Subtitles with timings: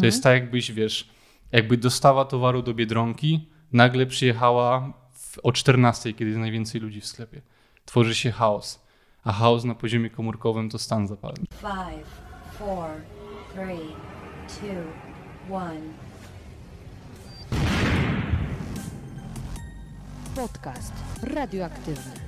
[0.00, 1.08] To jest tak, jakbyś, wiesz,
[1.52, 7.06] jakby dostawa towaru do Biedronki nagle przyjechała w, o 14, kiedy jest najwięcej ludzi w
[7.06, 7.42] sklepie.
[7.84, 8.86] Tworzy się chaos.
[9.24, 11.44] A chaos na poziomie komórkowym to stan zapalny.
[11.60, 12.06] Five,
[12.58, 12.88] four,
[13.54, 13.92] three,
[14.48, 15.80] two, one.
[20.34, 20.92] Podcast
[21.22, 22.25] radioaktywny.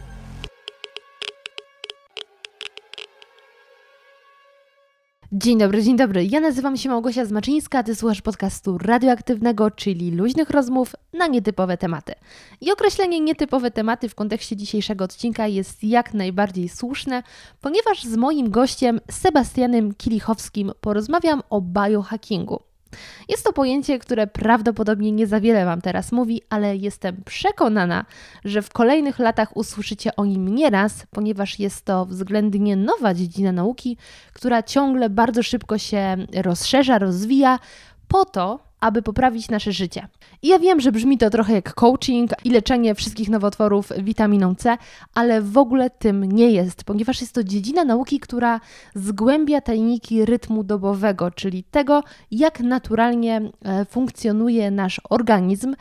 [5.32, 6.26] Dzień dobry, dzień dobry.
[6.26, 11.76] Ja nazywam się Małgosia Zmaczyńska, a ty słuchasz podcastu radioaktywnego, czyli luźnych rozmów na nietypowe
[11.76, 12.12] tematy.
[12.60, 17.22] I określenie nietypowe tematy w kontekście dzisiejszego odcinka jest jak najbardziej słuszne,
[17.60, 22.62] ponieważ z moim gościem Sebastianem Kilichowskim porozmawiam o biohackingu.
[23.28, 28.04] Jest to pojęcie, które prawdopodobnie nie za wiele Wam teraz mówi, ale jestem przekonana,
[28.44, 33.96] że w kolejnych latach usłyszycie o nim nieraz, ponieważ jest to względnie nowa dziedzina nauki,
[34.32, 37.58] która ciągle bardzo szybko się rozszerza, rozwija,
[38.08, 40.08] po to, aby poprawić nasze życie.
[40.42, 44.76] I ja wiem, że brzmi to trochę jak coaching i leczenie wszystkich nowotworów witaminą C,
[45.14, 48.60] ale w ogóle tym nie jest, ponieważ jest to dziedzina nauki, która
[48.94, 55.74] zgłębia tajniki rytmu dobowego, czyli tego, jak naturalnie e, funkcjonuje nasz organizm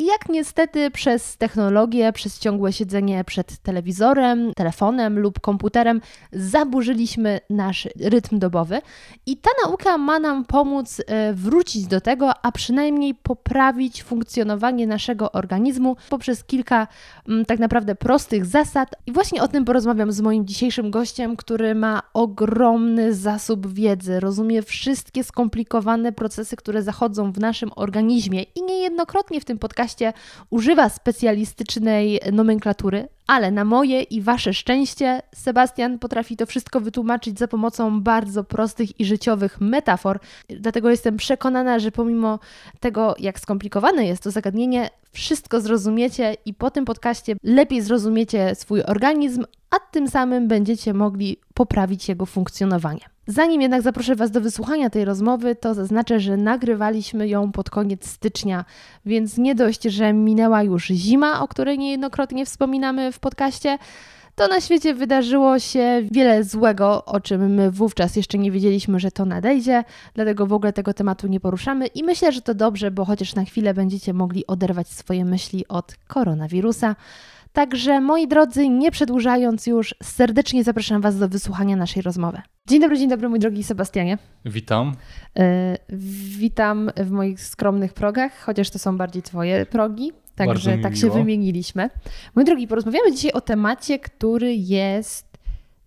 [0.00, 6.00] i jak niestety przez technologię, przez ciągłe siedzenie przed telewizorem, telefonem lub komputerem
[6.32, 8.80] zaburzyliśmy nasz rytm dobowy.
[9.26, 15.32] I ta nauka ma nam pomóc e, wrócić do tego, a przynajmniej poprawić funkcjonowanie naszego
[15.32, 16.86] organizmu poprzez kilka
[17.28, 18.94] m, tak naprawdę prostych zasad.
[19.06, 24.62] I właśnie o tym porozmawiam z moim dzisiejszym gościem, który ma ogromny zasób wiedzy, rozumie
[24.62, 29.89] wszystkie skomplikowane procesy, które zachodzą w naszym organizmie i niejednokrotnie w tym podcaście
[30.50, 37.48] używa specjalistycznej nomenklatury, ale na moje i wasze szczęście Sebastian potrafi to wszystko wytłumaczyć za
[37.48, 40.20] pomocą bardzo prostych i życiowych metafor.
[40.48, 42.38] Dlatego jestem przekonana, że pomimo
[42.80, 48.82] tego, jak skomplikowane jest to zagadnienie, wszystko zrozumiecie i po tym podcaście lepiej zrozumiecie swój
[48.82, 53.00] organizm, a tym samym będziecie mogli poprawić jego funkcjonowanie.
[53.30, 58.06] Zanim jednak zaproszę Was do wysłuchania tej rozmowy, to zaznaczę, że nagrywaliśmy ją pod koniec
[58.06, 58.64] stycznia,
[59.06, 63.78] więc nie dość, że minęła już zima, o której niejednokrotnie wspominamy w podcaście,
[64.34, 69.10] to na świecie wydarzyło się wiele złego, o czym my wówczas jeszcze nie wiedzieliśmy, że
[69.10, 73.04] to nadejdzie, dlatego w ogóle tego tematu nie poruszamy i myślę, że to dobrze, bo
[73.04, 76.96] chociaż na chwilę będziecie mogli oderwać swoje myśli od koronawirusa.
[77.52, 82.42] Także moi drodzy, nie przedłużając już, serdecznie zapraszam Was do wysłuchania naszej rozmowy.
[82.68, 84.18] Dzień dobry, dzień dobry, mój drogi Sebastianie.
[84.44, 84.94] Witam.
[85.38, 85.76] E,
[86.38, 90.12] witam w moich skromnych progach, chociaż to są bardziej Twoje progi.
[90.34, 91.90] Także tak się wymieniliśmy.
[92.34, 95.38] Mój drogi, porozmawiamy dzisiaj o temacie, który jest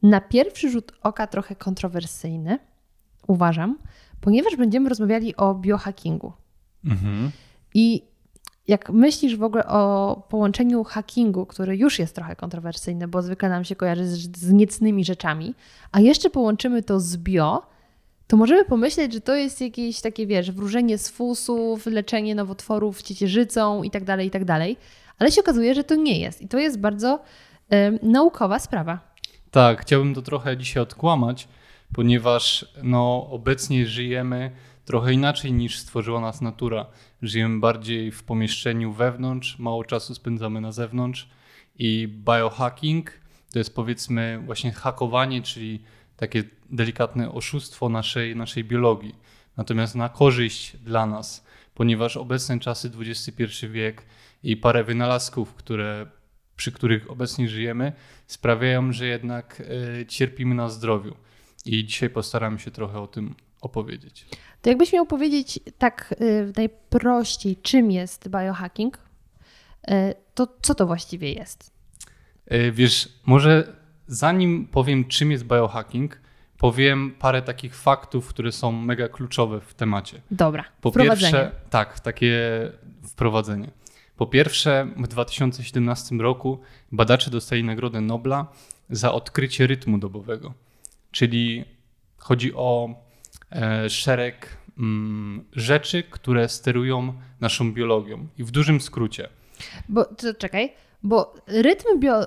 [0.03, 2.59] na pierwszy rzut oka trochę kontrowersyjny,
[3.27, 3.77] uważam,
[4.21, 6.33] ponieważ będziemy rozmawiali o biohackingu.
[6.85, 7.31] Mhm.
[7.73, 8.03] I
[8.67, 13.63] jak myślisz w ogóle o połączeniu hackingu, który już jest trochę kontrowersyjny, bo zwykle nam
[13.63, 15.55] się kojarzy z, z niecnymi rzeczami,
[15.91, 17.73] a jeszcze połączymy to z bio,
[18.27, 23.83] to możemy pomyśleć, że to jest jakieś takie, wiesz, wróżenie z fusów, leczenie nowotworów ciecierzycą
[23.83, 24.43] i tak dalej, i tak.
[25.19, 26.41] Ale się okazuje, że to nie jest.
[26.41, 27.19] I to jest bardzo
[27.73, 28.99] y, naukowa sprawa.
[29.51, 31.47] Tak, chciałbym to trochę dzisiaj odkłamać,
[31.93, 34.51] ponieważ no, obecnie żyjemy
[34.85, 36.85] trochę inaczej niż stworzyła nas natura.
[37.23, 41.29] Żyjemy bardziej w pomieszczeniu wewnątrz, mało czasu spędzamy na zewnątrz
[41.75, 43.23] i biohacking
[43.53, 45.83] to jest powiedzmy właśnie hakowanie, czyli
[46.17, 49.15] takie delikatne oszustwo naszej, naszej biologii.
[49.57, 54.05] Natomiast na korzyść dla nas, ponieważ obecne czasy, XXI wiek
[54.43, 56.05] i parę wynalazków, które,
[56.55, 57.93] przy których obecnie żyjemy,
[58.27, 59.59] sprawiają, że jednak
[60.01, 61.15] y, cierpimy na zdrowiu.
[61.65, 64.25] I dzisiaj postaram się trochę o tym opowiedzieć.
[64.63, 69.91] To jakbyś miał powiedzieć tak y, najprościej, czym jest biohacking, y,
[70.33, 71.71] to co to właściwie jest?
[72.51, 73.73] Y, wiesz, może
[74.07, 76.21] zanim powiem, czym jest biohacking,
[76.57, 80.21] powiem parę takich faktów, które są mega kluczowe w temacie.
[80.31, 80.63] Dobra.
[80.81, 82.39] Po pierwsze, tak, takie
[83.07, 83.67] wprowadzenie.
[84.17, 86.59] Po pierwsze, w 2017 roku
[86.91, 88.47] badacze dostali Nagrodę Nobla
[88.89, 90.53] za odkrycie rytmu dobowego.
[91.11, 91.65] Czyli
[92.17, 93.12] chodzi o e,
[93.87, 98.27] szereg mm, rzeczy, które sterują naszą biologią.
[98.37, 99.29] I w dużym skrócie.
[99.89, 100.73] Bo to czekaj,
[101.03, 102.21] bo rytm bio,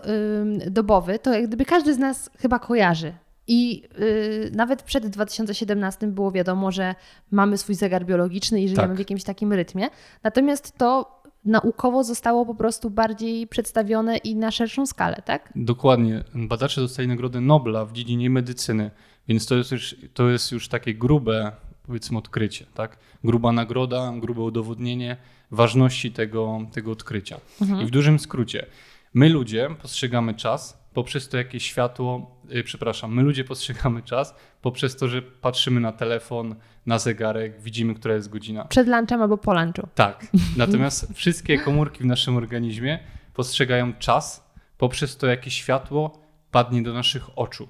[0.70, 3.12] dobowy to jak gdyby każdy z nas chyba kojarzy.
[3.49, 6.94] I y, nawet przed 2017 było wiadomo, że
[7.31, 8.96] mamy swój zegar biologiczny i żyjemy tak.
[8.96, 9.88] w jakimś takim rytmie.
[10.23, 15.52] Natomiast to naukowo zostało po prostu bardziej przedstawione i na szerszą skalę, tak?
[15.56, 16.25] Dokładnie.
[16.34, 18.90] Badacze dostali Nagrodę Nobla w dziedzinie medycyny,
[19.28, 21.52] więc to jest już, to jest już takie grube
[21.87, 22.99] powiedzmy odkrycie, tak?
[23.25, 25.17] Gruba nagroda, grube udowodnienie
[25.50, 27.40] ważności tego, tego odkrycia.
[27.82, 28.67] I w dużym skrócie,
[29.14, 34.96] my ludzie postrzegamy czas poprzez to, jakie światło, yy, przepraszam, my ludzie postrzegamy czas poprzez
[34.96, 36.55] to, że patrzymy na telefon,
[36.87, 38.64] na zegarek, widzimy, która jest godzina.
[38.64, 39.88] Przed lunchem albo po lunchu.
[39.94, 40.26] Tak.
[40.56, 42.99] Natomiast wszystkie komórki w naszym organizmie
[43.34, 47.69] postrzegają czas poprzez to, jakie światło padnie do naszych oczu.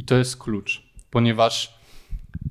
[0.00, 1.74] I to jest klucz, ponieważ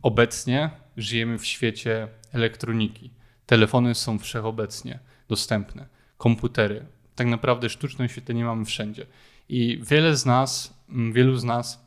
[0.02, 3.12] obecnie żyjemy w świecie elektroniki.
[3.46, 5.00] Telefony są wszechobecnie
[5.30, 5.88] dostępne,
[6.18, 6.86] komputery.
[7.16, 9.06] Tak naprawdę sztuczne oświetlenie mamy wszędzie.
[9.50, 11.86] I wiele z nas, mm, wielu z nas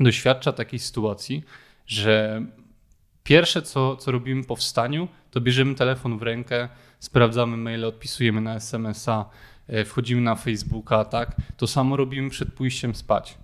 [0.00, 1.44] doświadcza takiej sytuacji,
[1.86, 2.46] że
[3.22, 8.54] pierwsze, co, co robimy po wstaniu, to bierzemy telefon w rękę, sprawdzamy maile, odpisujemy na
[8.54, 9.30] SMS-a,
[9.66, 11.36] e, wchodzimy na Facebooka, tak?
[11.56, 13.43] To samo robimy przed pójściem spać.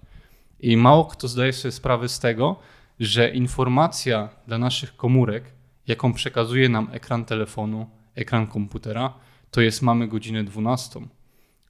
[0.62, 2.57] I mało kto zdaje sobie sprawę z tego,
[3.01, 5.45] że informacja dla naszych komórek,
[5.87, 9.15] jaką przekazuje nam ekran telefonu, ekran komputera,
[9.51, 11.01] to jest mamy godzinę 12.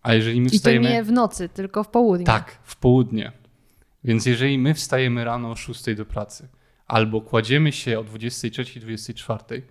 [0.02, 0.90] A jeżeli my I to wstajemy.
[0.90, 2.26] nie w nocy, tylko w południe.
[2.26, 3.32] Tak, w południe.
[4.04, 6.48] Więc jeżeli my wstajemy rano o 6 do pracy,
[6.86, 9.62] albo kładziemy się o 23, 24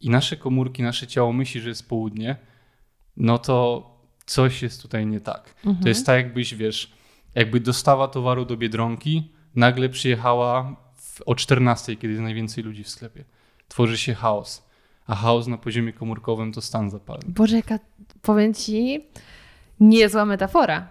[0.00, 2.36] i nasze komórki, nasze ciało myśli, że jest południe,
[3.16, 3.88] no to
[4.26, 5.54] coś jest tutaj nie tak.
[5.82, 6.92] To jest tak, jakbyś, wiesz,
[7.34, 12.88] jakby dostawa towaru do biedronki nagle przyjechała w, o 14, kiedy jest najwięcej ludzi w
[12.88, 13.24] sklepie.
[13.68, 14.68] Tworzy się chaos.
[15.06, 17.24] A chaos na poziomie komórkowym to stan zapalny.
[17.28, 17.78] Boże, jaka,
[18.22, 19.04] powiem ci,
[19.80, 20.90] niezła metafora.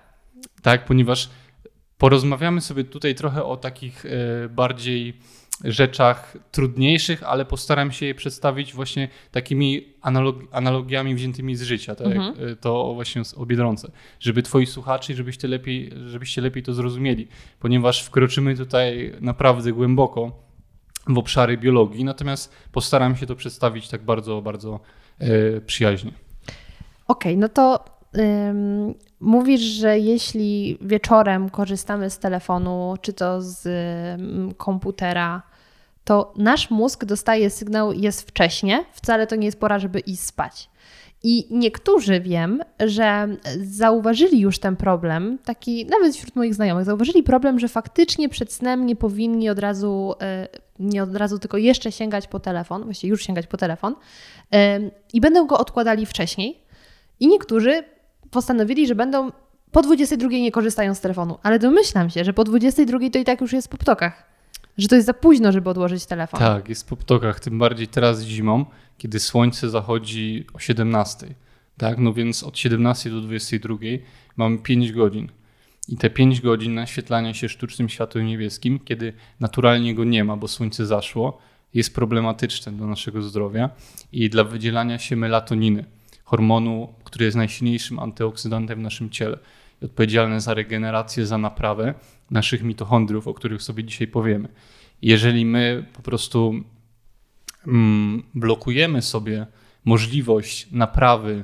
[0.61, 1.29] Tak, ponieważ
[1.97, 4.09] porozmawiamy sobie tutaj trochę o takich e,
[4.49, 5.17] bardziej
[5.63, 12.07] rzeczach trudniejszych, ale postaram się je przedstawić właśnie takimi analog- analogiami wziętymi z życia, tak
[12.07, 17.27] jak e, to właśnie o Biedronce, żeby twoi słuchacze, żebyście lepiej, żebyście lepiej to zrozumieli,
[17.59, 20.31] ponieważ wkroczymy tutaj naprawdę głęboko
[21.07, 24.79] w obszary biologii, natomiast postaram się to przedstawić tak bardzo, bardzo
[25.19, 26.11] e, przyjaźnie.
[27.07, 27.85] Okej, no to
[28.17, 33.67] ym, mówisz, że jeśli wieczorem korzystamy z telefonu, czy to z
[34.57, 35.50] komputera,
[36.03, 40.69] to nasz mózg dostaje sygnał, jest wcześnie, wcale to nie jest pora, żeby iść spać.
[41.23, 43.27] I niektórzy wiem, że
[43.63, 48.85] zauważyli już ten problem, taki nawet wśród moich znajomych, zauważyli problem, że faktycznie przed snem
[48.85, 50.47] nie powinni od razu, e,
[50.79, 53.95] nie od razu, tylko jeszcze sięgać po telefon, właściwie już sięgać po telefon
[54.53, 54.79] e,
[55.13, 56.61] i będą go odkładali wcześniej.
[57.19, 57.83] I niektórzy
[58.31, 59.31] postanowili, że będą
[59.71, 63.41] po 22 nie korzystają z telefonu, ale domyślam się, że po 22 to i tak
[63.41, 64.30] już jest po ptokach.
[64.77, 66.39] Że to jest za późno, żeby odłożyć telefon.
[66.39, 68.65] Tak, jest po ptokach, tym bardziej teraz zimą,
[68.97, 71.35] kiedy słońce zachodzi o 17.
[71.77, 73.75] Tak, no więc od 17 do 22
[74.37, 75.29] mamy 5 godzin.
[75.87, 80.47] I te 5 godzin naświetlania się sztucznym światłem niebieskim, kiedy naturalnie go nie ma, bo
[80.47, 81.37] słońce zaszło,
[81.73, 83.69] jest problematyczne dla naszego zdrowia
[84.11, 85.85] i dla wydzielania się melatoniny,
[86.23, 89.37] hormonu, który jest najsilniejszym antyoksydantem w naszym ciele
[89.81, 91.93] i odpowiedzialny za regenerację, za naprawę
[92.31, 94.49] naszych mitochondriów, o których sobie dzisiaj powiemy.
[95.01, 96.53] Jeżeli my po prostu
[97.67, 99.47] mm, blokujemy sobie
[99.85, 101.43] możliwość naprawy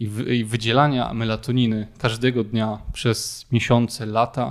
[0.00, 4.50] i, wy, i wydzielania melatoniny każdego dnia przez miesiące, lata,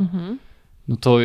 [0.87, 1.17] no to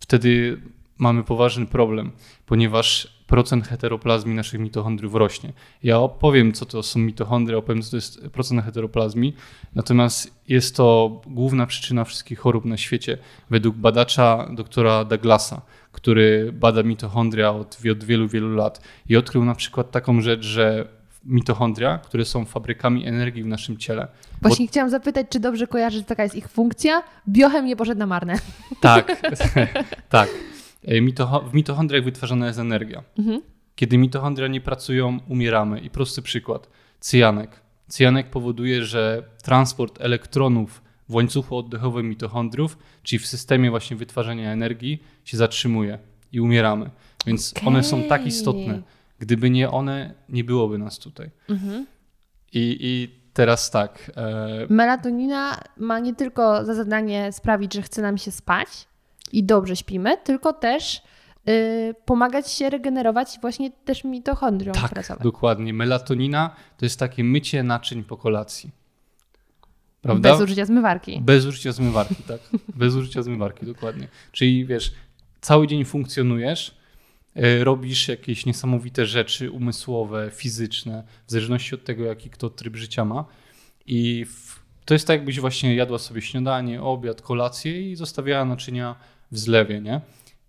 [0.00, 0.60] wtedy
[0.98, 2.10] mamy poważny problem,
[2.46, 5.52] ponieważ procent heteroplazmii naszych mitochondriów rośnie.
[5.82, 9.36] Ja opowiem, co to są mitochondria, opowiem, co to jest procent heteroplazmii,
[9.74, 13.18] natomiast jest to główna przyczyna wszystkich chorób na świecie,
[13.50, 19.54] według badacza doktora Douglasa, który bada mitochondria od, od wielu, wielu lat i odkrył na
[19.54, 20.88] przykład taką rzecz, że
[21.24, 24.08] mitochondria, które są fabrykami energii w naszym ciele.
[24.42, 27.02] Właśnie chciałam zapytać, czy dobrze kojarzy, że taka jest ich funkcja?
[27.28, 28.34] Biochem nie poszedł na marne.
[28.80, 29.22] Tak,
[30.08, 30.28] tak.
[30.84, 31.00] E,
[31.50, 33.02] w mitochondriach wytwarzana jest energia.
[33.74, 35.80] Kiedy mitochondria nie pracują, umieramy.
[35.80, 36.68] I prosty przykład.
[37.00, 37.60] Cyjanek.
[37.88, 45.02] Cyjanek powoduje, że transport elektronów w łańcuchu oddechowym mitochondriów, czyli w systemie właśnie wytwarzania energii,
[45.24, 45.98] się zatrzymuje
[46.32, 46.90] i umieramy.
[47.26, 48.82] Więc one są tak istotne.
[49.18, 51.30] Gdyby nie one, nie byłoby nas tutaj.
[52.52, 54.10] I, I teraz tak.
[54.16, 58.68] E, Melatonina ma nie tylko za zadanie sprawić, że chce nam się spać
[59.32, 61.02] i dobrze śpimy, tylko też
[61.48, 65.22] y, pomagać się regenerować właśnie też mitochondriom Tak, pracować.
[65.22, 65.74] dokładnie.
[65.74, 68.70] Melatonina to jest takie mycie naczyń po kolacji.
[70.02, 70.32] Prawda?
[70.32, 71.20] Bez użycia zmywarki.
[71.20, 72.40] Bez użycia zmywarki, tak.
[72.76, 74.08] Bez użycia zmywarki, dokładnie.
[74.32, 74.92] Czyli wiesz,
[75.40, 76.74] cały dzień funkcjonujesz,
[77.34, 83.04] e, robisz jakieś niesamowite rzeczy umysłowe, fizyczne, w zależności od tego, jaki kto tryb życia
[83.04, 83.24] ma.
[83.86, 84.26] I
[84.84, 88.96] to jest tak, jakbyś właśnie jadła sobie śniadanie, obiad, kolację i zostawiała naczynia
[89.32, 90.00] w zlewie, nie?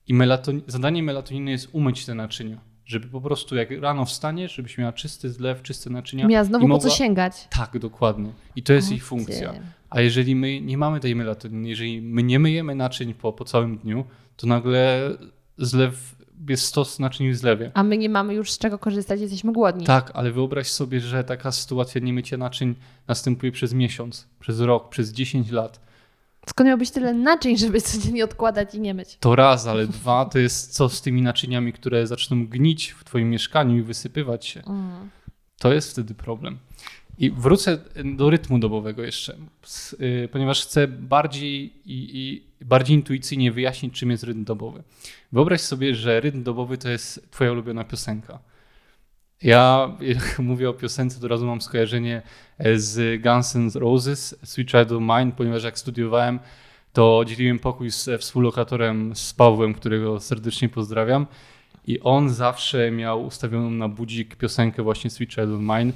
[0.07, 4.77] I melaton, zadanie melatoniny jest umyć te naczynia, Żeby po prostu jak rano wstaniesz, żebyś
[4.77, 6.27] miała czysty zlew, czyste naczynia.
[6.27, 6.89] Miała znowu i po mogła...
[6.89, 7.47] co sięgać.
[7.49, 8.31] Tak, dokładnie.
[8.55, 9.53] I to jest O ich funkcja.
[9.89, 13.77] A jeżeli my nie mamy tej melatoniny, jeżeli my nie myjemy naczyń po, po całym
[13.77, 14.05] dniu,
[14.37, 15.11] to nagle
[15.57, 16.15] zlew
[16.49, 17.71] jest stos naczyń w zlewie.
[17.73, 19.85] A my nie mamy już z czego korzystać, jesteśmy głodni.
[19.85, 22.75] Tak, ale wyobraź sobie, że taka sytuacja niemycia naczyń
[23.07, 25.90] następuje przez miesiąc, przez rok, przez 10 lat.
[26.45, 29.17] Skąd miałbyś tyle naczyń, żeby codziennie odkładać i nie myć?
[29.19, 33.29] To raz, ale dwa to jest co z tymi naczyniami, które zaczną gnić w twoim
[33.29, 34.61] mieszkaniu i wysypywać się.
[34.67, 35.09] Mm.
[35.59, 36.57] To jest wtedy problem.
[37.17, 39.37] I wrócę do rytmu dobowego jeszcze,
[40.01, 44.83] y, ponieważ chcę bardziej i, i bardziej intuicyjnie wyjaśnić, czym jest rytm dobowy.
[45.31, 48.39] Wyobraź sobie, że rytm dobowy to jest twoja ulubiona piosenka.
[49.41, 52.21] Ja jak mówię o piosence, to razu mam skojarzenie
[52.57, 56.39] e, z Guns N' Roses, Sweet Child of Mine, ponieważ jak studiowałem,
[56.93, 61.27] to dzieliłem pokój z współlokatorem, z Pawłem, którego serdecznie pozdrawiam.
[61.87, 65.91] I on zawsze miał ustawioną na budzik piosenkę właśnie Sweet Child of Mine.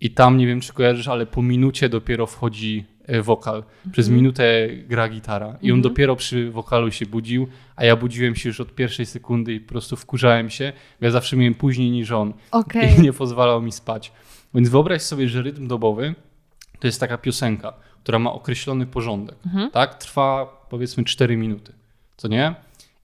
[0.00, 2.84] I tam, nie wiem czy kojarzysz, ale po minucie dopiero wchodzi
[3.22, 3.64] wokal.
[3.92, 5.46] Przez minutę gra gitara.
[5.46, 5.82] I on Mhm.
[5.82, 9.68] dopiero przy wokalu się budził, a ja budziłem się już od pierwszej sekundy i po
[9.68, 10.72] prostu wkurzałem się.
[11.00, 12.94] bo Ja zawsze miałem później niż on Okej.
[12.98, 14.12] i nie pozwalał mi spać.
[14.54, 16.14] Więc wyobraź sobie, że rytm dobowy
[16.80, 19.36] to jest taka piosenka, która ma określony porządek.
[19.46, 19.70] Mhm.
[19.70, 19.94] Tak?
[19.98, 21.72] Trwa powiedzmy 4 minuty,
[22.16, 22.54] co nie?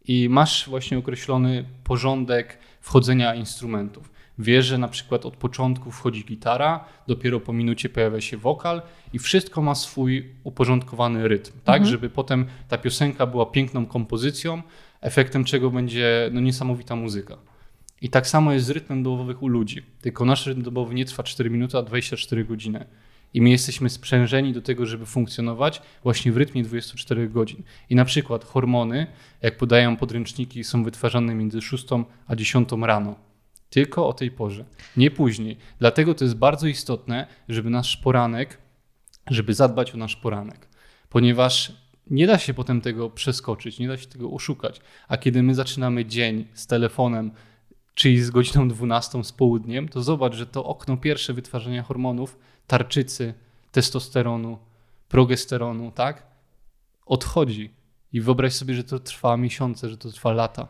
[0.08, 4.10] I masz właśnie określony porządek wchodzenia instrumentów.
[4.38, 9.18] Wiesz, że na przykład od początku wchodzi gitara, dopiero po minucie pojawia się wokal i
[9.18, 11.76] wszystko ma swój uporządkowany rytm, tak?
[11.76, 11.90] Mhm.
[11.90, 14.62] Żeby potem ta piosenka była piękną kompozycją,
[15.00, 17.36] efektem czego będzie no, niesamowita muzyka.
[18.02, 19.82] I tak samo jest z rytmem dobowych u ludzi.
[20.00, 22.86] Tylko nasz rytm dobowy nie trwa 4 minuty, a 24 godziny.
[23.34, 27.62] I my jesteśmy sprzężeni do tego, żeby funkcjonować właśnie w rytmie 24 godzin.
[27.90, 29.06] I na przykład hormony,
[29.42, 31.86] jak podają podręczniki, są wytwarzane między 6
[32.26, 33.25] a 10 rano.
[33.70, 34.64] Tylko o tej porze,
[34.96, 35.56] nie później.
[35.78, 38.58] Dlatego to jest bardzo istotne, żeby nasz poranek,
[39.30, 40.68] żeby zadbać o nasz poranek.
[41.08, 41.72] Ponieważ
[42.10, 44.80] nie da się potem tego przeskoczyć, nie da się tego oszukać.
[45.08, 47.30] A kiedy my zaczynamy dzień z telefonem,
[47.94, 53.34] czyli z godziną 12 z południem, to zobacz, że to okno pierwsze wytwarzania hormonów, tarczycy,
[53.72, 54.58] testosteronu,
[55.08, 56.26] progesteronu, tak?
[57.06, 57.70] Odchodzi.
[58.12, 60.68] I wyobraź sobie, że to trwa miesiące, że to trwa lata.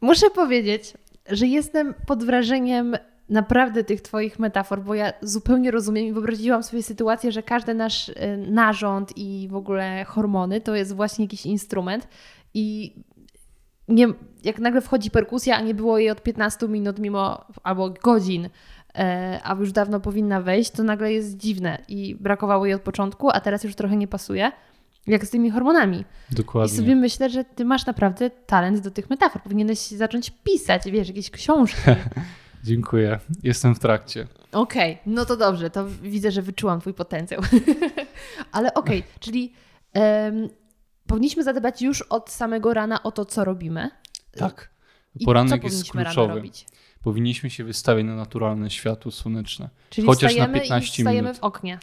[0.00, 0.94] Muszę powiedzieć,
[1.28, 2.96] że jestem pod wrażeniem
[3.28, 8.08] naprawdę tych Twoich metafor, bo ja zupełnie rozumiem i wyobraziłam sobie sytuację, że każdy nasz
[8.08, 8.14] y,
[8.48, 12.08] narząd i w ogóle hormony to jest właśnie jakiś instrument
[12.54, 12.94] i
[13.88, 14.06] nie,
[14.44, 18.48] jak nagle wchodzi perkusja, a nie było jej od 15 minut mimo, albo godzin,
[18.94, 23.30] e, a już dawno powinna wejść, to nagle jest dziwne i brakowało jej od początku,
[23.30, 24.52] a teraz już trochę nie pasuje.
[25.06, 26.04] Jak z tymi hormonami.
[26.30, 26.74] Dokładnie.
[26.74, 29.42] I sobie myślę, że ty masz naprawdę talent do tych metafor.
[29.42, 31.80] Powinieneś zacząć pisać, wiesz, jakieś książki.
[32.64, 33.18] Dziękuję.
[33.42, 34.26] Jestem w trakcie.
[34.52, 37.42] Okej, no to dobrze, to widzę, że wyczułam twój potencjał.
[38.52, 39.52] Ale okej, czyli
[39.92, 40.48] em,
[41.06, 43.90] powinniśmy zadbać już od samego rana o to, co robimy.
[44.36, 44.70] Tak.
[45.14, 46.34] I co Poranek jest kluczowy.
[46.34, 46.66] robić?
[47.02, 49.70] Powinniśmy się wystawić na naturalne światło słoneczne.
[49.90, 51.40] Czyli Chociaż na wstajemy 15 i wstajemy minut.
[51.40, 51.78] w oknie.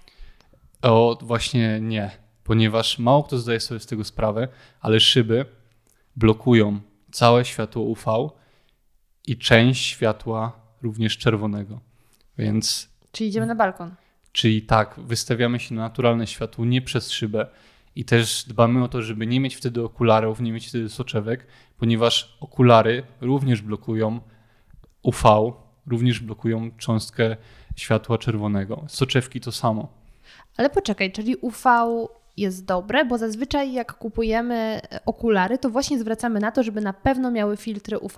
[0.82, 2.12] O, właśnie nie,
[2.44, 4.48] ponieważ mało kto zdaje sobie z tego sprawę,
[4.82, 5.46] ale szyby
[6.16, 6.80] blokują
[7.12, 8.30] całe światło UV
[9.28, 11.80] i część światła również czerwonego.
[12.38, 13.96] Więc, Czyli idziemy na balkon.
[14.32, 17.48] czyli tak, wystawiamy się na naturalne światło nie przez szybę
[17.96, 21.48] i też dbamy o to, żeby nie mieć wtedy okularów, nie mieć wtedy soczewek,
[21.78, 24.20] ponieważ okulary również blokują
[25.04, 25.54] UV,
[25.88, 27.38] również blokują cząstkę
[27.76, 28.84] światła czerwonego.
[28.88, 29.88] Soczewki to samo.
[30.58, 31.64] Ale poczekaj, czyli UV
[32.38, 36.94] jest dobre, bo zazwyczaj jak kupujemy e, okulary, to właśnie zwracamy na to, żeby na
[36.94, 38.16] pewno miały filtry UV.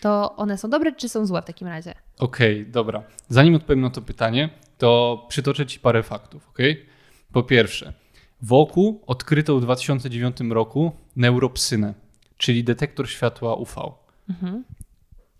[0.00, 1.94] To one są dobre czy są złe w takim razie?
[2.18, 3.02] Okej, dobra.
[3.28, 6.48] Zanim odpowiem na to pytanie, to przytoczę Ci parę faktów.
[6.48, 6.76] Okay?
[7.32, 7.92] Po pierwsze,
[8.42, 11.94] wokół odkryto w 2009 roku neuropsynę,
[12.36, 13.92] czyli detektor światła UV.
[14.30, 14.64] Mhm.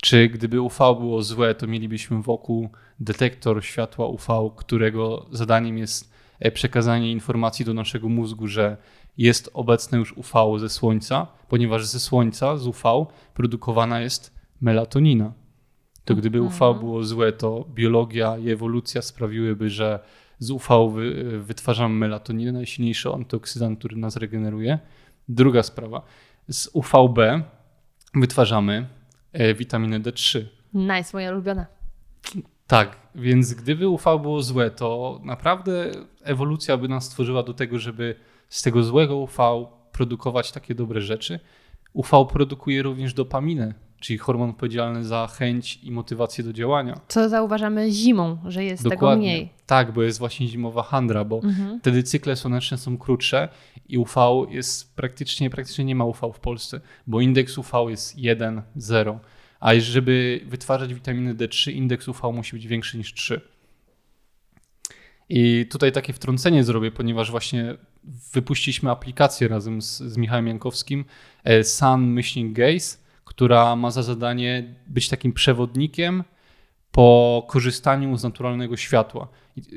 [0.03, 2.69] Czy gdyby UV było złe, to mielibyśmy wokół
[3.01, 6.12] detektor światła UV, którego zadaniem jest
[6.51, 8.77] przekazanie informacji do naszego mózgu, że
[9.19, 15.33] jest obecne już UV ze słońca, ponieważ ze słońca, z UV, produkowana jest melatonina.
[16.05, 20.01] To gdyby UV było złe, to biologia i ewolucja sprawiłyby, że
[20.39, 24.79] z UV wy, wytwarzamy melatoninę, najsilniejszy antyoksydant, który nas regeneruje.
[25.29, 26.03] Druga sprawa.
[26.49, 27.19] Z UVB
[28.15, 28.87] wytwarzamy
[29.33, 30.45] e, witaminę D3.
[30.75, 31.67] Nice, moja ulubiona.
[32.73, 35.91] Tak, więc gdyby UV było złe, to naprawdę
[36.23, 38.15] ewolucja by nas stworzyła do tego, żeby
[38.49, 41.41] z tego złego UV produkować takie dobre rzeczy.
[41.93, 47.01] UV produkuje również dopaminę, czyli hormon odpowiedzialny za chęć i motywację do działania.
[47.09, 49.27] Co zauważamy zimą, że jest tego Dokładnie.
[49.29, 49.49] mniej.
[49.67, 51.81] Tak, bo jest właśnie zimowa handra, bo Mhm.
[51.81, 53.49] wtedy cykle słoneczne są krótsze
[53.89, 58.63] i UV jest praktycznie, praktycznie nie ma UV w Polsce, bo indeks UV jest 1,
[58.77, 59.19] 0.
[59.63, 63.41] A żeby wytwarzać witaminy D3, indeks UV musi być większy niż 3.
[65.29, 67.75] I tutaj takie wtrącenie zrobię, ponieważ właśnie
[68.33, 71.05] wypuściliśmy aplikację razem z, z Michałem Jankowskim,
[71.45, 76.25] e, Sun Myślnik Gaze, która ma za zadanie być takim przewodnikiem
[76.93, 79.29] po korzystaniu z naturalnego światła.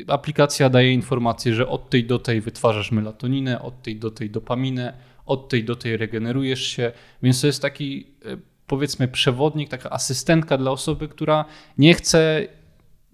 [0.08, 4.94] Aplikacja daje informację, że od tej do tej wytwarzasz melatoninę, od tej do tej dopaminę,
[5.26, 6.92] od tej do tej regenerujesz się,
[7.24, 11.46] więc to jest taki e, powiedzmy przewodnik, taka asystentka dla osoby, która
[11.78, 12.48] nie chce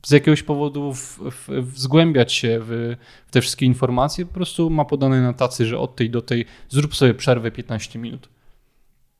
[0.05, 2.95] z jakiegoś powodu w, w, w zgłębiać się w,
[3.27, 6.45] w te wszystkie informacje, po prostu ma podane na tacy, że od tej do tej
[6.69, 8.29] zrób sobie przerwę 15 minut.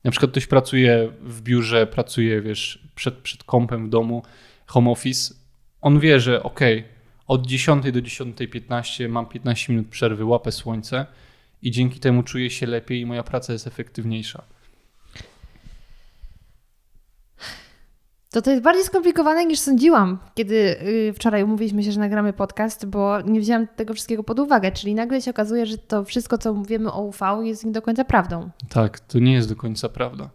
[0.04, 4.24] Na przykład ktoś pracuje w biurze, pracuje, wiesz, przed, przed kompem w domu,
[4.66, 5.34] home office,
[5.82, 6.60] on wie, że ok,
[7.28, 11.06] od 10 do 10.15 mam 15 minut przerwy, łapę słońce
[11.62, 14.44] i dzięki temu czuję się lepiej i moja praca jest efektywniejsza.
[18.32, 22.86] To to jest bardziej skomplikowane niż sądziłam, kiedy y, wczoraj umówiliśmy się, że nagramy podcast,
[22.86, 24.72] bo nie wzięłam tego wszystkiego pod uwagę.
[24.72, 28.06] Czyli nagle się okazuje, że to wszystko, co mówimy o UV, jest nie do końca
[28.06, 28.50] prawdą.
[28.70, 30.30] Tak, to nie jest do końca prawda.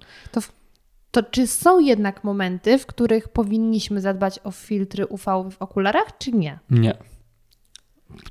[1.10, 6.32] To czy są jednak momenty, w których powinniśmy zadbać o filtry UV w okularach, czy
[6.32, 6.58] nie?
[6.70, 6.96] Nie.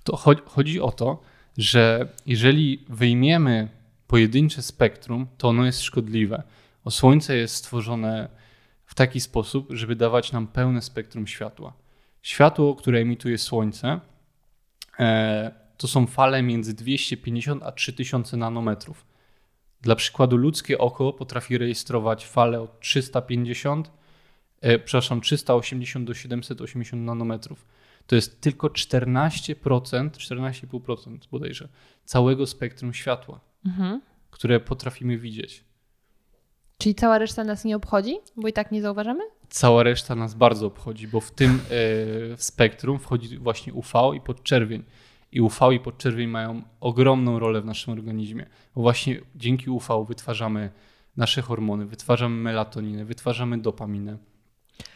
[0.03, 1.21] To cho- chodzi o to,
[1.57, 3.67] że jeżeli wyjmiemy
[4.07, 6.43] pojedyncze spektrum, to ono jest szkodliwe.
[6.83, 8.29] O słońce jest stworzone
[8.85, 11.73] w taki sposób, żeby dawać nam pełne spektrum światła.
[12.21, 13.99] Światło, które emituje słońce,
[14.99, 19.05] e, to są fale między 250 a 3000 nanometrów.
[19.81, 23.91] Dla przykładu, ludzkie oko potrafi rejestrować fale od 350,
[24.61, 27.65] e, przepraszam, 380 do 780 nanometrów.
[28.07, 31.67] To jest tylko 14%, 14,5% bodajże,
[32.05, 34.01] całego spektrum światła, Mhm.
[34.31, 35.63] które potrafimy widzieć.
[36.77, 39.23] Czyli cała reszta nas nie obchodzi, bo i tak nie zauważamy?
[39.49, 41.59] Cała reszta nas bardzo obchodzi, bo w tym
[42.33, 44.83] e, spektrum wchodzi właśnie UV i podczerwień.
[45.31, 50.69] I UV i podczerwień mają ogromną rolę w naszym organizmie, bo właśnie dzięki UV wytwarzamy
[51.17, 54.17] nasze hormony, wytwarzamy melatoninę, wytwarzamy dopaminę,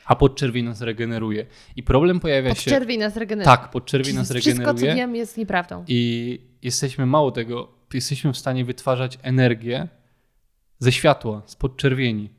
[0.05, 1.45] a podczerwień nas regeneruje.
[1.75, 2.55] I problem pojawia się...
[2.55, 3.57] Podczerwień nas regeneruje.
[3.57, 5.83] Tak, podczerwień nas Wszystko, co regeneruje wiem, jest nieprawdą.
[5.87, 9.87] i jesteśmy mało tego, jesteśmy w stanie wytwarzać energię
[10.79, 12.29] ze światła, z podczerwieni.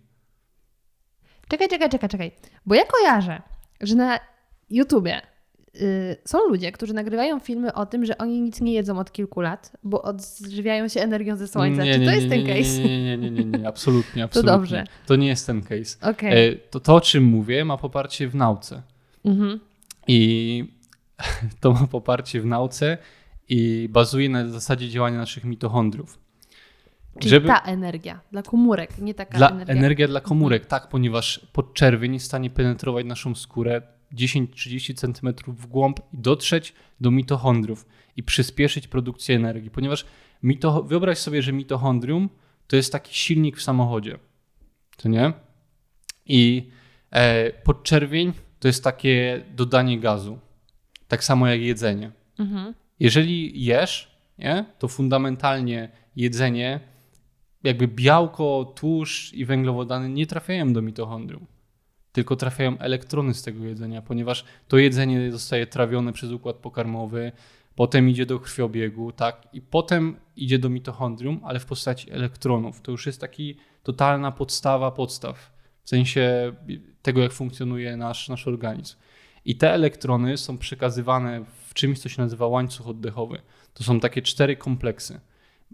[1.48, 2.32] Czekaj, czekaj, czekaj, czekaj.
[2.66, 3.42] Bo ja kojarzę,
[3.80, 4.18] że na
[4.70, 5.20] YouTubie
[5.74, 9.40] y, są ludzie, którzy nagrywają filmy o tym, że oni nic nie jedzą od kilku
[9.40, 11.84] lat, bo odżywiają się energią ze słońca.
[11.84, 12.78] Nie, Czy nie, to nie, jest ten case?
[12.82, 13.68] Nie, nie, nie, nie, nie, nie.
[13.68, 14.52] absolutnie, absolutnie.
[14.52, 14.84] dobrze.
[15.06, 16.10] To nie jest ten case.
[16.10, 16.48] Okej.
[16.48, 18.82] E, To, to, o czym mówię, ma poparcie w nauce.
[19.24, 19.60] Mhm.
[20.08, 20.64] I
[21.60, 22.98] to ma poparcie w nauce
[23.48, 26.18] i bazuje na zasadzie działania naszych mitochondriów.
[27.18, 29.74] Czyli ta energia dla komórek, nie taka Dla, energia.
[29.74, 33.82] energia dla komórek, tak, ponieważ podczerwień jest w stanie penetrować naszą skórę
[34.14, 40.06] 10-30 cm w głąb i dotrzeć do mitochondriów i przyspieszyć produkcję energii, ponieważ
[40.42, 42.28] mito, wyobraź sobie, że mitochondrium
[42.66, 44.18] to jest taki silnik w samochodzie,
[44.96, 45.32] to nie?
[46.26, 46.70] I
[47.10, 50.38] e, podczerwień to jest takie dodanie gazu,
[51.08, 52.10] tak samo jak jedzenie.
[52.38, 52.74] Mhm.
[53.00, 56.80] Jeżeli jesz, nie, to fundamentalnie jedzenie,
[57.64, 61.46] jakby białko, tłuszcz i węglowodany nie trafiają do mitochondrium,
[62.12, 67.32] tylko trafiają elektrony z tego jedzenia, ponieważ to jedzenie zostaje trawione przez układ pokarmowy,
[67.74, 72.80] potem idzie do krwiobiegu, tak, i potem idzie do mitochondrium, ale w postaci elektronów.
[72.80, 76.52] To już jest taki totalna podstawa podstaw, w sensie
[77.02, 78.96] tego, jak funkcjonuje nasz, nasz organizm.
[79.44, 83.42] I te elektrony są przekazywane w czymś, co się nazywa łańcuch oddechowy.
[83.74, 85.20] To są takie cztery kompleksy.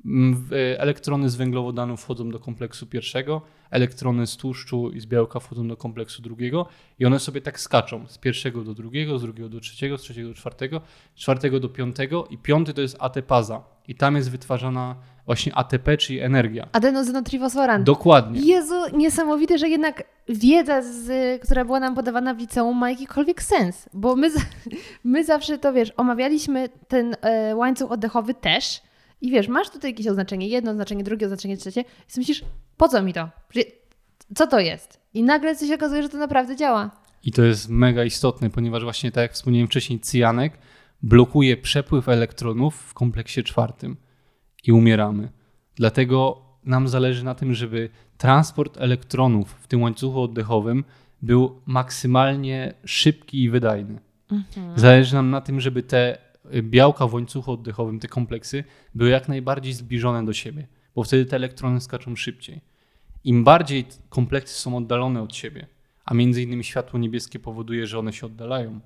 [0.05, 5.41] Mm, e, Elektrony z węglowodanów wchodzą do kompleksu pierwszego, elektrony z tłuszczu i z białka
[5.41, 6.67] wchodzą do kompleksu drugiego
[6.99, 10.29] i one sobie tak skaczą z pierwszego do drugiego, z drugiego do trzeciego, z trzeciego
[10.29, 10.81] do czwartego,
[11.15, 15.97] z czwartego do piątego i piąty to jest ATPaza i tam jest wytwarzana właśnie ATP,
[15.97, 16.69] czyli energia.
[16.73, 17.85] Adenozynotrifosforan.
[17.85, 18.41] Dokładnie.
[18.41, 23.89] Jezu, niesamowite, że jednak wiedza, z, która była nam podawana w liceum, ma jakikolwiek sens.
[23.93, 24.31] Bo my,
[25.05, 28.81] my zawsze to wiesz, omawialiśmy ten e, łańcuch oddechowy też.
[29.21, 31.81] I wiesz, masz tutaj jakieś oznaczenie, jedno oznaczenie, drugie oznaczenie, trzecie.
[31.81, 32.45] I sobie myślisz,
[32.77, 33.29] po co mi to?
[34.35, 35.01] Co to jest?
[35.15, 36.91] I nagle coś się okazuje, że to naprawdę działa.
[37.25, 40.59] I to jest mega istotne, ponieważ właśnie tak jak wspomniałem wcześniej, cyjanek
[41.03, 43.97] blokuje przepływ elektronów w kompleksie czwartym
[44.65, 45.33] i umieramy.
[45.75, 50.85] Dlatego nam zależy na tym, żeby transport elektronów w tym łańcuchu oddechowym
[51.23, 53.99] był maksymalnie szybki i wydajny.
[54.77, 56.19] Zależy nam na tym, żeby te
[56.63, 61.37] białka w łańcuchu oddechowym, te kompleksy, były jak najbardziej zbliżone do siebie, bo wtedy te
[61.37, 62.61] elektrony skaczą szybciej.
[63.25, 65.67] Im bardziej kompleksy są oddalone od siebie,
[66.05, 68.81] a między innymi światło niebieskie powoduje, że one się oddalają,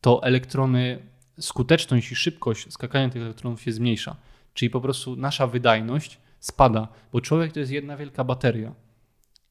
[0.00, 0.98] to elektrony,
[1.40, 4.16] skuteczność i szybkość skakania tych elektronów się zmniejsza.
[4.54, 8.74] Czyli po prostu nasza wydajność spada, bo człowiek to jest jedna wielka bateria.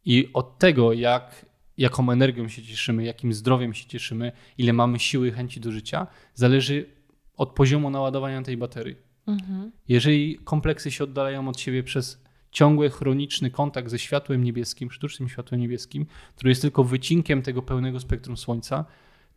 [0.06, 1.46] I od tego, jak,
[1.78, 6.08] jaką energią się cieszymy, jakim zdrowiem się cieszymy, ile mamy siły i chęci do życia,
[6.34, 6.97] zależy
[7.38, 8.96] od poziomu naładowania tej baterii.
[9.28, 9.72] Mhm.
[9.88, 15.62] Jeżeli kompleksy się oddalają od siebie przez ciągły, chroniczny kontakt ze światłem niebieskim, sztucznym światłem
[15.62, 18.86] niebieskim, który jest tylko wycinkiem tego pełnego spektrum Słońca,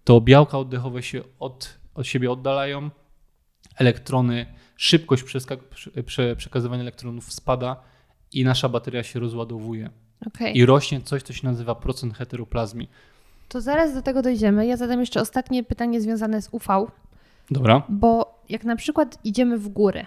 [0.05, 2.91] to białka oddechowe się od, od siebie oddalają,
[3.77, 5.25] elektrony, szybkość
[6.37, 7.83] przekazywania elektronów spada
[8.33, 9.91] i nasza bateria się rozładowuje.
[10.27, 10.59] Okej.
[10.59, 12.91] I rośnie coś, co się nazywa procent heteroplazmii.
[13.49, 14.67] To zaraz do tego dojdziemy.
[14.67, 16.87] Ja zadam jeszcze ostatnie pytanie związane z UV,
[17.51, 17.83] Dobra?
[17.89, 20.07] bo jak na przykład idziemy w górę,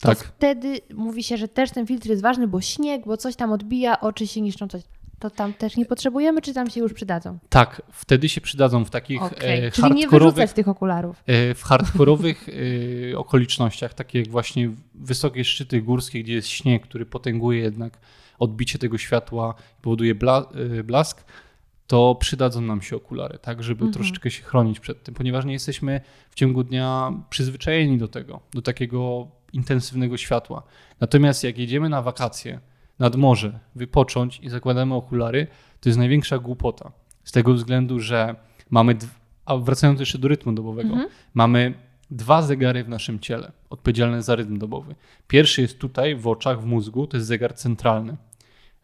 [0.00, 0.18] to Tak.
[0.18, 4.00] wtedy mówi się, że też ten filtr jest ważny, bo śnieg, bo coś tam odbija,
[4.00, 4.82] oczy się niszczą, coś.
[5.18, 7.38] To tam też nie potrzebujemy, czy tam się już przydadzą?
[7.48, 9.64] Tak, wtedy się przydadzą w takich Okej.
[9.64, 11.22] e, Czyli nie wyrzucać tych okularów.
[11.26, 12.46] E, w hardkorowych
[13.12, 17.98] e, okolicznościach, takie jak właśnie wysokie szczyty górskie, gdzie jest śnieg, który potęguje jednak
[18.38, 20.46] odbicie tego światła, powoduje bla,
[20.78, 21.24] e, blask,
[21.86, 23.92] to przydadzą nam się okulary, tak, żeby Mhm.
[23.92, 28.62] troszeczkę się chronić przed tym, ponieważ nie jesteśmy w ciągu dnia przyzwyczajeni do tego, do
[28.62, 30.62] takiego intensywnego światła.
[31.00, 32.60] Natomiast jak jedziemy na wakacje
[32.98, 35.46] nad morze, wypocząć i zakładamy okulary,
[35.80, 36.92] to jest największa głupota.
[37.24, 38.34] Z tego względu, że
[38.70, 38.96] mamy,
[39.44, 41.08] a wracając jeszcze do rytmu dobowego, Mhm.
[41.34, 41.74] mamy
[42.10, 44.94] dwa zegary w naszym ciele odpowiedzialne za rytm dobowy.
[45.28, 48.16] Pierwszy jest tutaj w oczach, w mózgu, to jest zegar centralny.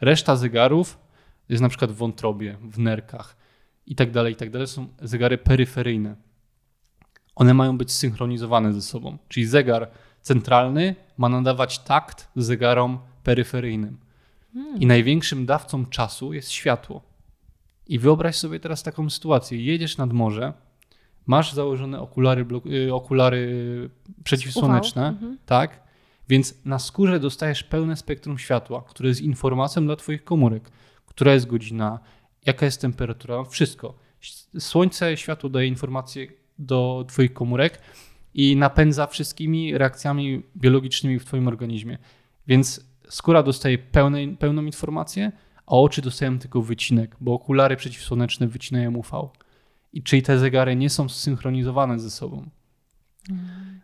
[0.01, 0.99] Reszta zegarów
[1.51, 3.37] jest na przykład w wątrobie, w nerkach
[3.87, 4.67] i tak dalej, i tak dalej.
[4.69, 6.17] Są zegary peryferyjne.
[7.35, 9.19] One mają być synchronizowane ze sobą.
[9.29, 9.91] Czyli zegar
[10.23, 13.99] centralny ma nadawać takt zegarom peryferyjnym.
[14.79, 17.03] I największym dawcą czasu jest światło.
[17.87, 19.65] I wyobraź sobie teraz taką sytuację.
[19.65, 20.53] Jedziesz nad morze,
[21.27, 23.91] masz założone okulary, y, okulary
[24.25, 25.39] przeciwsłoneczne, Mhm.
[25.47, 25.83] tak?
[26.29, 30.71] Więc na skórze dostajesz pełne spektrum światła, które jest informacją dla Twoich komórek,
[31.11, 32.01] która jest godzina,
[32.47, 33.95] jaka jest temperatura, wszystko.
[34.59, 36.27] Słońce, światło daje informacje
[36.59, 37.81] do Twoich komórek
[38.35, 41.99] i napędza wszystkimi reakcjami biologicznymi w Twoim organizmie.
[42.47, 45.33] Więc skóra dostaje pełne, pełną informację,
[45.67, 49.29] a oczy dostają tylko wycinek, bo okulary przeciwsłoneczne wycinają UV.
[49.93, 52.51] I czyli te zegary nie są zsynchronizowane ze sobą.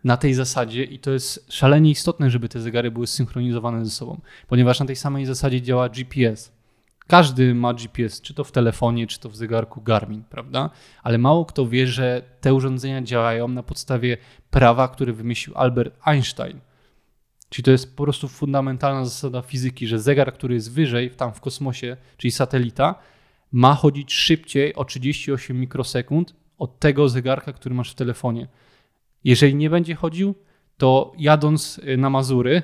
[0.03, 4.21] Na tej zasadzie, i to jest szalenie istotne, żeby te zegary były zsynchronizowane ze sobą,
[4.47, 6.56] ponieważ na tej samej zasadzie działa GPS.
[7.07, 10.69] Każdy ma GPS, czy to w telefonie, czy to w zegarku Garmin, prawda?
[11.03, 14.17] Ale mało kto wie, że te urządzenia działają na podstawie
[14.49, 16.59] prawa, które wymyślił Albert Einstein.
[17.49, 21.41] Czyli to jest po prostu fundamentalna zasada fizyki, że zegar, który jest wyżej, tam w
[21.41, 22.95] kosmosie, czyli satelita,
[23.51, 28.47] ma chodzić szybciej o 38 mikrosekund od tego zegarka, który masz w telefonie.
[29.23, 30.35] Jeżeli nie będzie chodził,
[30.77, 32.61] to jadąc na Mazury,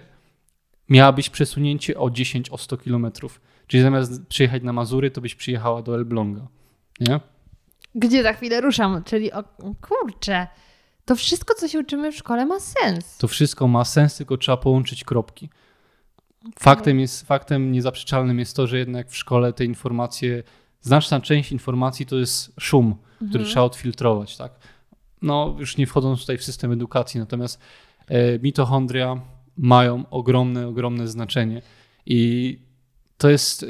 [0.89, 3.41] miałabyś przesunięcie o 10, o 100 kilometrów.
[3.73, 6.47] Czyli zamiast przyjechać na Mazury, to byś przyjechała do Elbląga.
[6.99, 7.19] Nie?
[7.95, 9.03] Gdzie za chwilę ruszam?
[9.03, 9.43] Czyli o
[9.81, 10.47] kurczę,
[11.05, 13.17] to wszystko, co się uczymy w szkole ma sens.
[13.17, 15.49] To wszystko ma sens, tylko trzeba połączyć kropki.
[16.59, 20.43] Faktem, jest, faktem niezaprzeczalnym jest to, że jednak w szkole te informacje,
[20.81, 22.95] znaczna część informacji to jest szum,
[23.29, 24.37] który trzeba odfiltrować.
[24.37, 24.51] Tak?
[25.21, 27.59] No, już nie wchodząc tutaj w system edukacji, natomiast
[28.07, 29.21] e, mitochondria
[29.57, 31.61] mają ogromne, ogromne znaczenie
[32.05, 32.59] i
[33.23, 33.67] to jest e,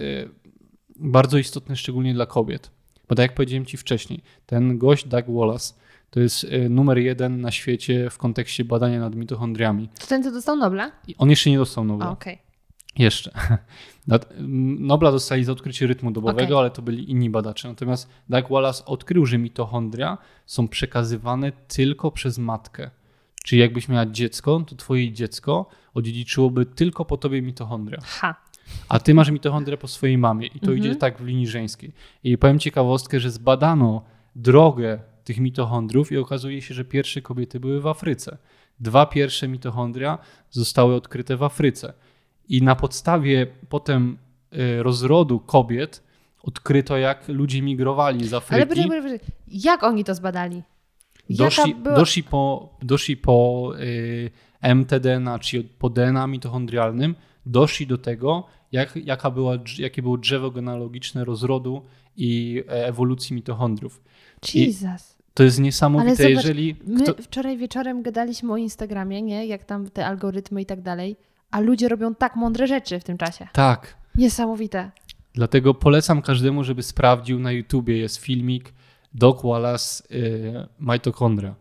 [0.99, 2.71] bardzo istotne szczególnie dla kobiet.
[3.09, 5.73] Bo tak jak powiedziałem Ci wcześniej, ten gość Doug Wallace
[6.09, 9.89] to jest e, numer jeden na świecie w kontekście badania nad mitochondriami.
[9.99, 10.91] To ten, co dostał Nobla?
[11.17, 12.09] On jeszcze nie dostał Nobla.
[12.11, 12.37] okej.
[12.97, 13.31] Jeszcze.
[14.07, 14.33] Nad-
[14.79, 16.57] Nobla dostali za odkrycie rytmu dobowego, Okej.
[16.57, 17.67] ale to byli inni badacze.
[17.67, 22.89] Natomiast Doug Wallace odkrył, że mitochondria są przekazywane tylko przez matkę.
[23.43, 27.99] Czyli jakbyś miała dziecko, to twoje dziecko odziedziczyłoby tylko po tobie mitochondria.
[28.03, 28.42] Ha.
[28.89, 30.77] A ty masz mitochondria po swojej mamie i to Mhm.
[30.77, 31.91] idzie tak w linii żeńskiej.
[32.23, 34.03] I powiem ciekawostkę, że zbadano
[34.35, 38.37] drogę tych mitochondriów i okazuje się, że pierwsze kobiety były w Afryce.
[38.79, 40.17] Dwa pierwsze mitochondria
[40.51, 41.93] zostały odkryte w Afryce.
[42.49, 44.17] I na podstawie potem
[44.53, 46.03] y, rozrodu kobiet
[46.43, 48.55] odkryto, jak ludzie migrowali z Afryki.
[48.55, 49.19] Ale poczekaj, poczekaj.
[49.47, 50.63] jak oni to zbadali?
[51.29, 51.95] Doszli, była...
[51.95, 53.71] doszli po, doszli po
[54.63, 60.51] y, mtDNA, czyli po DNA mitochondrialnym, doszli do tego, jak, jaka była, jakie było drzewo
[60.51, 61.81] genealogiczne rozrodu
[62.17, 64.01] i e, ewolucji mitochondriów.
[64.53, 65.17] Jesus.
[65.33, 66.75] To jest niesamowite, Ale zobacz, jeżeli.
[66.85, 67.23] My Kto...
[67.23, 69.45] wczoraj wieczorem gadaliśmy o Instagramie, nie?
[69.45, 71.15] Jak tam te algorytmy i tak dalej,
[71.51, 73.47] a ludzie robią tak mądre rzeczy w tym czasie.
[73.53, 73.97] Tak.
[74.15, 74.91] Niesamowite.
[75.33, 77.97] Dlatego polecam każdemu, żeby sprawdził na YouTubie.
[77.97, 78.73] Jest filmik
[79.13, 81.55] Doc Wallace y, Mitochondria.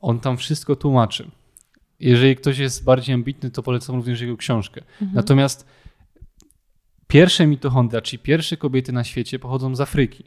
[0.00, 1.30] On tam wszystko tłumaczy.
[2.00, 4.80] Jeżeli ktoś jest bardziej ambitny, to polecam również jego książkę.
[4.80, 5.10] Mhm.
[5.14, 5.66] Natomiast
[7.06, 10.24] pierwsze mitochondria, czyli pierwsze kobiety na świecie, pochodzą z Afryki.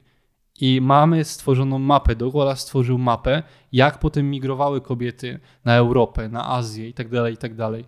[0.60, 6.88] I mamy stworzoną mapę, Wallace stworzył mapę, jak potem migrowały kobiety na Europę, na Azję
[6.88, 7.84] itd., itd.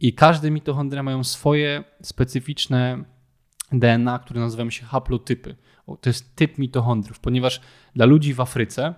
[0.00, 3.04] I każde mitochondria mają swoje specyficzne
[3.72, 5.56] DNA, które nazywają się haplotypy.
[6.00, 7.60] To jest typ mitochondriów, ponieważ
[7.94, 8.94] dla ludzi w Afryce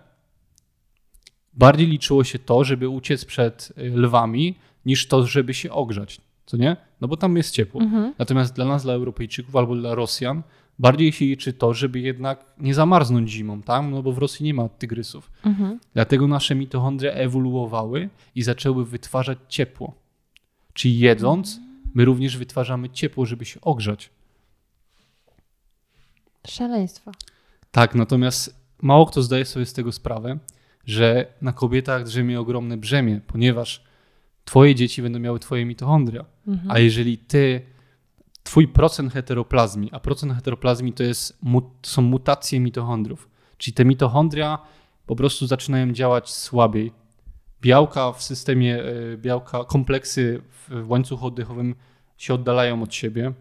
[1.52, 4.54] bardziej liczyło się to, żeby uciec przed y, lwami,
[4.86, 6.20] niż to, żeby się ogrzać.
[6.46, 6.76] Co nie?
[7.00, 7.80] No bo tam jest ciepło.
[7.80, 8.14] Mhm.
[8.18, 10.42] Natomiast dla nas, dla Europejczyków albo dla Rosjan,
[10.78, 13.84] bardziej się liczy to, żeby jednak nie zamarznąć zimą, tak?
[13.90, 15.30] No bo w Rosji nie ma tygrysów.
[15.44, 15.80] Mhm.
[15.94, 19.94] Dlatego nasze mitochondria ewoluowały i zaczęły wytwarzać ciepło.
[20.72, 21.60] Czyli jedząc,
[21.94, 24.10] my również wytwarzamy ciepło, żeby się ogrzać.
[26.46, 27.12] Szaleństwo.
[27.70, 30.38] Tak, natomiast mało kto zdaje sobie z tego sprawę,
[30.86, 33.84] że na kobietach drzemie ogromne brzemię, ponieważ
[34.44, 36.24] twoje dzieci będą miały twoje mitochondria.
[36.46, 36.70] Mhm.
[36.70, 37.62] A jeżeli ty,
[38.42, 41.38] twój procent heteroplazmii, a procent heteroplazmii to, jest,
[41.82, 44.58] to są mutacje mitochondriów, czyli te mitochondria
[45.06, 46.92] po prostu zaczynają działać słabiej.
[47.60, 51.74] Białka w systemie, e, białka, kompleksy w łańcuchu oddechowym
[52.16, 53.32] się oddalają od siebie.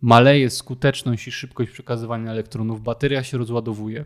[0.00, 4.04] Maleje skuteczność i szybkość przekazywania elektronów, bateria się rozładowuje.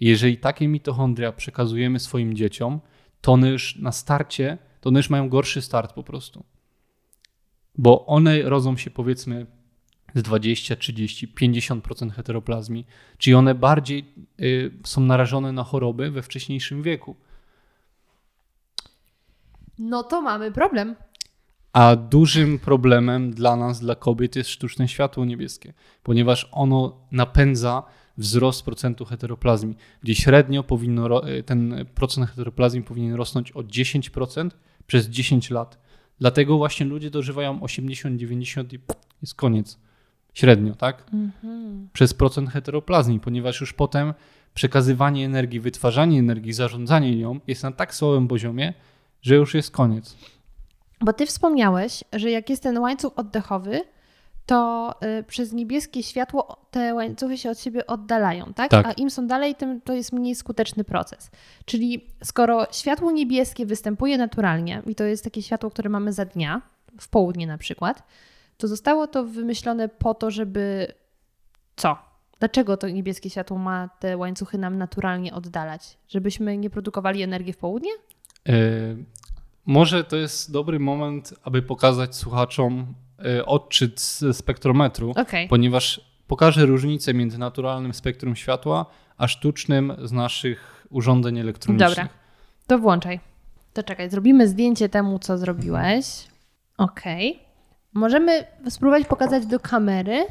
[0.00, 2.80] I jeżeli takie mitochondria przekazujemy swoim dzieciom,
[3.20, 6.44] to one już na starcie, to one już mają gorszy start po prostu
[7.80, 9.46] bo one rodzą się powiedzmy
[10.14, 12.86] z 20, 30, 50% heteroplazmii,
[13.18, 17.16] czyli one bardziej y, są narażone na choroby we wcześniejszym wieku.
[19.78, 20.96] No to mamy problem.
[21.72, 27.82] A dużym problemem dla nas, dla kobiet jest sztuczne światło niebieskie, ponieważ ono napędza
[28.20, 34.50] wzrost procentu heteroplazmii, gdzie średnio powinno, y, ten procent heteroplazmii powinien rosnąć o 10%
[34.86, 35.78] przez 10 lat.
[36.18, 38.78] Dlatego właśnie ludzie dożywają 80, 90 i
[39.22, 39.78] jest koniec.
[40.34, 41.04] Średnio, tak?
[41.12, 41.88] Mhm.
[41.92, 44.14] Przez procent heteroplazmii, ponieważ już potem
[44.54, 48.74] przekazywanie energii, wytwarzanie energii, zarządzanie nią jest na tak słabym poziomie,
[49.22, 50.16] że już jest koniec.
[51.00, 53.80] Bo ty wspomniałeś, że jak jest ten łańcuch oddechowy,
[54.50, 58.70] to y, przez niebieskie światło te łańcuchy się od siebie oddalają, tak?
[58.70, 58.86] Tak.
[58.86, 61.30] A im są dalej, tym to jest mniej skuteczny proces.
[61.64, 66.62] Czyli skoro światło niebieskie występuje naturalnie, i to jest takie światło, które mamy za dnia,
[67.00, 68.02] w południe na przykład,
[68.56, 70.94] to zostało to wymyślone po to, żeby
[71.76, 71.98] co?
[72.38, 75.96] Dlaczego to niebieskie światło ma te łańcuchy nam naturalnie oddalać?
[76.08, 77.90] Żebyśmy nie produkowali energii w południe?
[78.48, 78.52] E,
[79.66, 82.94] może to jest dobry moment, aby pokazać słuchaczom
[83.46, 85.48] odczyt z spektrometru, Okej.
[85.48, 91.90] ponieważ pokażę różnicę między naturalnym spektrum światła, a sztucznym z naszych urządzeń elektronicznych.
[91.90, 92.08] Dobra.
[92.66, 93.20] To włączaj.
[93.72, 96.06] To czekaj, zrobimy zdjęcie temu, co zrobiłeś.
[96.78, 97.38] Okej.
[97.94, 100.26] Możemy spróbować pokazać do kamery.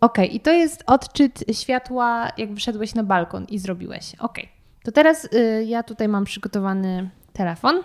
[0.00, 4.14] Okej, i to jest odczyt światła, jak wyszedłeś na balkon i zrobiłeś.
[4.18, 4.48] Okej.
[4.84, 7.76] To teraz y, ja tutaj mam przygotowany telefon.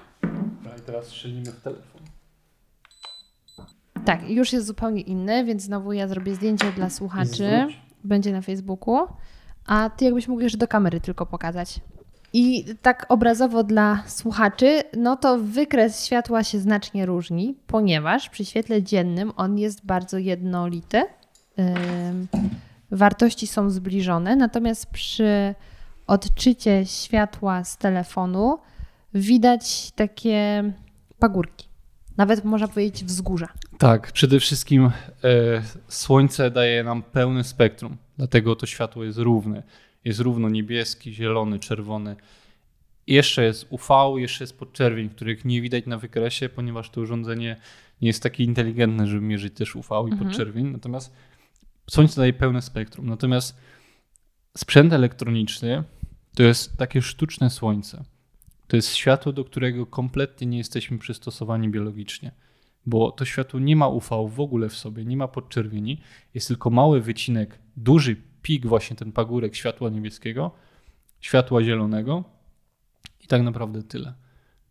[0.78, 1.93] I teraz strzelimy w telefon.
[4.06, 7.68] Tak, już jest zupełnie inny, więc znowu ja zrobię zdjęcie dla słuchaczy.
[8.04, 9.08] Będzie na Facebooku.
[9.66, 11.80] A ty jakbyś mógł jeszcze do kamery tylko pokazać.
[12.34, 18.84] I tak obrazowo dla słuchaczy, no to wykres światła się znacznie różni, ponieważ przy świetle
[18.84, 21.04] dziennym on jest bardzo jednolity.
[22.92, 25.56] Wartości są zbliżone, natomiast przy
[26.08, 28.58] odczycie światła z telefonu
[29.14, 30.64] widać takie
[31.20, 31.73] pagórki.
[32.18, 33.48] Nawet można powiedzieć wzgórza.
[33.78, 34.92] Tak, przede wszystkim e,
[35.88, 39.64] słońce daje nam pełne spektrum, dlatego to światło jest równe.
[40.06, 42.16] Jest równo niebieski, zielony, czerwony.
[43.08, 47.56] Jeszcze jest UV, jeszcze jest podczerwień, których nie widać na wykresie, ponieważ to urządzenie
[48.02, 50.18] nie jest takie inteligentne, żeby mierzyć też UV i Mhm.
[50.30, 50.66] podczerwień.
[50.72, 51.14] Natomiast
[51.90, 53.10] słońce daje pełne spektrum.
[53.10, 53.58] Natomiast
[54.58, 55.84] sprzęt elektroniczny
[56.36, 58.04] to jest takie sztuczne słońce.
[58.68, 62.32] To jest światło, do którego kompletnie nie jesteśmy przystosowani biologicznie
[62.86, 66.02] bo to światło nie ma UV w ogóle w sobie, nie ma podczerwieni,
[66.34, 70.52] jest tylko mały wycinek, duży pik, właśnie ten pagórek światła niebieskiego,
[71.20, 72.24] światła zielonego
[73.22, 74.14] i tak naprawdę tyle.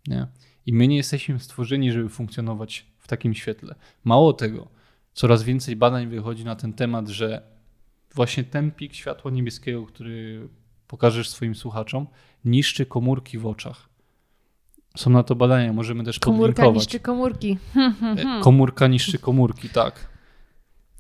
[0.07, 0.27] Nie?
[0.67, 3.75] I my nie jesteśmy stworzeni, żeby funkcjonować w takim świetle.
[4.05, 4.69] Mało tego,
[5.13, 7.43] coraz więcej badań wychodzi na ten temat, że
[8.15, 10.49] właśnie ten pik światła niebieskiego, który
[10.93, 12.07] pokażesz swoim słuchaczom,
[12.45, 13.89] niszczy komórki w oczach.
[14.97, 16.75] Są na to badania, możemy też Komórka podlinkować.
[16.75, 17.59] niszczy komórki.
[17.77, 20.09] E, Komórka niszczy komórki, tak.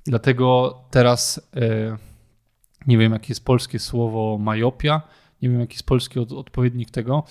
[0.06, 1.96] Dlatego teraz e,
[2.86, 5.02] nie wiem, jakie jest polskie słowo majopia,
[5.42, 7.24] nie wiem, jaki jest polski od, odpowiednik tego.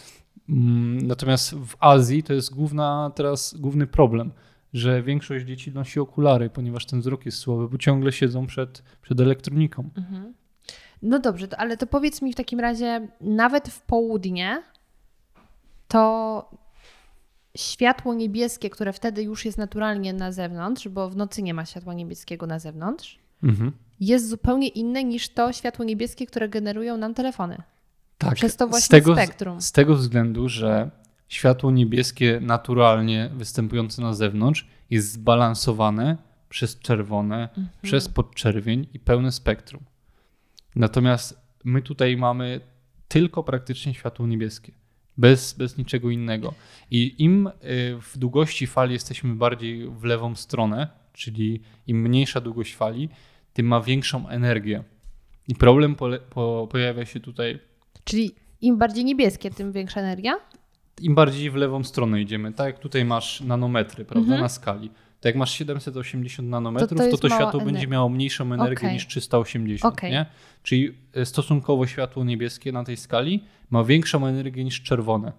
[0.49, 4.31] Mm, Natomiast w Azji to jest główna, teraz główny problem,
[4.73, 9.19] że większość dzieci nosi okulary, ponieważ ten wzrok jest słaby, bo ciągle siedzą przed, przed
[9.19, 9.89] elektroniką.
[9.97, 10.33] Mhm.
[11.01, 14.63] No dobrze, to, ale to powiedz mi w takim razie, nawet w południe,
[15.87, 16.49] to
[17.57, 21.93] światło niebieskie, które wtedy już jest naturalnie na zewnątrz, bo w nocy nie ma światła
[21.93, 23.71] niebieskiego na zewnątrz, Mhm.
[23.99, 27.57] jest zupełnie inne niż to światło niebieskie, które generują nam telefony.
[28.17, 29.61] Tak, Przez to właśnie z tego, spektrum.
[29.61, 30.89] Z tego względu, że
[31.27, 36.17] światło niebieskie naturalnie występujące na zewnątrz jest zbalansowane
[36.49, 37.67] przez czerwone, Mhm.
[37.81, 39.81] przez podczerwień i pełne spektrum.
[40.75, 42.59] Natomiast my tutaj mamy
[43.07, 44.71] tylko praktycznie światło niebieskie,
[45.17, 46.53] bez, bez niczego innego.
[46.91, 47.51] I im y,
[48.01, 53.09] w długości fali jesteśmy bardziej w lewą stronę, czyli im mniejsza długość fali,
[53.53, 54.83] tym ma większą energię.
[55.47, 57.59] I problem pole, po, pojawia się tutaj
[58.03, 58.31] Czyli
[58.61, 60.33] im bardziej niebieskie, tym większa energia?
[61.01, 64.41] im bardziej w lewą stronę idziemy, tak jak tutaj masz nanometry, prawda, Mhm.
[64.41, 64.91] na skali.
[65.21, 68.93] To jak masz 780 nanometrów, To to to to, światło będzie miało mniejszą energię Okej.
[68.93, 70.11] niż 380, Okej.
[70.11, 70.25] nie?
[70.63, 75.31] Czyli e, stosunkowo światło niebieskie na tej skali ma większą energię niż czerwone.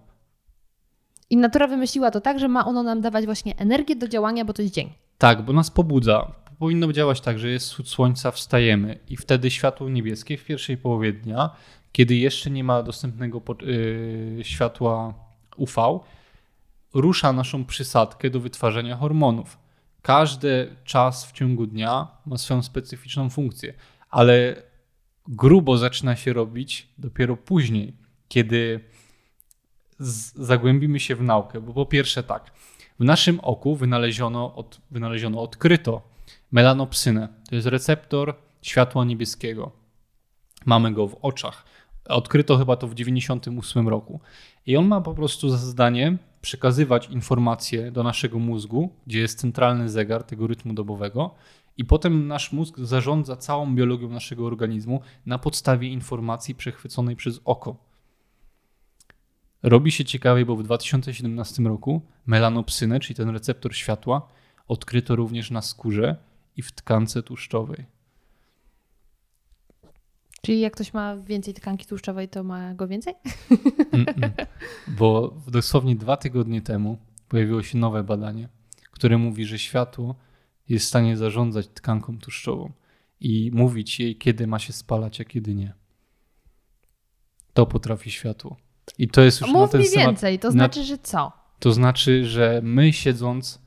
[1.29, 4.53] I natura wymyśliła to tak, że ma ono nam dawać właśnie energię do działania, bo
[4.53, 4.89] to jest dzień.
[5.17, 6.31] Tak, bo nas pobudza.
[6.59, 11.13] Powinno działać tak, że jest wschód słońca, wstajemy i wtedy światło niebieskie w pierwszej połowie
[11.13, 11.49] dnia,
[11.91, 15.13] kiedy jeszcze nie ma dostępnego yy, światła
[15.57, 15.99] UV,
[16.93, 19.62] rusza naszą przysadkę do wytwarzania hormonów.
[20.03, 23.73] Każdy czas w ciągu dnia ma swoją specyficzną funkcję,
[24.09, 24.63] ale
[25.27, 27.93] grubo zaczyna się robić dopiero później,
[28.27, 28.79] kiedy
[30.35, 31.61] zagłębimy się w naukę.
[31.61, 32.51] Bo po pierwsze tak,
[32.99, 36.01] w naszym oku wynaleziono, od, wynaleziono odkryto
[36.51, 37.27] melanopsynę.
[37.49, 39.71] To jest receptor światła niebieskiego.
[40.65, 41.65] Mamy go w oczach.
[42.05, 44.19] Odkryto chyba to w 98 roku.
[44.65, 49.89] I on ma po prostu za zadanie przekazywać informacje do naszego mózgu, gdzie jest centralny
[49.89, 51.35] zegar tego rytmu dobowego,
[51.77, 57.75] i potem nasz mózg zarządza całą biologią naszego organizmu na podstawie informacji przechwyconej przez oko.
[59.63, 64.27] Robi się ciekawie, bo w 2017 roku melanopsynę, czyli ten receptor światła,
[64.67, 66.15] odkryto również na skórze
[66.57, 67.85] i w tkance tłuszczowej.
[70.45, 73.13] Czyli jak ktoś ma więcej tkanki tłuszczowej, to ma go więcej?
[73.91, 74.29] Mm-mm.
[74.87, 76.97] Bo dosłownie dwa tygodnie temu
[77.29, 78.49] pojawiło się nowe badanie,
[78.91, 80.15] które mówi, że światło
[80.69, 82.71] jest w stanie zarządzać tkanką tłuszczową
[83.19, 85.73] i mówić jej, kiedy ma się spalać, a kiedy nie.
[87.53, 88.57] To potrafi światło.
[88.97, 91.31] I to jest już na Mów ten mi więcej, to na- znaczy, że co?
[91.59, 93.61] To znaczy, że my siedząc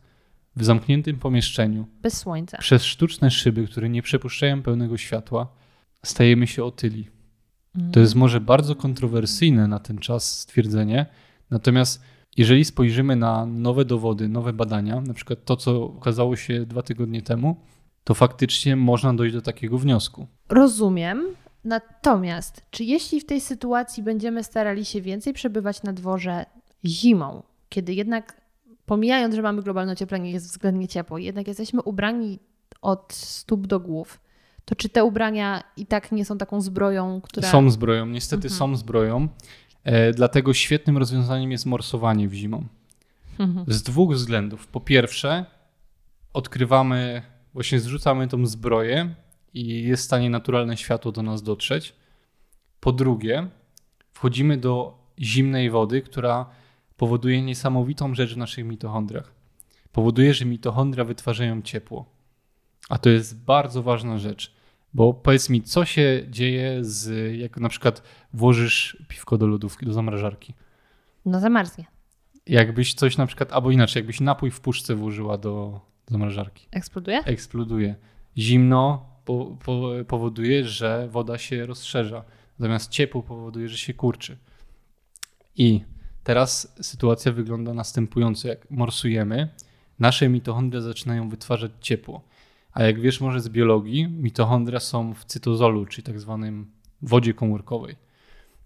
[0.57, 2.59] w zamkniętym pomieszczeniu, Bez słońca.
[2.59, 5.49] przez sztuczne szyby, które nie przepuszczają pełnego światła,
[6.07, 7.09] stajemy się otyli.
[7.93, 11.07] To jest może bardzo kontrowersyjne na ten czas stwierdzenie,
[11.51, 12.03] natomiast
[12.37, 17.23] jeżeli spojrzymy na nowe dowody, nowe badania, na przykład to, co okazało się dwa tygodnie
[17.23, 17.57] temu,
[18.05, 20.27] to faktycznie można dojść do takiego wniosku.
[20.49, 21.27] Rozumiem.
[21.65, 26.47] Natomiast, czy jeśli w tej sytuacji będziemy starali się więcej przebywać na dworze
[26.85, 28.41] zimą, kiedy jednak,
[28.87, 32.39] pomijając, że mamy globalne ocieplenie, jest względnie ciepło, jednak jesteśmy ubrani
[32.83, 34.21] od stóp do głów,
[34.67, 37.51] to czy te ubrania i tak nie są taką zbroją, która.
[37.51, 38.59] Są zbroją, niestety Mhm.
[38.59, 39.29] są zbroją,
[39.85, 42.67] e, dlatego świetnym rozwiązaniem jest morsowanie w zimą.
[43.39, 43.67] Mhm.
[43.69, 44.67] Z dwóch względów.
[44.67, 45.45] Po pierwsze,
[46.33, 47.23] odkrywamy,
[47.55, 49.15] właśnie zrzucamy tą zbroję
[49.55, 51.95] i jest w stanie naturalne światło do nas dotrzeć.
[52.81, 53.49] Po drugie,
[54.13, 56.47] wchodzimy do zimnej wody, która
[56.97, 59.33] powoduje niesamowitą rzecz w naszych mitochondriach.
[59.93, 62.05] Powoduje, że mitochondria wytwarzają ciepło.
[62.89, 64.56] A to jest bardzo ważna rzecz,
[64.95, 69.93] bo powiedz mi, co się dzieje z, jak na przykład włożysz piwko do lodówki, do
[69.93, 70.55] zamrażarki.
[71.27, 71.85] No zamarznie.
[72.47, 75.81] Jakbyś coś na przykład, albo inaczej, jakbyś napój w puszce włożyła do
[76.11, 76.67] zamrażarki.
[76.71, 77.19] Eksploduje?
[77.25, 77.95] Eksploduje.
[78.39, 82.25] Zimno po, po, powoduje, że woda się rozszerza,
[82.59, 84.37] zamiast ciepło powoduje, że się kurczy.
[85.57, 85.81] I
[86.25, 88.49] teraz sytuacja wygląda następująco.
[88.49, 89.49] Jak morsujemy,
[89.99, 92.23] nasze mitochondria zaczynają wytwarzać ciepło.
[92.77, 96.71] A jak wiesz może z biologii, mitochondria są w cytozolu, czyli tak zwanym
[97.03, 97.97] wodzie komórkowej.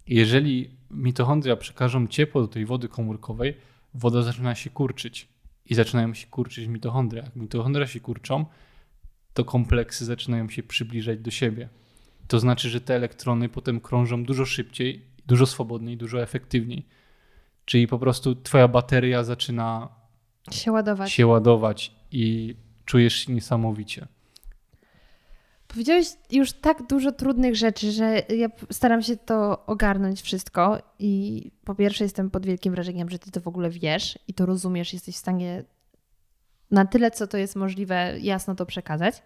[0.07, 3.57] I jeżeli mitochondria przekażą ciepło do tej wody komórkowej,
[3.93, 5.27] woda zaczyna się kurczyć
[5.65, 7.23] i zaczynają się kurczyć mitochondria.
[7.23, 8.45] Jak mitochondria się kurczą,
[9.33, 11.69] to kompleksy zaczynają się przybliżać do siebie.
[12.27, 16.85] To znaczy, że te elektrony potem krążą dużo szybciej, dużo swobodniej, dużo efektywniej.
[17.65, 19.89] Czyli po prostu twoja bateria zaczyna
[20.51, 21.11] Się ładować.
[21.11, 22.55] się ładować i
[22.91, 24.07] czujesz się niesamowicie.
[25.67, 31.75] Powiedziałeś już tak dużo trudnych rzeczy, że ja staram się to ogarnąć wszystko i po
[31.75, 35.15] pierwsze jestem pod wielkim wrażeniem, że ty to w ogóle wiesz i to rozumiesz, jesteś
[35.15, 35.63] w stanie
[36.71, 39.23] na tyle, co to jest możliwe, jasno to przekazać.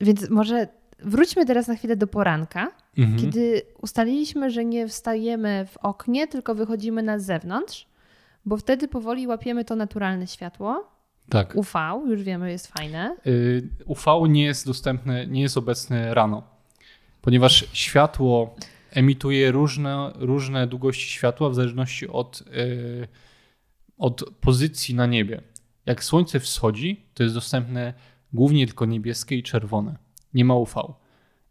[0.00, 0.68] Więc może
[0.98, 3.18] wróćmy teraz na chwilę do poranka, Mhm.
[3.18, 7.88] kiedy ustaliliśmy, że nie wstajemy w oknie, tylko wychodzimy na zewnątrz,
[8.44, 10.88] bo wtedy powoli łapiemy to naturalne światło.
[11.28, 11.54] Tak.
[11.56, 11.72] UV,
[12.06, 13.16] już wiemy, jest fajne.
[13.26, 16.42] Y, UV nie jest dostępne, nie jest obecne rano,
[17.20, 18.56] ponieważ światło
[18.90, 23.08] emituje różne, różne długości światła w zależności od, y,
[23.98, 25.40] od pozycji na niebie.
[25.86, 27.94] Jak słońce wschodzi, to jest dostępne
[28.32, 29.96] głównie tylko niebieskie i czerwone.
[30.34, 30.74] Nie ma UV.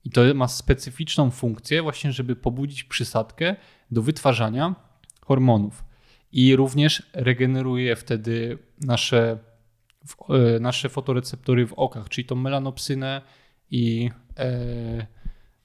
[0.04, 3.56] I to ma specyficzną funkcję, właśnie, żeby pobudzić przysadkę
[3.92, 4.76] do wytwarzania
[5.26, 5.84] hormonów.
[6.32, 9.38] I również regeneruje wtedy nasze
[10.30, 13.22] e, nasze fotoreceptory w okach, czyli tą melanopsynę
[13.72, 15.08] i e,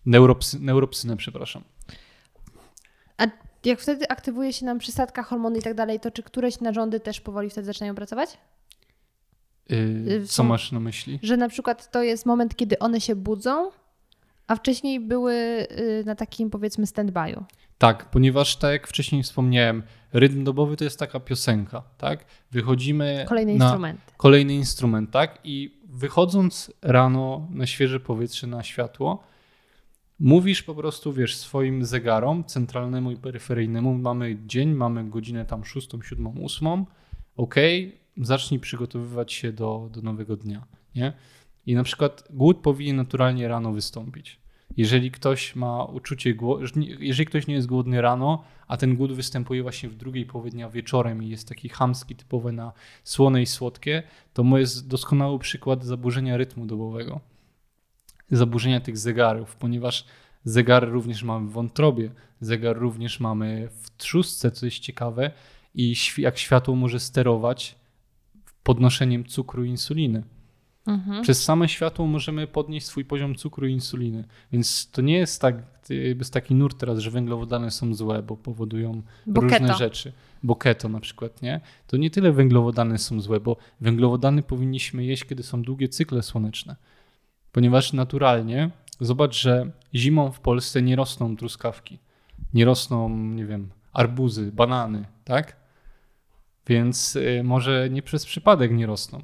[0.07, 1.63] neuropsy, neuropsynę, przepraszam.
[3.19, 3.27] A
[3.65, 7.21] jak wtedy aktywuje się nam przysadka, hormony i tak dalej, to czy któreś narządy też
[7.21, 8.39] powoli wtedy zaczynają pracować?
[9.71, 11.19] Y, w co masz na myśli?
[11.23, 13.71] Że na przykład to jest moment, kiedy one się budzą,
[14.47, 17.43] a wcześniej były y, na takim powiedzmy stand-by'u.
[17.79, 19.83] Tak, ponieważ tak jak wcześniej wspomniałem,
[20.13, 22.25] rytm dobowy to jest taka piosenka, tak?
[22.51, 24.01] Wychodzimy Kolejny na instrument.
[24.17, 25.39] kolejny instrument, tak?
[25.45, 29.23] I wychodząc rano na świeże powietrze, na światło,
[30.19, 35.89] mówisz po prostu, wiesz, swoim zegarom, centralnemu i peryferyjnemu, mamy dzień, mamy godzinę tam 6,
[36.09, 36.85] 7, 8,
[37.37, 37.55] ok,
[38.17, 41.13] zacznij przygotowywać się do, do nowego dnia, nie?
[41.67, 44.42] I na przykład głód powinien naturalnie rano wystąpić.
[44.77, 46.35] Jeżeli ktoś ma uczucie,
[46.99, 50.71] jeżeli ktoś nie jest głodny rano, a ten głód występuje właśnie w drugiej połowie dnia
[50.71, 52.73] wieczorem i jest taki chamski, typowy na
[53.05, 54.03] słone i słodkie,
[54.33, 57.21] to jest doskonały przykład zaburzenia rytmu dobowego.
[58.31, 60.05] Zaburzenia tych zegarów, ponieważ
[60.45, 62.11] zegar również mamy w wątrobie,
[62.41, 65.31] zegar również mamy w trzustce, co jest ciekawe,
[65.75, 67.79] i jak światło może sterować
[68.63, 70.23] podnoszeniem cukru i insuliny.
[70.87, 71.23] Mhm.
[71.23, 74.25] Przez same światło możemy podnieść swój poziom cukru i insuliny.
[74.53, 75.57] Więc to nie jest tak,
[75.89, 79.75] jakby taki nurt teraz, że węglowodany są złe, bo powodują Bo różne keto.
[79.75, 80.13] rzeczy.
[80.43, 81.61] Bo keto na przykład, nie?
[81.87, 86.77] To nie tyle węglowodany są złe, bo węglowodany powinniśmy jeść, kiedy są długie cykle słoneczne.
[87.53, 88.71] Ponieważ naturalnie,
[89.01, 91.99] zobacz, że zimą w Polsce nie rosną truskawki,
[92.55, 95.57] nie rosną, nie wiem, arbuzy, banany, tak?
[96.67, 99.23] Więc y, może nie przez przypadek nie rosną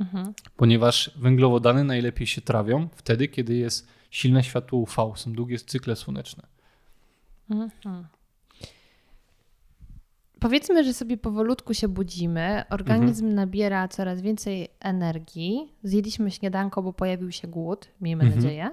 [0.00, 0.34] Mhm.
[0.56, 6.46] ponieważ węglowodany najlepiej się trawią wtedy, kiedy jest silne światło UV, są długie cykle słoneczne.
[7.50, 8.06] Mhm.
[10.40, 13.34] Powiedzmy, że sobie powolutku się budzimy, organizm Mhm.
[13.34, 15.72] nabiera coraz więcej energii.
[15.82, 18.42] Zjedliśmy śniadanko, bo pojawił się głód, miejmy Mhm.
[18.42, 18.70] nadzieję.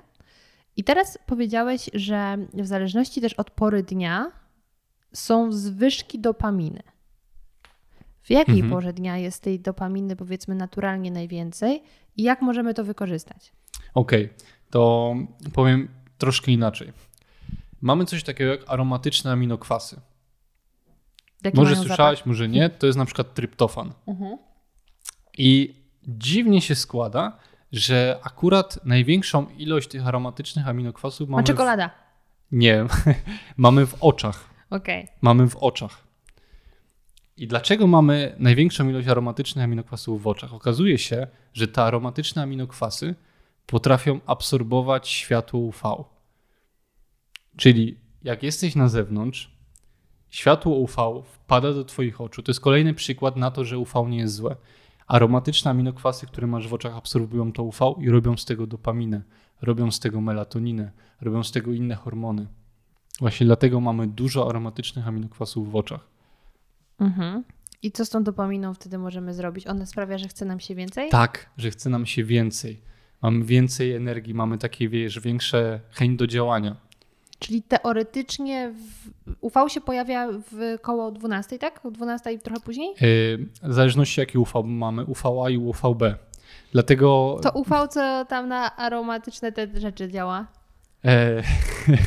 [0.77, 4.31] I teraz powiedziałeś, że w zależności też od pory dnia
[5.13, 6.83] są zwyżki dopaminy.
[8.23, 8.71] W jakiej Mhm.
[8.71, 11.83] porze dnia jest tej dopaminy, powiedzmy, naturalnie najwięcej
[12.17, 13.51] i jak możemy to wykorzystać?
[13.93, 14.29] Okej,
[14.69, 15.13] to
[15.53, 16.93] powiem troszkę inaczej.
[17.81, 20.01] Mamy coś takiego jak aromatyczne aminokwasy.
[21.43, 23.87] Jaki Może mają słyszałaś, może nie, to jest na przykład tryptofan.
[23.87, 24.07] zapach?
[24.07, 24.37] Mhm.
[25.37, 25.75] I
[26.07, 27.37] dziwnie się składa,
[27.71, 31.43] że akurat największą ilość tych aromatycznych aminokwasów A mamy.
[31.43, 31.47] W...
[31.47, 31.89] czekolada.
[32.51, 32.85] Nie,
[33.57, 34.49] mamy w oczach.
[34.69, 35.07] Okej.
[35.21, 36.02] mamy w oczach.
[37.37, 40.53] I dlaczego mamy największą ilość aromatycznych aminokwasów w oczach?
[40.53, 43.15] Okazuje się, że te aromatyczne aminokwasy
[43.65, 46.03] potrafią absorbować światło UV.
[47.57, 49.51] Czyli jak jesteś na zewnątrz,
[50.29, 52.43] światło UV wpada do Twoich oczu.
[52.43, 54.55] To jest kolejny przykład na to, że UV nie jest złe.
[55.07, 59.21] Aromatyczne aminokwasy, które masz w oczach, absorbują to UV i robią z tego dopaminę,
[59.61, 62.47] robią z tego melatoninę, robią z tego inne hormony.
[63.19, 66.12] Właśnie dlatego mamy dużo aromatycznych aminokwasów w oczach.
[66.99, 67.43] Mhm.
[67.83, 69.67] I co z tą dopaminą wtedy możemy zrobić?
[69.67, 71.09] Ona sprawia, że chce nam się więcej?
[71.09, 72.81] Tak, że chce nam się więcej.
[73.21, 76.75] Mamy więcej energii, mamy takie, wiesz, większe chęć do działania.
[77.39, 79.09] Czyli teoretycznie w...
[79.41, 81.85] UV się pojawia w koło 12, tak?
[81.85, 82.89] O 12 i trochę później?
[83.01, 86.03] Yy, w zależności jaki UV mamy, UVA i UVB.
[86.71, 90.47] Dlatego To UV, co tam na aromatyczne te rzeczy działa?
[91.05, 91.43] e, Y,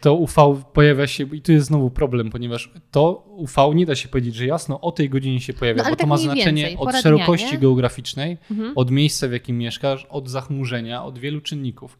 [0.00, 0.34] To UV
[0.72, 4.46] pojawia się, i tu jest znowu problem, ponieważ to UV nie da się powiedzieć, że
[4.46, 6.96] jasno o tej godzinie się pojawia, No, bo to tak ma mniej znaczenie więcej, od
[6.96, 8.72] szerokości dnia, geograficznej, Mhm.
[8.76, 11.98] od miejsca, w jakim mieszkasz, od zachmurzenia, od wielu czynników.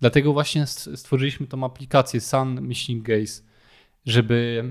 [0.00, 3.42] Dlatego właśnie st- stworzyliśmy tą aplikację Sun Myślnik Gaze,
[4.06, 4.64] żeby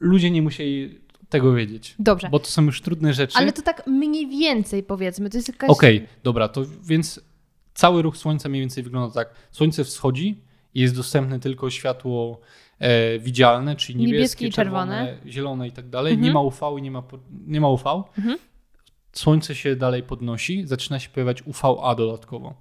[0.00, 1.94] ludzie nie musieli tego wiedzieć.
[1.98, 2.28] Dobrze.
[2.30, 3.38] Bo to są już trudne rzeczy.
[3.38, 5.70] Ale to tak mniej więcej powiedzmy, to jest jakaś...
[5.70, 7.20] Okej, dobra, to więc
[7.74, 9.34] cały ruch Słońca mniej więcej wygląda tak.
[9.50, 10.40] Słońce wschodzi
[10.80, 12.40] jest dostępne tylko światło
[12.78, 15.32] e, widzialne, czyli niebieskie, czerwone, czerwone.
[15.32, 16.12] zielone i tak dalej.
[16.12, 16.24] Mhm.
[16.24, 17.02] Nie ma UV i nie ma,
[17.46, 17.84] nie ma UV.
[18.18, 18.38] Mhm.
[19.12, 22.54] Słońce się dalej podnosi, zaczyna się pojawiać UVA dodatkowo.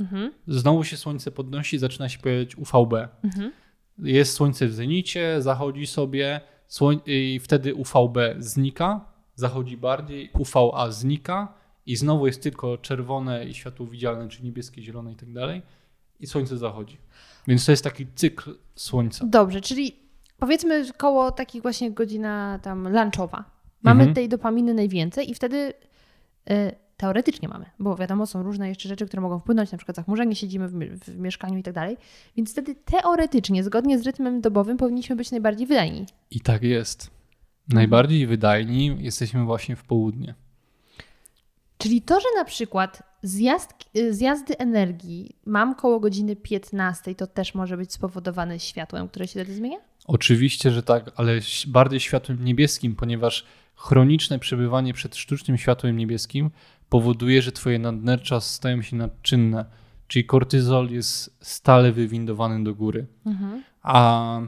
[0.00, 0.32] Mhm.
[0.46, 2.94] Znowu się Słońce podnosi, zaczyna się pojawiać UVB.
[3.24, 3.52] Mhm.
[3.98, 9.04] Jest Słońce w zenicie, zachodzi sobie słoń- i wtedy UVB znika,
[9.34, 11.54] zachodzi bardziej, UVA znika
[11.86, 15.62] i znowu jest tylko czerwone i światło widzialne, czyli niebieskie, zielone i tak dalej
[16.20, 16.98] i Słońce zachodzi.
[17.48, 19.26] Więc to jest taki cykl Słońca.
[19.26, 19.96] Dobrze, czyli
[20.38, 23.44] powiedzmy koło takich właśnie godzina tam lunchowa.
[23.82, 24.14] Mamy Mhm.
[24.14, 25.56] tej dopaminy najwięcej i wtedy
[26.50, 30.34] y, teoretycznie mamy, bo wiadomo, są różne jeszcze rzeczy, które mogą wpłynąć, na przykład zachmurzenie,
[30.34, 31.96] siedzimy w, w mieszkaniu i tak dalej.
[32.36, 36.06] Więc wtedy teoretycznie, zgodnie z rytmem dobowym, powinniśmy być najbardziej wydajni.
[36.30, 37.10] I tak jest.
[37.68, 40.34] Najbardziej wydajni jesteśmy właśnie w południe.
[41.78, 43.74] Czyli to, że na przykład zjazd,
[44.10, 49.54] zjazdy energii mam koło godziny 15, to też może być spowodowane światłem, które się wtedy
[49.54, 49.78] zmienia?
[50.06, 51.32] Oczywiście, że tak, ale
[51.66, 53.44] bardziej światłem niebieskim, ponieważ
[53.74, 56.50] chroniczne przebywanie przed sztucznym światłem niebieskim
[56.88, 59.64] powoduje, że twoje nadnercza stają się nadczynne,
[60.06, 63.06] czyli kortyzol jest stale wywindowany do góry.
[63.26, 63.62] Mhm.
[63.82, 64.40] A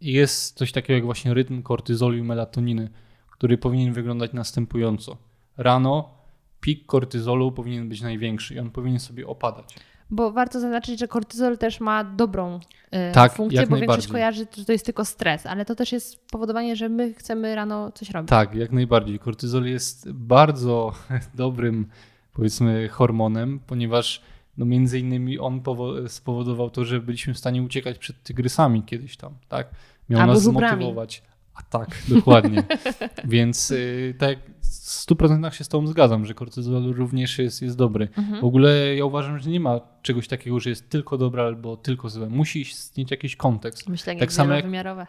[0.00, 2.90] jest coś takiego jak właśnie rytm kortyzolu i melatoniny,
[3.30, 5.16] który powinien wyglądać następująco.
[5.56, 6.23] Rano
[6.64, 9.74] pik kortyzolu powinien być największy i on powinien sobie opadać.
[10.10, 14.46] Bo warto zaznaczyć, że kortyzol też ma dobrą y, Tak, funkcję, jak bo większość kojarzy,
[14.56, 18.10] że to jest tylko stres, ale to też jest powodowanie, że my chcemy rano coś
[18.10, 18.28] robić.
[18.30, 19.18] Tak, jak najbardziej.
[19.18, 20.92] Kortyzol jest bardzo
[21.34, 21.86] dobrym,
[22.32, 24.22] powiedzmy, hormonem, ponieważ
[24.58, 29.16] no między innymi on powo- spowodował to, że byliśmy w stanie uciekać przed tygrysami kiedyś
[29.16, 29.70] tam, tak?
[30.08, 30.68] Miał Albo nas żubrami.
[30.76, 31.22] zmotywować.
[31.54, 32.62] A tak, dokładnie.
[33.24, 38.08] Więc y, tak w 100% się z tą zgadzam, że kortyzol również jest, jest dobry.
[38.18, 38.40] Mhm.
[38.40, 42.08] W ogóle ja uważam, że nie ma czegoś takiego, że jest tylko dobre albo tylko
[42.08, 42.28] złe.
[42.28, 43.88] Musi istnieć jakiś kontekst.
[43.88, 44.64] Myślenie tak samo jak-.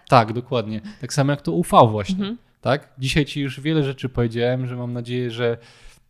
[0.07, 0.81] Tak, dokładnie.
[1.01, 2.15] Tak samo jak to UV właśnie.
[2.15, 2.37] Mhm.
[2.61, 2.93] Tak?
[2.97, 5.57] Dzisiaj Ci już wiele rzeczy powiedziałem, że mam nadzieję, że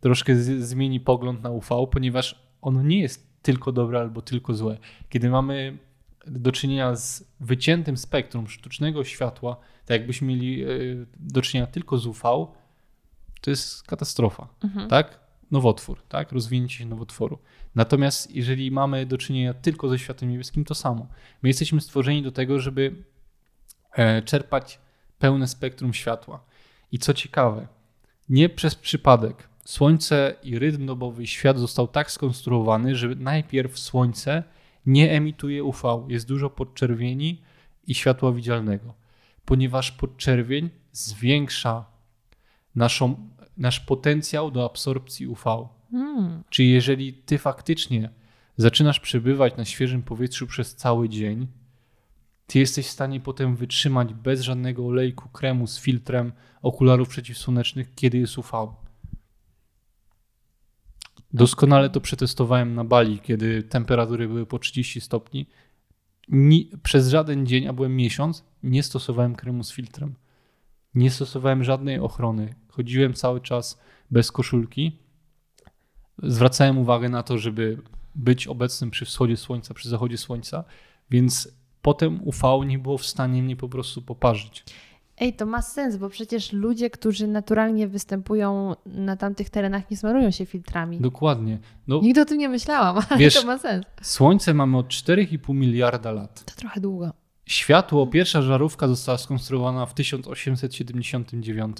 [0.00, 4.78] troszkę z- zmieni pogląd na UV, ponieważ ono nie jest tylko dobre albo tylko złe.
[5.08, 5.78] Kiedy mamy
[6.26, 9.56] do czynienia z wyciętym spektrum sztucznego światła,
[9.86, 10.66] tak jakbyśmy mieli e,
[11.18, 12.22] do czynienia tylko z UV,
[13.40, 14.48] to jest katastrofa.
[14.64, 14.88] Mhm.
[14.88, 15.20] Tak?
[15.50, 16.32] Nowotwór, tak?
[16.32, 17.38] Rozwinięcie się nowotworu.
[17.74, 21.06] Natomiast jeżeli mamy do czynienia tylko ze światłem niebieskim, to samo.
[21.42, 23.04] My jesteśmy stworzeni do tego, żeby
[23.92, 24.78] e, czerpać
[25.18, 26.44] pełne spektrum światła.
[26.92, 27.66] I co ciekawe,
[28.28, 34.42] nie przez przypadek Słońce i rytm dobowy świat został tak skonstruowany, że najpierw Słońce
[34.86, 36.06] nie emituje UV.
[36.08, 37.42] Jest dużo podczerwieni
[37.86, 38.94] i światła widzialnego,
[39.46, 41.84] ponieważ podczerwień zwiększa
[42.74, 45.68] naszą, nasz potencjał do absorpcji UV.
[45.92, 46.42] Mm.
[46.50, 48.10] Czyli jeżeli ty faktycznie
[48.56, 51.46] zaczynasz przebywać na świeżym powietrzu przez cały dzień,
[52.46, 56.32] ty jesteś w stanie potem wytrzymać bez żadnego olejku, kremu z filtrem,
[56.62, 58.74] okularów przeciwsłonecznych, kiedy jest UV.
[61.32, 65.46] Doskonale to przetestowałem na Bali, kiedy temperatury były po 30 stopni.
[66.28, 70.14] Ni, przez żaden dzień, a byłem miesiąc, nie stosowałem kremu z filtrem.
[70.94, 72.54] Nie stosowałem żadnej ochrony.
[72.68, 74.98] Chodziłem cały czas bez koszulki.
[76.22, 77.82] Zwracałem uwagę na to, żeby
[78.14, 80.64] być obecnym przy wschodzie słońca, przy zachodzie słońca,
[81.10, 81.48] więc
[81.82, 84.64] potem UV nie było w stanie mnie po prostu poparzyć.
[85.18, 90.30] Ej, to ma sens, bo przecież ludzie, którzy naturalnie występują na tamtych terenach, nie smarują
[90.30, 91.00] się filtrami.
[91.00, 91.58] Dokładnie.
[91.86, 93.84] No, Nigdy o tym nie myślałam, ale Wiesz- to ma sens.
[94.02, 96.44] słońce mamy od 4,5 miliarda lat.
[96.44, 97.10] To trochę długo.
[97.46, 101.76] Światło, pierwsza żarówka została skonstruowana w 1879.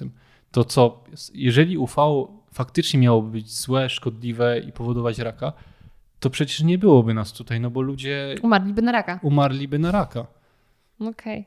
[0.51, 1.93] To co, jeżeli UV
[2.53, 5.53] faktycznie miałoby być złe, szkodliwe i powodować raka,
[6.19, 9.19] to przecież nie byłoby nas tutaj, no bo ludzie Umarliby na raka.
[9.23, 10.27] umarliby na raka.
[10.99, 11.45] Okej.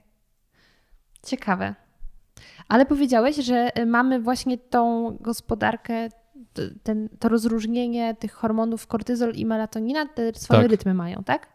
[1.27, 1.75] Ciekawe.
[2.69, 6.09] Ale powiedziałeś, że y, mamy właśnie tą gospodarkę,
[6.83, 10.71] ten, to rozróżnienie tych hormonów kortyzol i melatonina, te swoje Tak.
[10.71, 11.47] rytmy mają, tak?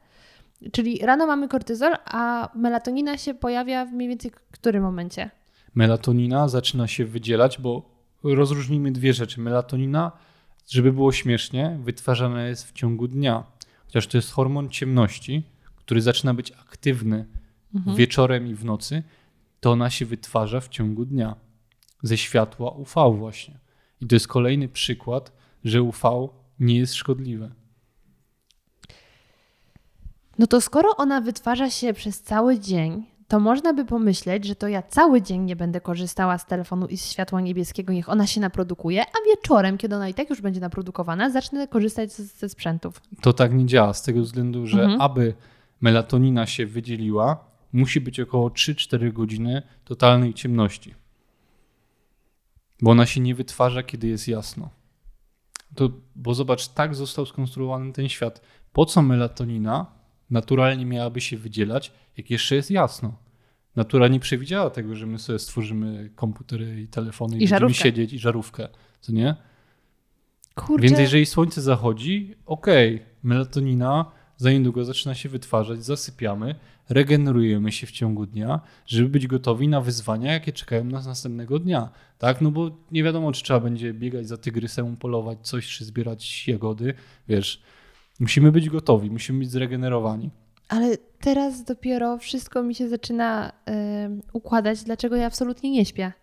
[0.71, 5.29] Czyli rano mamy kortyzol, a melatonina się pojawia w mniej więcej którym momencie?
[5.75, 7.89] Melatonina zaczyna się wydzielać, bo
[8.23, 9.41] rozróżnimy dwie rzeczy.
[9.41, 10.11] Melatonina,
[10.69, 13.43] żeby było śmiesznie, wytwarzana jest w ciągu dnia,
[13.85, 15.43] chociaż to jest hormon ciemności,
[15.75, 17.25] który zaczyna być aktywny
[17.75, 17.95] Mhm.
[17.97, 19.03] wieczorem i w nocy,
[19.65, 21.35] to ona się wytwarza w ciągu dnia
[22.03, 23.59] ze światła UV właśnie.
[24.01, 25.31] I to jest kolejny przykład,
[25.63, 26.27] że UV
[26.59, 27.51] nie jest szkodliwe.
[30.39, 34.67] No to skoro ona wytwarza się przez cały dzień, to można by pomyśleć, że to
[34.67, 38.41] ja cały dzień nie będę korzystała z telefonu i z światła niebieskiego, niech ona się
[38.41, 43.01] naprodukuje, a wieczorem, kiedy ona i tak już będzie naprodukowana, zacznę korzystać ze sprzętów.
[43.21, 45.01] To tak nie działa z tego względu, że Mhm.
[45.01, 45.33] aby
[45.81, 50.95] melatonina się wydzieliła, musi być około 3-4 godziny totalnej ciemności.
[52.81, 54.69] Bo ona się nie wytwarza, kiedy jest jasno.
[55.75, 58.41] To, bo zobacz, tak został skonstruowany ten świat.
[58.73, 59.85] Po co melatonina
[60.29, 63.17] naturalnie miałaby się wydzielać, jak jeszcze jest jasno?
[63.75, 68.13] Natura nie przewidziała tego, że my sobie stworzymy komputery i telefony i, I będziemy siedzieć
[68.13, 68.67] i żarówkę,
[69.01, 69.35] co nie?
[70.55, 76.55] Kurczę, Więc jeżeli słońce zachodzi, okej, melatonina za niedługo zaczyna się wytwarzać, zasypiamy,
[76.89, 81.89] regenerujemy się w ciągu dnia, żeby być gotowi na wyzwania, jakie czekają nas następnego dnia.
[82.17, 86.47] Tak, no bo nie wiadomo, czy trzeba będzie biegać za tygrysem, polować coś, czy zbierać
[86.47, 86.93] jagody,
[87.27, 87.61] wiesz.
[88.19, 90.29] Musimy być gotowi, musimy być zregenerowani.
[90.69, 93.51] ale teraz dopiero wszystko mi się zaczyna
[94.33, 96.13] układać, dlaczego ja absolutnie nie śpię.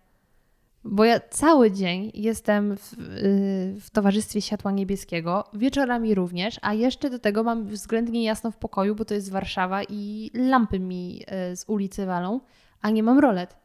[0.84, 7.10] Bo ja cały dzień jestem w, y, w towarzystwie światła niebieskiego, wieczorami również, a jeszcze
[7.10, 11.22] do tego mam względnie jasno w pokoju, bo to jest Warszawa i lampy mi
[11.52, 12.40] y, z ulicy walą,
[12.80, 13.56] a nie mam rolet.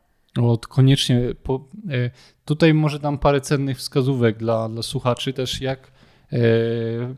[0.41, 1.22] O, koniecznie.
[1.43, 2.09] Po, e,
[2.45, 5.91] tutaj może dam parę cennych wskazówek dla, dla słuchaczy też, jak
[6.32, 6.39] e,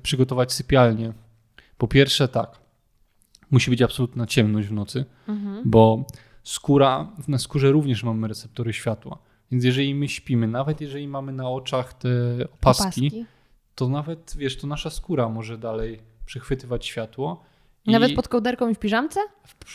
[0.03, 1.13] przygotować sypialnię.
[1.77, 2.59] Po pierwsze, tak.
[3.51, 5.05] Musi być absolutna ciemność w nocy,
[5.65, 6.05] bo
[6.43, 9.17] skóra, na skórze również mamy receptory światła.
[9.51, 12.09] Więc jeżeli my śpimy, nawet jeżeli mamy na oczach te
[12.53, 13.25] opaski,
[13.75, 17.43] to nawet, wiesz, to nasza skóra może dalej przechwytywać światło.
[17.85, 19.19] I Nawet pod kołderką i w piżamce?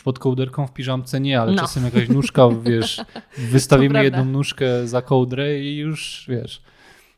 [0.03, 1.61] pod kołderką w piżamce nie, ale No.
[1.61, 3.01] czasem jakaś nóżka, wiesz,
[3.37, 6.61] wystawimy jedną nóżkę za kołdrę i już, wiesz.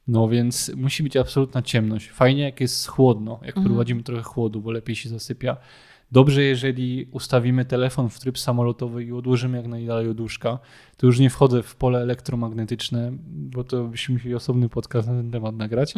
[0.07, 2.09] No więc musi być absolutna ciemność.
[2.09, 3.65] Fajnie jak jest chłodno, jak Mhm.
[3.65, 5.57] wprowadzimy trochę chłodu, bo lepiej się zasypia.
[6.11, 10.59] Dobrze, jeżeli ustawimy telefon w tryb samolotowy i odłożymy jak najdalej od łóżka.
[10.97, 15.31] To już nie wchodzę w pole elektromagnetyczne, bo to byśmy musieli osobny podcast na ten
[15.31, 15.93] temat nagrać.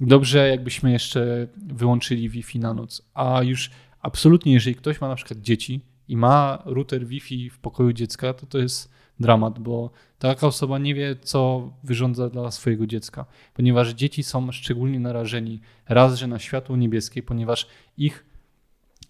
[0.00, 3.02] Dobrze, jakbyśmy jeszcze wyłączyli Wi-Fi na noc.
[3.14, 3.70] A już
[4.00, 8.46] absolutnie, jeżeli ktoś ma na przykład dzieci i ma router Wi-Fi w pokoju dziecka, to
[8.46, 14.22] to jest dramat, bo taka osoba nie wie, co wyrządza dla swojego dziecka, ponieważ dzieci
[14.22, 17.66] są szczególnie narażeni raz, że na światło niebieskie, ponieważ
[17.96, 18.29] ich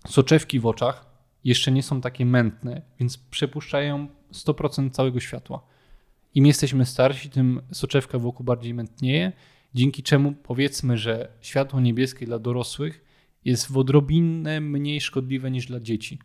[0.09, 1.07] soczewki w oczach
[1.45, 5.63] jeszcze nie są takie mętne, więc przepuszczają 100% całego światła.
[6.35, 9.33] Im jesteśmy starsi, tym soczewka wokół bardziej mętnieje,
[9.75, 13.05] dzięki czemu powiedzmy, że światło niebieskie dla dorosłych
[13.45, 16.19] jest w odrobinę mniej szkodliwe niż dla dzieci.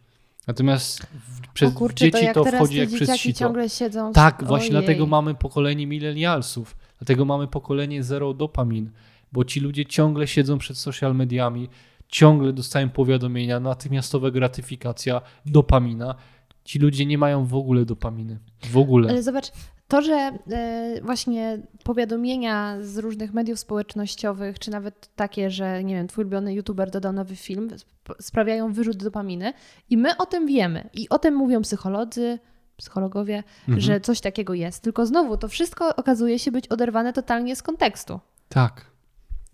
[0.48, 3.40] Natomiast w, przez kurczę, dzieci to, jak to wchodzi jak przez sito.
[3.40, 4.14] ciągle siedzą...
[4.14, 4.86] Tak, właśnie Ojej.
[4.86, 6.78] dlatego mamy pokolenie millennialsów.
[7.00, 8.92] Dlatego mamy pokolenie zero dopamin,
[9.32, 11.70] bo ci ludzie ciągle siedzą przed social mediami,
[12.08, 16.16] ciągle dostają powiadomienia, natychmiastowa gratyfikacja, dopamina.
[16.64, 18.40] Ci ludzie nie mają w ogóle dopaminy.
[18.64, 19.10] W ogóle.
[19.10, 19.52] Ale zobacz,
[19.88, 20.14] to, że
[20.52, 26.54] e, właśnie powiadomienia z różnych mediów społecznościowych, czy nawet takie, że nie wiem, twój ulubiony
[26.54, 29.54] youtuber dodał nowy film, sp- sprawiają wyrzut dopaminy
[29.90, 30.90] i my o tym wiemy.
[30.94, 32.40] I o tym mówią psycholodzy,
[32.78, 33.80] psychologowie, Mhm.
[33.82, 34.84] że coś takiego jest.
[34.84, 38.20] Tylko znowu, to wszystko okazuje się być oderwane totalnie z kontekstu.
[38.50, 38.86] Tak.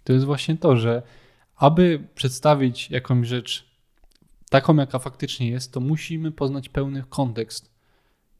[0.03, 1.01] To jest właśnie to, że
[1.61, 3.71] aby przedstawić jakąś rzecz
[4.49, 7.71] taką, jaka faktycznie jest, to musimy poznać pełny kontekst.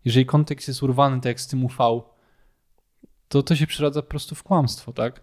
[0.06, 2.02] Jeżeli kontekst jest urwany, tak jak z tym UV,
[3.28, 5.22] to to się przeradza po prostu w kłamstwo, tak?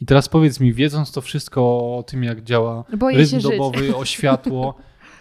[0.00, 1.62] I teraz powiedz mi, wiedząc to wszystko
[1.96, 3.50] o tym, jak działa Boję rytm się żyć.
[3.50, 4.74] dobowy, o światło,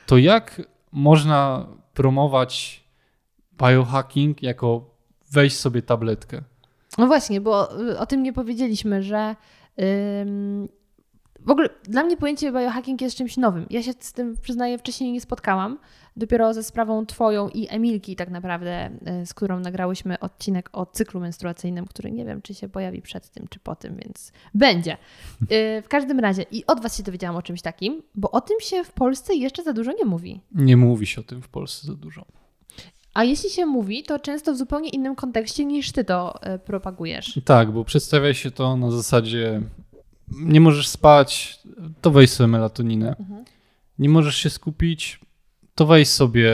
[0.05, 2.83] to jak można promować
[3.57, 4.89] biohacking jako
[5.31, 6.41] weź sobie tabletkę?
[6.97, 9.35] No właśnie, bo y, o tym nie powiedzieliśmy, że
[11.45, 13.65] w ogóle dla mnie pojęcie biohacking jest czymś nowym.
[13.69, 15.77] Ja się z tym, przyznaję, wcześniej nie spotkałam.
[16.17, 18.89] Dopiero ze sprawą Twoją i Emilki, tak naprawdę,
[19.21, 23.29] y, z którą nagrałyśmy odcinek o cyklu menstruacyjnym, który nie wiem, czy się pojawi przed
[23.29, 24.93] tym, czy po tym, więc będzie.
[25.41, 28.57] Y, W każdym razie, i od Was się dowiedziałam o czymś takim, bo o tym
[28.59, 30.41] się w Polsce jeszcze za dużo nie mówi.
[30.55, 32.25] Nie mówi się o tym w Polsce za dużo.
[33.13, 37.39] A jeśli się mówi, to często w zupełnie innym kontekście niż Ty to y, propagujesz.
[37.45, 39.61] Tak, bo przedstawia się to na zasadzie
[40.39, 41.59] nie możesz spać,
[42.01, 43.15] to weź sobie melatoninę.
[43.99, 45.19] Nie możesz się skupić,
[45.75, 46.53] to weź sobie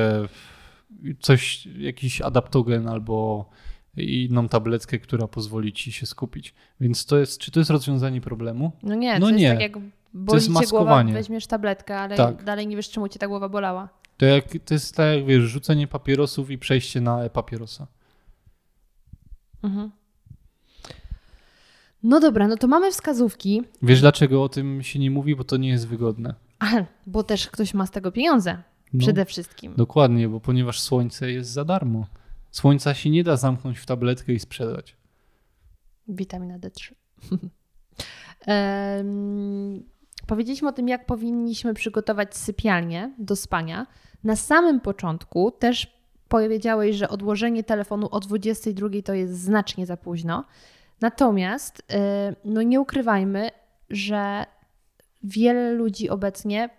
[1.20, 3.50] coś, jakiś adaptogen albo
[3.98, 6.54] inną tabletkę, która pozwoli ci się skupić.
[6.82, 8.72] Więc to jest, czy to jest rozwiązanie problemu?
[8.84, 9.44] No nie, No to nie.
[9.44, 12.44] jest tak jak Boli cię głowa, weźmiesz tabletkę, ale Tak.
[12.44, 13.90] dalej nie wiesz, czemu cię ta głowa bolała.
[14.18, 17.88] To, jak, to jest tak jak wiesz, rzucenie papierosów i przejście na e-papierosa.
[19.64, 19.92] Mhm.
[22.04, 25.36] No dobra, no to mamy wskazówki, Wiesz dlaczego o tym się nie mówi?
[25.36, 26.34] Bo to nie jest wygodne.
[27.08, 28.64] bo też ktoś ma z tego pieniądze.
[28.94, 29.74] No, Przede wszystkim.
[29.78, 32.08] Dokładnie, bo ponieważ słońce jest za darmo.
[32.52, 34.96] Słońca się nie da zamknąć w tabletkę i sprzedać.
[36.08, 36.92] Witamina D3.
[38.48, 39.84] Em,
[40.28, 43.88] powiedzieliśmy o tym, jak powinniśmy przygotować sypialnię do spania.
[44.24, 50.46] Na samym początku też powiedziałeś, że odłożenie telefonu o 22 to jest znacznie za późno.
[51.02, 51.84] Natomiast y,
[52.46, 53.50] no nie ukrywajmy,
[53.90, 54.46] że
[55.24, 56.70] wiele ludzi obecnie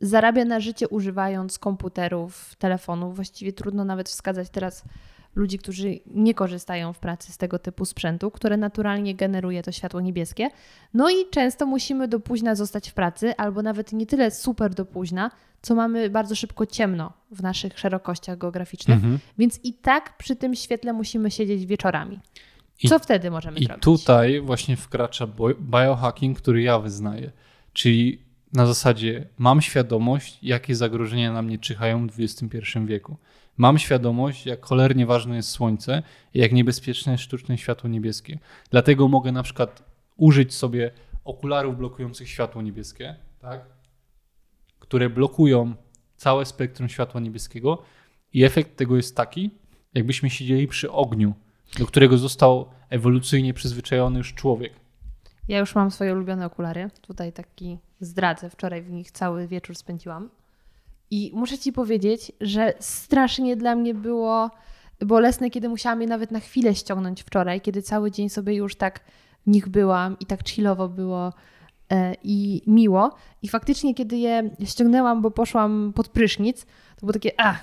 [0.00, 3.16] zarabia na życie używając komputerów, telefonów.
[3.16, 4.84] Właściwie trudno nawet wskazać teraz
[5.34, 10.00] ludzi, którzy nie korzystają w pracy z tego typu sprzętu, które naturalnie generuje to światło
[10.00, 10.50] niebieskie.
[10.94, 14.84] No i często musimy do późna zostać w pracy, albo nawet nie tyle super do
[14.84, 15.30] późna,
[15.62, 19.18] co mamy bardzo szybko ciemno w naszych szerokościach geograficznych, Mhm.
[19.38, 22.20] więc i tak przy tym świetle musimy siedzieć wieczorami.
[22.82, 23.84] I- Co wtedy możemy I zrobić?
[23.84, 25.26] tutaj właśnie wkracza
[25.60, 27.32] biohacking, który ja wyznaję.
[27.72, 28.22] Czyli
[28.52, 33.16] na zasadzie mam świadomość, jakie zagrożenia na mnie czyhają w XXI wieku.
[33.56, 36.02] Mam świadomość, jak cholernie ważne jest słońce
[36.34, 38.38] i jak niebezpieczne jest sztuczne światło niebieskie.
[38.70, 39.82] Dlatego mogę na przykład
[40.16, 40.90] użyć sobie
[41.24, 43.64] okularów blokujących światło niebieskie, tak?
[44.78, 45.74] które blokują
[46.16, 47.82] całe spektrum światła niebieskiego
[48.32, 49.50] i efekt tego jest taki,
[49.94, 51.34] jakbyśmy siedzieli przy ogniu,
[51.78, 54.72] do którego został ewolucyjnie przyzwyczajony już człowiek.
[55.48, 56.90] Ja już mam swoje ulubione okulary.
[57.00, 58.50] Tutaj taki zdradzę.
[58.50, 60.30] Wczoraj w nich cały wieczór spędziłam.
[61.10, 64.50] I muszę ci powiedzieć, że strasznie dla mnie było
[65.00, 69.00] bolesne, kiedy musiałam je nawet na chwilę ściągnąć wczoraj, kiedy cały dzień sobie już tak
[69.46, 71.32] w nich byłam i tak chillowo było
[71.92, 73.14] e, i miło.
[73.42, 77.54] I faktycznie, kiedy je ściągnęłam, bo poszłam pod prysznic, to było takie, a,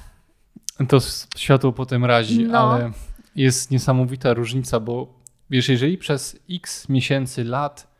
[0.88, 0.99] To
[1.38, 2.60] światło potem razi, No.
[2.74, 2.91] ale
[3.36, 5.20] jest niesamowita różnica, bo
[5.50, 7.94] wiesz, jeżeli przez x miesięcy, lat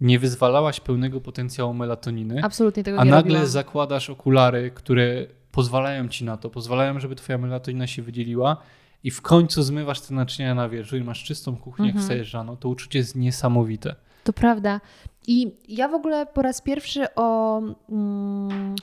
[0.00, 3.46] nie wyzwalałaś pełnego potencjału melatoniny, absolutnie tego a nie nagle robiłam.
[3.46, 8.56] zakładasz okulary, które pozwalają ci na to, pozwalają, żeby twoja melatonina się wydzieliła
[9.04, 12.02] i w końcu zmywasz te naczynia na wierzchu i masz czystą kuchnię, jak Mhm.
[12.02, 13.94] wstajesz rano, to uczucie jest niesamowite.
[14.24, 14.80] To prawda.
[15.26, 17.58] I ja w ogóle po raz pierwszy o.
[17.90, 18.74] Mm,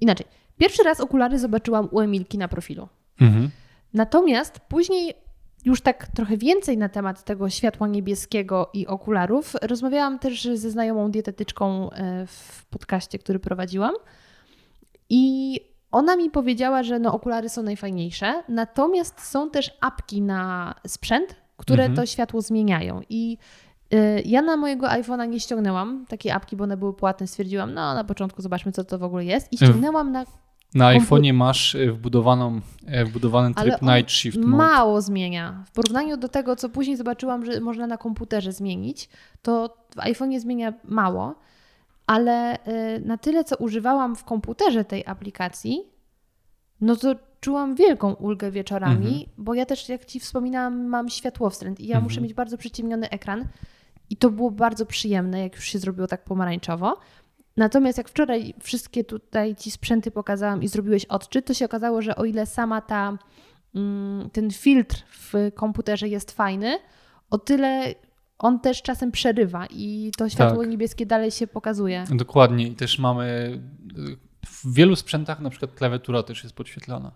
[0.00, 0.26] inaczej.
[0.58, 2.88] Pierwszy raz okulary zobaczyłam u Emilki na profilu.
[3.20, 3.50] Mhm.
[3.96, 5.14] Natomiast później
[5.64, 11.10] już tak trochę więcej na temat tego światła niebieskiego i okularów rozmawiałam też ze znajomą
[11.10, 13.94] dietetyczką e, w podcaście, który prowadziłam.
[15.10, 15.60] I
[15.92, 21.84] ona mi powiedziała, że no, okulary są najfajniejsze, natomiast są też apki na sprzęt, które
[21.84, 21.96] Mhm.
[21.96, 23.00] to światło zmieniają.
[23.08, 23.38] I
[23.94, 27.26] y, ja na mojego iPhone'a nie ściągnęłam takiej apki, bo one były płatne.
[27.26, 29.52] Stwierdziłam, no na początku zobaczmy, co to w ogóle jest.
[29.52, 30.24] I ściągnęłam na
[30.76, 34.56] Na iPhone'ie masz e, wbudowaną, e, wbudowany tryb Night Shift Mode.
[34.56, 35.64] mało zmienia.
[35.66, 39.08] W porównaniu do tego, co później zobaczyłam, że można na komputerze zmienić,
[39.42, 41.34] to w iPhone'ie zmienia mało,
[42.06, 42.56] ale
[42.96, 45.82] y, na tyle, co używałam w komputerze tej aplikacji,
[46.80, 49.24] no to czułam wielką ulgę wieczorami, Mhm.
[49.38, 52.04] bo ja też, jak Ci wspominałam, mam światłowstręt i ja Mhm.
[52.04, 53.48] muszę mieć bardzo przyciemniony ekran
[54.10, 56.96] i to było bardzo przyjemne, jak już się zrobiło tak pomarańczowo.
[57.56, 62.16] Natomiast jak wczoraj wszystkie tutaj Ci sprzęty pokazałam i zrobiłeś odczyt, to się okazało, że
[62.16, 63.18] o ile sama ta,
[63.74, 66.78] mm, ten filtr w komputerze jest fajny,
[67.30, 67.94] o tyle
[68.38, 70.70] on też czasem przerywa i to światło Tak.
[70.70, 72.04] niebieskie dalej się pokazuje.
[72.10, 73.58] Dokładnie i też mamy
[74.46, 77.12] w wielu sprzętach na przykład klawiatura też jest podświetlana.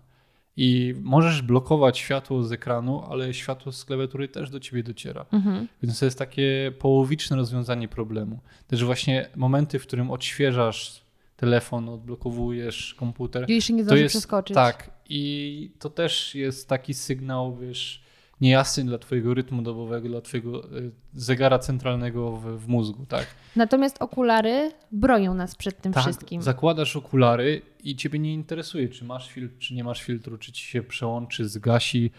[0.57, 5.25] I możesz blokować światło z ekranu, ale światło z klawiatury też do ciebie dociera.
[5.31, 5.67] Mhm.
[5.83, 8.39] Więc to jest takie połowiczne rozwiązanie problemu.
[8.67, 11.01] Też właśnie momenty, w którym odświeżasz
[11.35, 13.45] telefon, odblokowujesz komputer.
[13.49, 14.55] I jeszcze nie To jest przeskoczyć.
[14.55, 18.03] tak i to też jest taki sygnał, wiesz,
[18.41, 23.27] niejasny dla twojego rytmu dobowego, dla twojego y, zegara centralnego w, w mózgu, tak?
[23.55, 26.41] Natomiast okulary bronią nas przed tym tak, wszystkim.
[26.41, 30.65] zakładasz okulary i ciebie nie interesuje, czy masz filtr, czy nie masz filtru, czy ci
[30.65, 32.11] się przełączy, zgasi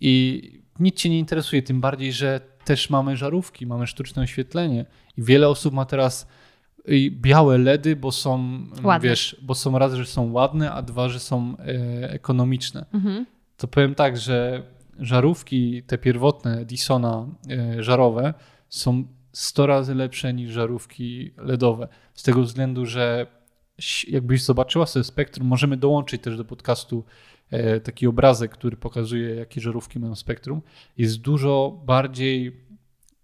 [0.00, 0.42] i
[0.80, 4.86] nic cię nie interesuje, tym bardziej, że też mamy żarówki, mamy sztuczne oświetlenie
[5.16, 6.26] i wiele osób ma teraz
[6.88, 9.08] y, białe LEDy, bo są, Ładne.
[9.08, 12.86] wiesz, bo są raz, że są ładne, a dwa, że są e, ekonomiczne.
[12.94, 13.26] Mhm.
[13.56, 14.62] To powiem tak, że
[14.98, 18.34] żarówki te pierwotne Edisona e, żarowe
[18.68, 21.88] są 100 razy lepsze niż żarówki LEDowe.
[22.14, 23.26] Z tego względu, że
[24.08, 27.04] jakbyś zobaczyła sobie spektrum, możemy dołączyć też do podcastu
[27.50, 30.62] e, taki obrazek, który pokazuje, jakie żarówki mają spektrum.
[30.98, 32.56] Jest dużo bardziej,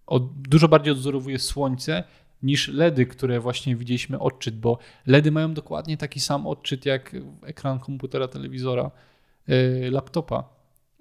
[0.07, 2.05] od, dużo bardziej odzorowuje słońce
[2.43, 7.81] niż LEDy, które właśnie widzieliśmy odczyt, bo LEDy mają dokładnie taki sam odczyt jak ekran
[7.81, 8.91] komputera, telewizora,
[9.49, 10.45] yy, laptopa.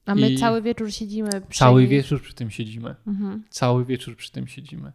[0.06, 1.89] A my I cały wieczór siedzimy przy Cały nich.
[1.89, 2.95] wieczór przy tym siedzimy.
[3.08, 3.43] Mhm.
[3.50, 4.91] Cały wieczór przy tym siedzimy.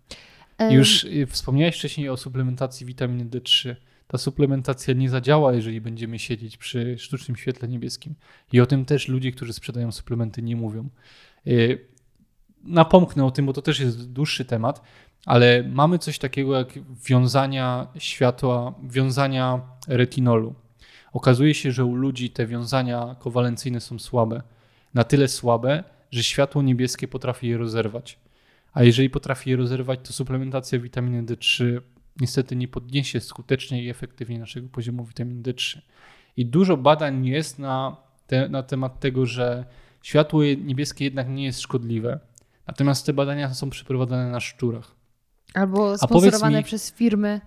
[0.58, 3.76] Em, Już y, wspomniałeś wcześniej o suplementacji witaminy D3.
[4.08, 8.14] Ta suplementacja nie zadziała, jeżeli będziemy siedzieć przy sztucznym świetle niebieskim.
[8.52, 10.88] I o tym też ludzie, którzy sprzedają suplementy, nie mówią.
[11.46, 11.94] Y,
[12.64, 14.82] Napomknę o tym, bo to też jest dłuższy temat,
[15.26, 16.68] ale mamy coś takiego jak
[17.08, 20.54] wiązania światła, wiązania retinolu.
[21.12, 24.42] Okazuje się, że u ludzi te wiązania kowalencyjne są słabe.
[24.94, 28.18] Na tyle słabe, że światło niebieskie potrafi je rozerwać.
[28.72, 31.80] A jeżeli potrafi je rozerwać, to suplementacja witaminy D3
[32.20, 35.78] niestety nie podniesie skutecznie i efektywnie naszego poziomu witaminy D3.
[36.36, 37.96] I dużo badań jest na,
[38.26, 39.64] te, na temat tego, że
[40.02, 42.20] światło niebieskie jednak nie jest szkodliwe.
[42.66, 44.90] Natomiast te badania są przeprowadzane na szczurach.
[45.54, 47.40] Albo sponsorowane mi- przez firmy,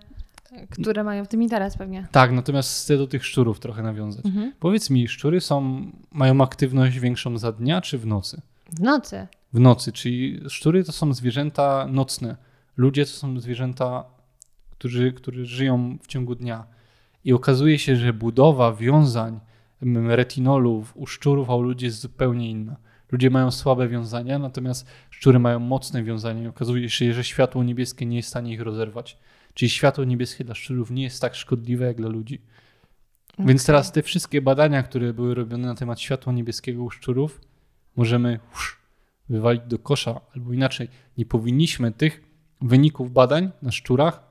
[0.70, 2.06] które mają w tym interes pewnie.
[2.12, 4.26] Tak, natomiast chcę do tych szczurów trochę nawiązać.
[4.26, 4.52] Mhm.
[4.60, 8.40] Powiedz mi, szczury są, mają aktywność większą za dnia czy w nocy?
[8.72, 9.26] W nocy.
[9.52, 12.36] W nocy, czyli szczury to są zwierzęta nocne.
[12.76, 14.04] Ludzie to są zwierzęta,
[14.78, 16.66] którzy, którzy żyją w ciągu dnia.
[17.24, 19.40] I okazuje się, że budowa wiązań
[20.06, 22.76] retinolu u szczurów, a u ludzi jest zupełnie inna.
[23.12, 28.06] Ludzie mają słabe wiązania, natomiast szczury mają mocne wiązania i okazuje się, że światło niebieskie
[28.06, 29.18] nie jest w stanie ich rozerwać.
[29.54, 32.40] Czyli światło niebieskie dla szczurów nie jest tak szkodliwe jak dla ludzi.
[33.38, 37.40] Więc teraz te wszystkie badania, które były robione na temat światła niebieskiego u szczurów,
[37.96, 38.80] możemy usz,
[39.28, 42.22] wywalić do kosza, albo inaczej, nie powinniśmy tych
[42.60, 44.27] wyników badań na szczurach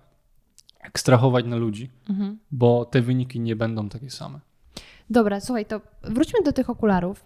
[0.88, 2.40] ekstrahować na ludzi, Mhm.
[2.52, 4.40] bo te wyniki nie będą takie same.
[5.10, 7.24] Dobra, słuchaj, to wróćmy do tych okularów.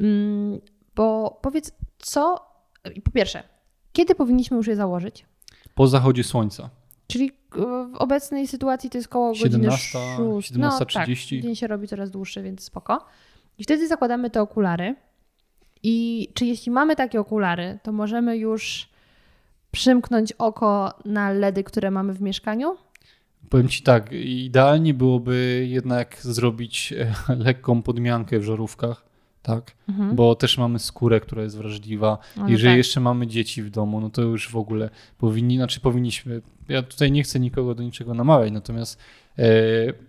[0.00, 0.60] Mm,
[0.96, 2.46] Bo powiedz, co.
[3.04, 3.42] Po pierwsze,
[3.92, 5.26] kiedy powinniśmy już je założyć?
[5.74, 6.70] Po zachodzie słońca.
[7.06, 7.26] Czyli
[7.56, 7.58] e,
[7.92, 9.98] w obecnej sytuacji to jest koło godziny 17,
[10.40, 10.52] 6.
[10.56, 11.42] No, tak, 17:30.
[11.42, 13.04] dzień się robi coraz dłuższy, więc spoko.
[13.58, 14.96] I wtedy zakładamy te okulary.
[15.82, 18.88] I czy jeśli mamy takie okulary, to możemy już
[19.76, 22.76] przymknąć oko na LEDy, które mamy w mieszkaniu?
[23.48, 27.14] Powiem Ci tak, idealnie byłoby jednak zrobić e,
[27.44, 29.04] lekką podmiankę w żarówkach,
[29.42, 29.72] tak?
[29.88, 30.16] Mhm.
[30.16, 32.18] Bo też mamy skórę, która jest wrażliwa.
[32.36, 32.76] No Jeżeli tak.
[32.76, 36.42] jeszcze mamy dzieci w domu, no to już w ogóle powinni, znaczy powinniśmy.
[36.68, 38.98] Ja tutaj nie chcę nikogo do niczego namawiać, natomiast
[39.38, 39.44] e,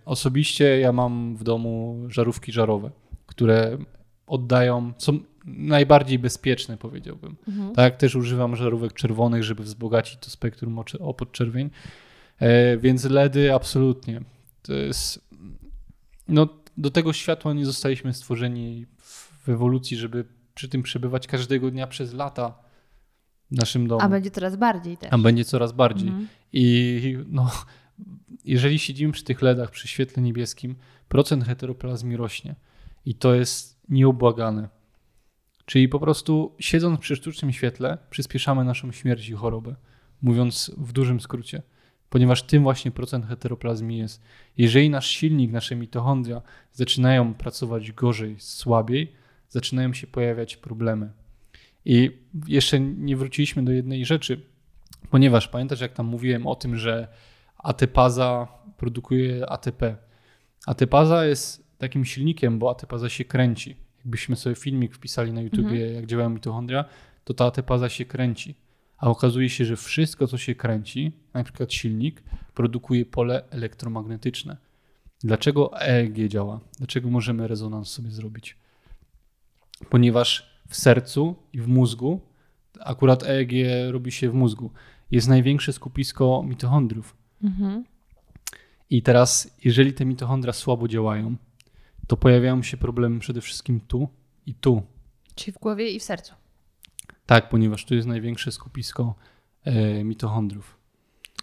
[0.06, 2.90] osobiście ja mam w domu żarówki żarowe,
[3.26, 3.78] które
[4.28, 7.36] oddają, są najbardziej bezpieczne, powiedziałbym.
[7.48, 7.76] Mhm.
[7.76, 11.70] Tak, też używam żarówek czerwonych, żeby wzbogacić to spektrum o podczerwień.
[12.40, 14.22] E, więc LEDy absolutnie.
[14.62, 15.28] To jest.
[16.28, 21.88] No, do tego światła nie zostaliśmy stworzeni w ewolucji, żeby przy tym przebywać każdego dnia
[21.88, 22.60] przez lata
[23.52, 24.02] w naszym domu.
[24.02, 25.10] A będzie coraz bardziej też.
[25.14, 26.08] A będzie coraz bardziej.
[26.08, 26.28] Mhm.
[26.54, 27.52] I no,
[28.46, 30.76] jeżeli siedzimy przy tych LEDach, przy świetle niebieskim,
[31.08, 32.56] procent heteroplazmii rośnie.
[33.06, 34.70] I to jest nieubłagane.
[35.68, 39.76] Czyli po prostu siedząc przy sztucznym świetle, przyspieszamy naszą śmierć i chorobę.
[40.22, 41.62] Mówiąc w dużym skrócie.
[42.10, 44.22] Ponieważ tym właśnie procent heteroplazmii jest.
[44.58, 46.42] Jeżeli nasz silnik, nasze mitochondria
[46.74, 49.12] zaczynają pracować gorzej, słabiej,
[49.50, 51.12] zaczynają się pojawiać problemy.
[51.86, 52.12] I
[52.48, 54.42] jeszcze nie wróciliśmy do jednej rzeczy,
[55.10, 57.08] ponieważ pamiętasz, jak tam mówiłem o tym, że
[57.58, 58.48] ATPaza
[58.78, 59.98] produkuje ATP.
[60.66, 63.87] ATPaza jest takim silnikiem, bo ATPaza się kręci.
[64.08, 66.86] Jakbyśmy sobie filmik wpisali na YouTubie, jak działają mitochondria,
[67.24, 68.56] to ta ATPaza się kręci.
[68.98, 74.58] A okazuje się, że wszystko, co się kręci, na przykład silnik, produkuje pole elektromagnetyczne.
[75.24, 76.60] Dlaczego EEG działa?
[76.78, 78.58] Dlaczego możemy rezonans sobie zrobić?
[79.90, 82.22] Ponieważ w sercu i w mózgu,
[82.80, 83.52] akurat EEG
[83.90, 84.72] robi się w mózgu,
[85.12, 87.18] jest największe skupisko mitochondriów.
[87.44, 87.84] Mhm.
[88.90, 91.36] I teraz, jeżeli te mitochondria słabo działają,
[92.08, 94.10] to pojawiają się problemy przede wszystkim tu
[94.46, 94.82] i tu.
[95.36, 96.34] Czyli w głowie i w sercu.
[97.26, 99.16] Tak, ponieważ tu jest największe skupisko
[99.64, 100.78] e, mitochondriów.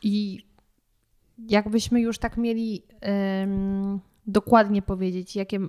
[0.03, 0.47] I
[1.49, 2.83] jakbyśmy już tak mieli
[4.27, 5.61] dokładnie powiedzieć, jakie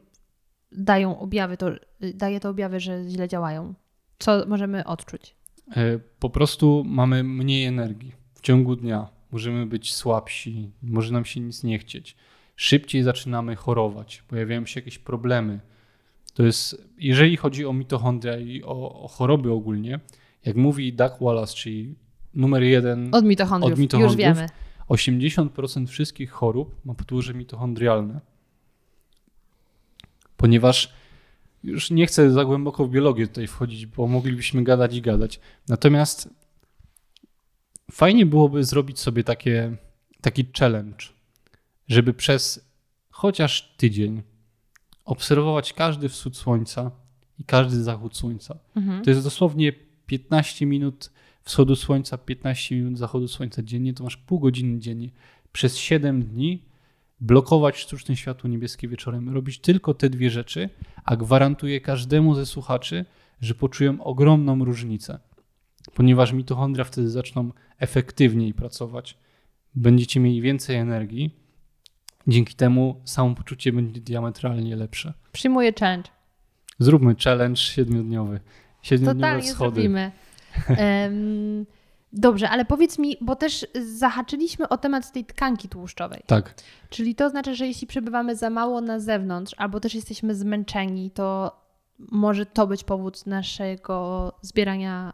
[0.72, 1.72] dają objawy, to
[2.14, 3.74] daje to objawy, że źle działają.
[4.20, 5.36] Co możemy odczuć?
[5.76, 9.10] E, po prostu mamy mniej energii w ciągu dnia.
[9.32, 12.16] Możemy być słabsi, może nam się nic nie chcieć.
[12.56, 15.60] Szybciej zaczynamy chorować, pojawiają się jakieś problemy.
[16.34, 20.00] To jest, jeżeli chodzi o mitochondria i o, o choroby ogólnie,
[20.46, 21.96] jak mówi Doug Wallace, czyli
[22.34, 24.20] numer jeden, Od mitochondriów, Od mitochondriów?
[24.20, 24.50] już wiemy.
[24.90, 28.20] 80% wszystkich chorób ma podłoże mitochondrialne.
[30.38, 30.94] Ponieważ
[31.64, 35.40] już nie chcę za głęboko w biologię tutaj wchodzić, bo moglibyśmy gadać i gadać.
[35.68, 36.30] Natomiast
[37.92, 39.76] fajnie byłoby zrobić sobie takie,
[40.22, 41.06] taki challenge,
[41.88, 42.70] żeby przez
[43.10, 44.24] chociaż tydzień
[45.06, 46.92] obserwować każdy wschód słońca
[47.40, 48.60] i każdy zachód słońca.
[48.76, 49.04] Mhm.
[49.04, 49.74] To jest dosłownie
[50.06, 51.12] 15 minut
[51.44, 55.10] wschodu słońca, 15 minut zachodu słońca dziennie, to masz pół godziny dziennie.
[55.52, 56.64] Przez 7 dni
[57.22, 60.70] blokować sztuczne światło niebieskie wieczorem, robić tylko te dwie rzeczy,
[61.04, 63.06] a gwarantuję każdemu ze słuchaczy,
[63.42, 65.20] że poczują ogromną różnicę,
[65.94, 69.18] ponieważ mitochondria wtedy zaczną efektywniej pracować.
[69.76, 71.45] Będziecie mieli więcej energii,
[72.28, 75.14] dzięki temu samopoczucie będzie diametralnie lepsze.
[75.32, 76.10] Przyjmuję challenge.
[76.80, 78.40] Zróbmy challenge siedmiodniowy.
[78.82, 79.72] Siedmiodniowe Totalnie wschody.
[79.76, 80.12] zrobimy.
[80.68, 81.66] Em,
[82.14, 83.68] dobrze, ale powiedz mi, bo też
[83.98, 86.22] zahaczyliśmy o temat tej tkanki tłuszczowej.
[86.26, 86.54] Tak,
[86.90, 91.60] Czyli to znaczy, że jeśli przebywamy za mało na zewnątrz, albo też jesteśmy zmęczeni, to
[92.00, 95.14] może to być powód naszego zbierania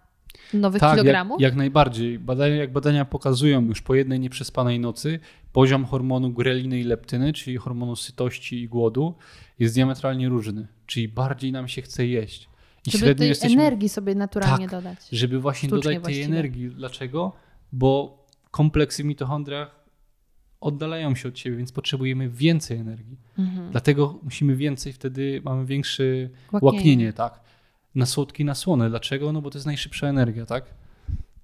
[0.53, 1.41] nowych tak jak, kilogramów?
[1.41, 2.19] jak najbardziej.
[2.19, 5.19] Badania, jak badania pokazują, już po jednej nieprzespanej nocy
[5.53, 9.15] poziom hormonu greliny i leptyny, czyli hormonu sytości i głodu,
[9.59, 10.67] jest diametralnie różny.
[10.85, 12.49] Czyli bardziej nam się chce jeść.
[12.87, 14.71] I Żeby tej jesteśmy, energii sobie naturalnie Tak.
[14.83, 14.97] dodać.
[15.11, 16.25] żeby właśnie sztucznie dodać tej właściwie.
[16.25, 16.69] energii.
[16.69, 17.31] Dlaczego?
[17.71, 18.21] Bo
[18.51, 19.81] kompleksy w mitochondriach
[20.61, 23.17] oddalają się od siebie, więc potrzebujemy więcej energii.
[23.39, 23.71] Mhm.
[23.71, 26.03] Dlatego musimy więcej, wtedy mamy większe
[26.51, 26.75] Łaknienie.
[26.75, 27.39] łaknienie, tak.
[27.95, 28.89] Na słodkie i na słone.
[28.89, 29.31] Dlaczego?
[29.31, 30.65] No bo to jest najszybsza energia, tak?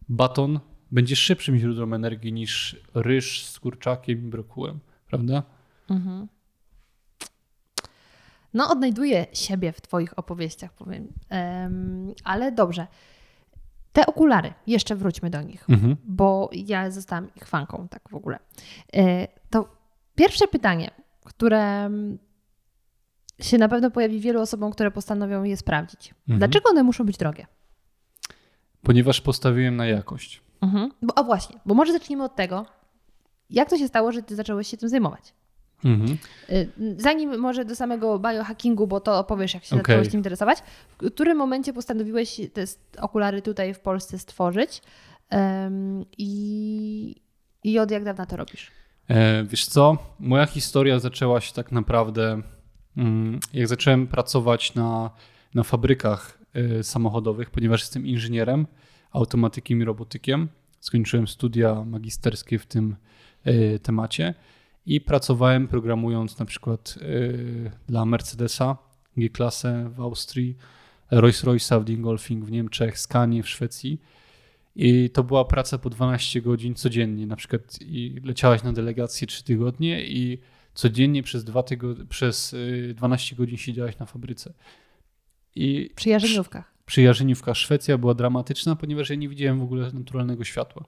[0.09, 0.59] Baton
[0.91, 5.43] będzie szybszym źródłem energii niż ryż z kurczakiem i brokułem, prawda?
[5.89, 6.27] Mhm.
[8.53, 11.07] No, odnajduję siebie w Twoich opowieściach, powiem.
[11.29, 12.87] Em, ale dobrze.
[13.93, 15.95] Te okulary, jeszcze wróćmy do nich, Mhm.
[16.05, 18.39] bo ja zostałam ich fanką, tak w ogóle.
[18.93, 19.69] E, to
[20.15, 20.91] pierwsze pytanie,
[21.25, 21.89] które
[23.41, 26.13] się na pewno pojawi wielu osobom, które postanowią je sprawdzić.
[26.19, 26.39] Mhm.
[26.39, 27.47] Dlaczego one muszą być drogie?
[28.83, 30.41] Ponieważ postawiłem na jakość.
[30.61, 30.91] Mhm.
[31.01, 32.65] Bo, a właśnie, bo może zacznijmy od tego,
[33.49, 35.33] jak to się stało, że Ty zacząłeś się tym zajmować?
[35.85, 36.17] Mhm.
[36.49, 39.85] Y, Zanim może do samego biohackingu, bo to opowiesz, jak się Okej.
[39.85, 40.57] zacząłeś tym interesować,
[40.89, 42.63] w którym momencie postanowiłeś te
[43.01, 44.81] okulary tutaj w Polsce stworzyć
[45.29, 47.15] Em, i,
[47.63, 48.71] i od jak dawna to robisz?
[49.09, 52.41] E, wiesz co, moja historia zaczęła się tak naprawdę,
[53.53, 55.11] jak zacząłem pracować na,
[55.53, 58.67] na fabrykach e, samochodowych, ponieważ jestem inżynierem,
[59.11, 60.47] automatykiem i robotykiem.
[60.79, 62.95] Skończyłem studia magisterskie w tym
[63.43, 64.33] e, temacie
[64.85, 68.77] i pracowałem programując na przykład e, dla Mercedesa
[69.17, 70.57] G-klasę w Austrii,
[71.11, 74.01] Rolls-Royce'a w Dingolfing w Niemczech, Scanie w Szwecji.
[74.75, 77.27] I to była praca po 12 godzin codziennie.
[77.27, 80.39] Na przykład i leciałaś na delegację 3 tygodnie i
[80.77, 84.53] codziennie przez, dwa tygo- przez y, 12 godzin siedziałaś na fabryce.
[85.55, 86.73] I Przy jarzeniówkach.
[86.85, 90.85] przy Jarzeniówkach Szwecja była dramatyczna, ponieważ ja nie widziałem w ogóle naturalnego światła.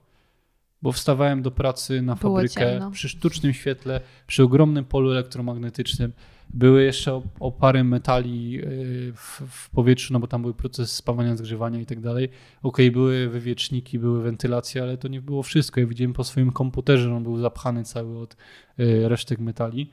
[0.82, 2.90] Bo wstawałem do pracy na Było fabrykę ciemno.
[2.90, 6.12] przy sztucznym świetle, przy ogromnym polu elektromagnetycznym.
[6.54, 11.36] Były jeszcze op- opary metali yy, w, w powietrzu, no bo tam były procesy spawania,
[11.36, 12.28] zgrzewania i tak dalej.
[12.62, 15.80] Okej, były wywieczniki, były wentylacje, ale to nie było wszystko.
[15.80, 18.36] Ja widziałem po swoim komputerze, on był zapchany cały od
[18.78, 19.90] yy, resztek metali.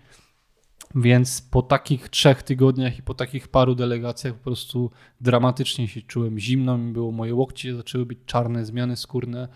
[0.95, 4.91] Więc po takich trzech tygodniach i po takich paru delegacjach po prostu
[5.21, 6.39] dramatycznie się czułem.
[6.39, 9.47] Zimno mi było, moje łokcie zaczęły być czarne, zmiany skórne.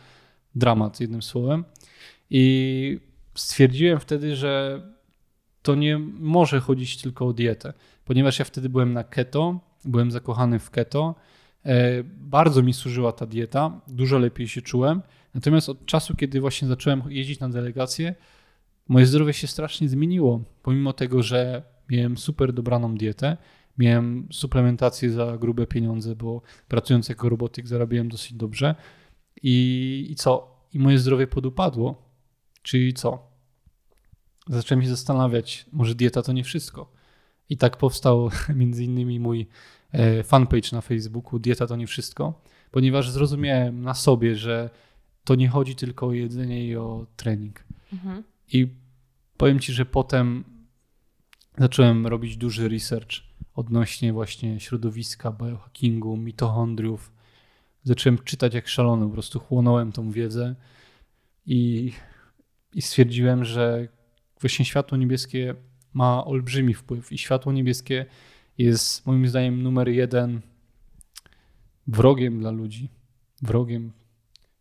[0.55, 1.63] Dramat, jednym słowem.
[2.29, 2.99] I
[3.35, 4.81] stwierdziłem wtedy, że
[5.61, 7.73] to nie może chodzić tylko o dietę,
[8.05, 11.15] ponieważ ja wtedy byłem na keto, byłem zakochany w keto.
[11.65, 15.01] E, Bardzo mi służyła ta dieta, dużo lepiej się czułem.
[15.33, 18.15] Natomiast od czasu, kiedy właśnie zacząłem jeździć na delegacje,
[18.87, 20.43] moje zdrowie się strasznie zmieniło.
[20.63, 23.37] Pomimo tego, że miałem super dobraną dietę,
[23.77, 28.75] miałem suplementację za grube pieniądze, bo pracując jako robotyk zarabiałem dosyć dobrze.
[29.43, 30.61] I, I co?
[30.73, 32.11] I moje zdrowie podupadło.
[32.61, 33.30] Czyli co?
[34.51, 36.91] Zacząłem się zastanawiać, może dieta to nie wszystko.
[37.49, 39.47] I tak powstał między innymi mój
[39.91, 42.41] e, fanpage na Facebooku Dieta to nie wszystko,
[42.71, 44.69] ponieważ zrozumiałem na sobie, że
[45.23, 47.63] to nie chodzi tylko o jedzenie i o trening.
[47.93, 48.23] Mhm.
[48.53, 48.67] I
[49.37, 50.43] powiem ci, że potem
[51.57, 53.11] zacząłem robić duży research
[53.53, 57.11] odnośnie właśnie środowiska, biohackingu, mitochondriów.
[57.83, 60.55] Zacząłem czytać jak szalony, po prostu chłonąłem tą wiedzę
[61.45, 61.91] i,
[62.73, 63.87] i stwierdziłem, że
[64.41, 65.55] właśnie światło niebieskie
[65.93, 68.05] ma olbrzymi wpływ i światło niebieskie
[68.57, 70.41] jest moim zdaniem numer jeden
[71.87, 72.89] wrogiem dla ludzi.
[73.41, 73.91] Wrogiem,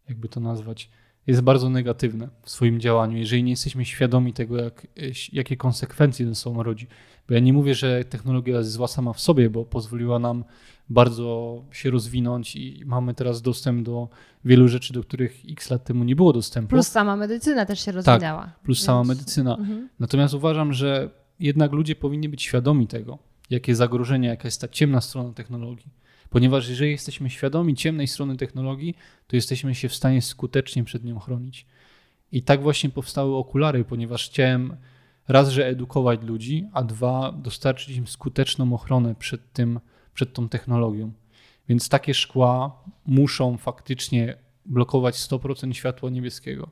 [0.08, 0.90] jakby to nazwać.
[1.30, 4.86] Jest bardzo negatywne w swoim działaniu, jeżeli nie jesteśmy świadomi tego, jak,
[5.32, 6.86] jakie konsekwencje ze sobą rodzi.
[7.28, 10.44] Bo ja nie mówię, że technologia jest zła sama w sobie, bo pozwoliła nam
[10.88, 14.08] bardzo się rozwinąć i mamy teraz dostęp do
[14.44, 16.68] wielu rzeczy, do których x lat temu nie było dostępu.
[16.68, 18.42] Plus sama medycyna też się rozwinęła.
[18.42, 19.56] Tak, plus sama medycyna.
[19.56, 19.88] Mhm.
[20.00, 21.10] Natomiast uważam, że
[21.40, 23.18] jednak ludzie powinni być świadomi tego,
[23.50, 25.90] jakie zagrożenia, jaka jest ta ciemna strona technologii.
[26.30, 31.18] Ponieważ jeżeli jesteśmy świadomi ciemnej strony technologii, to jesteśmy się w stanie skutecznie przed nią
[31.18, 31.66] chronić.
[32.32, 34.76] I tak właśnie powstały okulary, ponieważ chciałem
[35.28, 39.80] raz, że edukować ludzi, a dwa, dostarczyć im skuteczną ochronę przed tym,
[40.14, 41.12] przed tą technologią.
[41.68, 46.70] Więc takie szkła muszą faktycznie blokować 100% światła niebieskiego.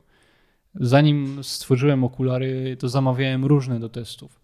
[0.75, 4.39] Zanim stworzyłem okulary, to zamawiałem różne do testów.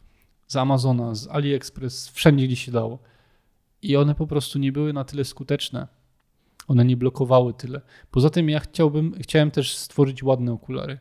[0.48, 3.00] Z Amazona, z AliExpress, wszędzie gdzie się dało.
[3.90, 5.88] I one po prostu nie były na tyle skuteczne.
[6.68, 7.82] One nie blokowały tyle.
[8.12, 11.00] Poza tym ja chciałbym, chciałem też stworzyć ładne okulary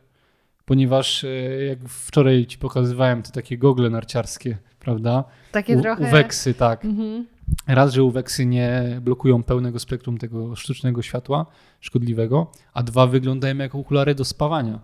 [0.65, 1.27] ponieważ e,
[1.65, 5.23] jak wczoraj ci pokazywałem te takie gogle narciarskie, prawda?
[5.51, 6.07] Takie U, trochę.
[6.07, 6.85] Uweksy, tak.
[6.85, 7.25] Mhm.
[7.67, 11.45] Raz, że uweksy nie blokują pełnego spektrum tego sztucznego światła
[11.79, 14.79] szkodliwego, a dwa, wyglądają jak okulary do spawania.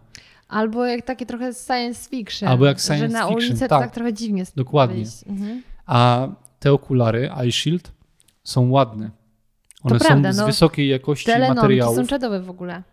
[0.48, 2.50] Albo jak takie trochę science fiction.
[2.50, 3.36] Albo jak science że na fiction.
[3.36, 3.70] ulicy tak.
[3.82, 5.04] tak trochę dziwnie Dokładnie.
[5.28, 5.62] Mhm.
[5.86, 6.28] A
[6.62, 7.92] te okulary, Eye Shield,
[8.44, 9.12] są ładne.
[9.84, 11.96] One to są prawda, z no, wysokiej jakości te materiałów.
[11.96, 12.84] są czadowe w ogóle.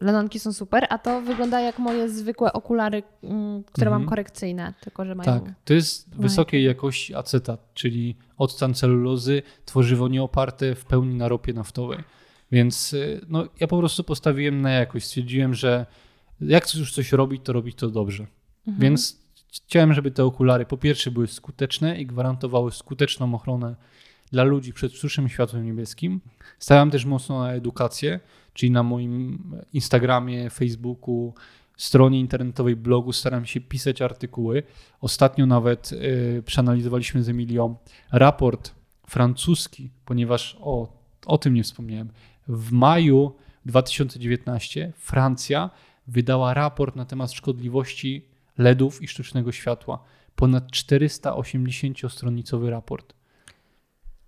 [0.00, 4.02] Lenonki są super, a to wygląda jak moje zwykłe okulary, mm, które mhm.
[4.02, 5.40] mam korekcyjne, tylko że mają.
[5.40, 11.52] Tak, to jest wysokiej jakości acetat, czyli octan celulozy, tworzywo nieoparte w pełni na ropie
[11.52, 11.98] naftowej.
[12.52, 15.06] Więc y, no, ja po prostu postawiłem na jakość.
[15.06, 15.86] Stwierdziłem, że
[16.40, 18.26] jak już coś robić, to robić to dobrze.
[18.66, 18.78] Mhm.
[18.78, 19.23] Więc
[19.54, 23.76] chciałem, żeby te okulary po pierwsze były skuteczne i gwarantowały skuteczną ochronę
[24.32, 26.20] dla ludzi przed sztucznym światłem niebieskim.
[26.58, 28.20] Stawiam też mocno na edukację,
[28.52, 29.42] czyli na moim
[29.72, 31.34] Instagramie, Facebooku,
[31.76, 34.62] stronie internetowej, blogu staram się pisać artykuły.
[35.00, 37.76] Ostatnio nawet y, przeanalizowaliśmy z Emilią
[38.12, 38.74] raport
[39.06, 40.88] francuski, ponieważ o,
[41.26, 42.08] o tym nie wspomniałem.
[42.48, 43.32] W maju
[43.66, 45.70] 2019 Francja
[46.06, 50.04] wydała raport na temat szkodliwości LEDów i sztucznego światła.
[50.36, 53.14] Ponad 480-stronicowy raport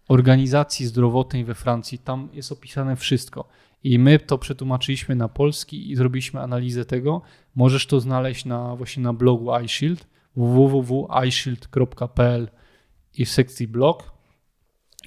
[0.09, 1.99] organizacji zdrowotnej we Francji.
[1.99, 3.49] Tam jest opisane wszystko.
[3.85, 7.23] I my to przetłumaczyliśmy na polski i zrobiliśmy analizę tego.
[7.55, 10.07] Możesz to znaleźć na, właśnie na blogu iShield
[10.37, 12.49] www.ishield.pl
[13.15, 14.13] i w sekcji blog.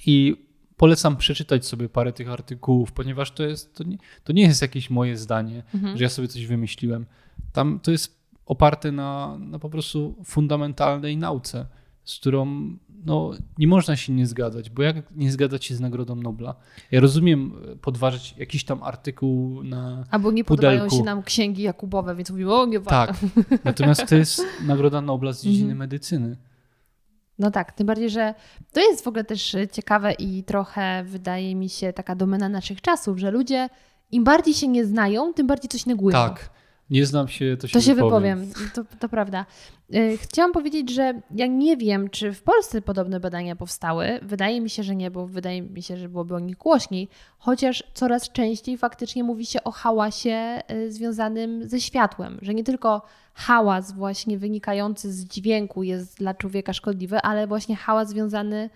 [0.06, 0.46] I
[0.76, 4.90] polecam przeczytać sobie parę tych artykułów, ponieważ to, jest, to, nie, to nie jest jakieś
[4.90, 5.98] moje zdanie, mhm.
[5.98, 7.06] że ja sobie coś wymyśliłem.
[7.52, 8.19] Tam to jest
[8.50, 11.66] oparte na, na po prostu fundamentalnej nauce,
[12.04, 12.46] z którą
[13.04, 16.54] no, nie można się nie zgadzać, bo jak nie zgadzać się z Nagrodą Nobla?
[16.90, 20.78] Ja rozumiem e, podważyć jakiś tam artykuł na Albo nie pudelku.
[20.78, 23.14] podobają się nam księgi Jakubowe, więc mówimy, o nie warto.
[23.14, 25.78] Tak, natomiast to jest Nagroda Nobla z dziedziny mhm.
[25.78, 26.36] medycyny.
[27.38, 28.34] No tak, tym bardziej, że
[28.72, 33.18] to jest w ogóle też ciekawe i trochę wydaje mi się taka domena naszych czasów,
[33.18, 33.68] że ludzie
[34.10, 36.12] im bardziej się nie znają, tym bardziej coś negują.
[36.12, 36.59] Tak,
[36.90, 38.44] nie znam się, to się To się wypowiem.
[38.44, 39.46] wypowiem, to, to prawda.
[39.94, 44.18] Y, chciałam powiedzieć, że ja nie wiem, czy w Polsce podobne badania powstały.
[44.22, 47.84] Wydaje mi się, że nie, bo wydaje mi się, że byłoby o nich głośniej, chociaż
[47.94, 53.02] coraz częściej faktycznie mówi się o hałasie y, związanym ze światłem, że nie tylko
[53.34, 58.70] hałas właśnie wynikający z dźwięku jest dla człowieka szkodliwy, ale właśnie hałas związany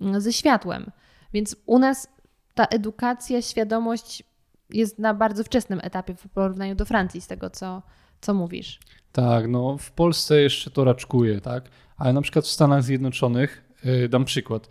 [0.00, 0.90] mm, ze światłem.
[1.32, 2.08] Więc u nas
[2.54, 4.22] ta edukacja, świadomość
[4.70, 7.82] jest na bardzo wczesnym etapie w porównaniu do Francji, z tego co,
[8.20, 8.80] co mówisz.
[9.12, 11.70] Tak, no w Polsce jeszcze to raczkuje, tak?
[11.96, 14.68] Ale na przykład w Stanach Zjednoczonych, yy, dam przykład,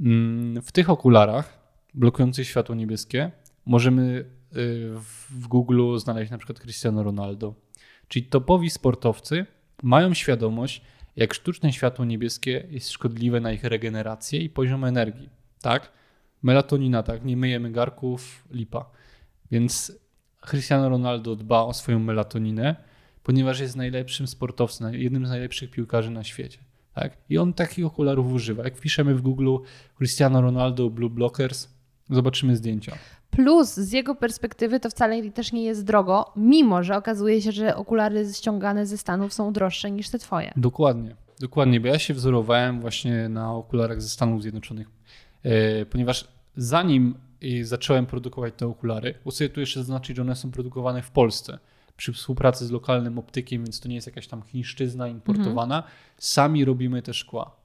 [0.00, 1.58] yy, w tych okularach
[1.94, 3.30] blokujących światło niebieskie
[3.66, 4.24] możemy yy,
[5.30, 7.54] w Google znaleźć na przykład Cristiano Ronaldo.
[8.08, 9.46] Czyli topowi sportowcy
[9.82, 10.82] mają świadomość,
[11.16, 15.28] jak sztuczne światło niebieskie jest szkodliwe na ich regenerację i poziom energii,
[15.62, 15.92] tak?
[16.42, 17.24] Melatonina, tak?
[17.24, 18.90] Nie myjemy garków, lipa.
[19.50, 19.98] Więc
[20.50, 22.76] Cristiano Ronaldo dba o swoją melatoninę,
[23.22, 26.58] ponieważ jest najlepszym sportowcem, jednym z najlepszych piłkarzy na świecie.
[26.94, 27.16] Tak?
[27.28, 28.64] I on takich okularów używa.
[28.64, 29.56] Jak wpiszemy w Google
[29.98, 31.68] Cristiano Ronaldo Blue Blockers,
[32.10, 32.92] zobaczymy zdjęcia.
[33.30, 37.76] Plus z jego perspektywy to wcale też nie jest drogo, mimo że okazuje się, że
[37.76, 40.52] okulary ściągane ze Stanów są droższe niż te twoje.
[40.56, 44.90] Dokładnie, dokładnie, bo ja się wzorowałem właśnie na okularach ze Stanów Zjednoczonych,
[45.42, 49.14] e, ponieważ zanim i zacząłem produkować te okulary.
[49.30, 51.58] Chcę tu jeszcze zaznaczyć, że one są produkowane w Polsce
[51.96, 55.76] przy współpracy z lokalnym optykiem, więc to nie jest jakaś tam chińszczyzna importowana.
[55.76, 55.94] Mhm.
[56.18, 57.56] Sami robimy te szkła.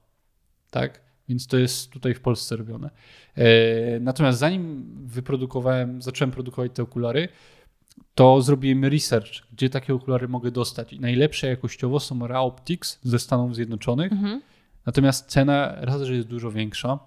[0.69, 1.01] Tak?
[1.29, 2.89] Więc to jest tutaj w Polsce robione.
[3.35, 3.45] E,
[3.99, 7.27] natomiast zanim wyprodukowałem, zacząłem produkować te okulary,
[8.15, 10.93] to zrobiłem research, gdzie takie okulary mogę dostać.
[10.93, 14.11] I najlepsze jakościowo są Raoptics ze Stanów Zjednoczonych.
[14.11, 14.41] Mhm.
[14.85, 16.99] Natomiast cena raz, że jest dużo większa,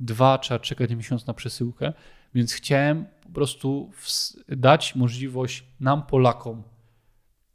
[0.00, 1.92] dwa, trzeba czekać miesiąc na przesyłkę,
[2.34, 3.90] więc chciałem po prostu
[4.48, 6.62] dać możliwość nam, Polakom,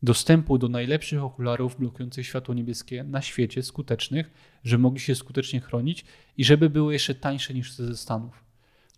[0.03, 4.31] dostępu do najlepszych okularów blokujących światło niebieskie na świecie, skutecznych,
[4.64, 6.05] żeby mogli się skutecznie chronić
[6.38, 8.43] i żeby były jeszcze tańsze niż te ze Stanów.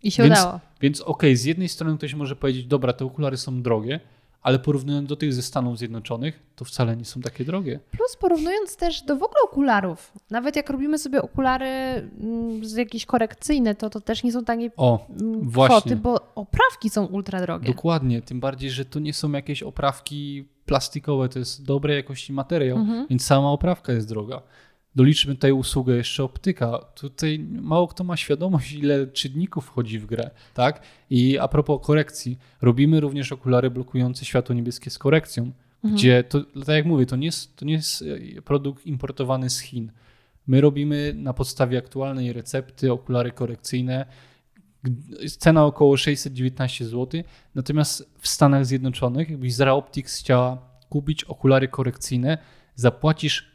[0.02, 0.60] I się Więc- udało.
[0.80, 4.00] Więc okej, z jednej strony ktoś może powiedzieć, dobra, te okulary są drogie,
[4.42, 7.80] ale porównując do tych ze Stanów Zjednoczonych, to wcale nie są takie drogie.
[7.90, 13.06] Plus porównując też do w ogóle okularów, nawet jak robimy sobie okulary mm, z jakieś
[13.06, 15.76] korekcyjne, to to też nie są tanie O, mm, właśnie.
[15.80, 17.66] kwoty, bo oprawki są ultra drogie.
[17.66, 22.78] Dokładnie, tym bardziej, że to nie są jakieś oprawki plastikowe, to jest dobrej jakości materiał,
[22.78, 23.06] Mhm.
[23.10, 24.42] więc sama oprawka jest droga.
[24.94, 26.78] Doliczmy tutaj usługę jeszcze optyka.
[26.78, 30.82] Tutaj mało kto ma świadomość, ile czynników wchodzi w grę, tak?
[31.10, 35.52] I a propos korekcji, robimy również okulary blokujące światło niebieskie z korekcją,
[35.84, 35.94] Mhm.
[35.94, 38.04] gdzie to, tak jak mówię, to nie, jest, to nie jest
[38.38, 39.92] e, produkt importowany z Chin.
[40.46, 44.06] My robimy na podstawie aktualnej recepty okulary korekcyjne.
[45.38, 47.22] Cena około 619 zł.
[47.54, 50.58] Natomiast w Stanach Zjednoczonych, jakbyś z Raoptics chciała
[50.88, 52.38] kupić okulary korekcyjne,
[52.74, 53.49] zapłacisz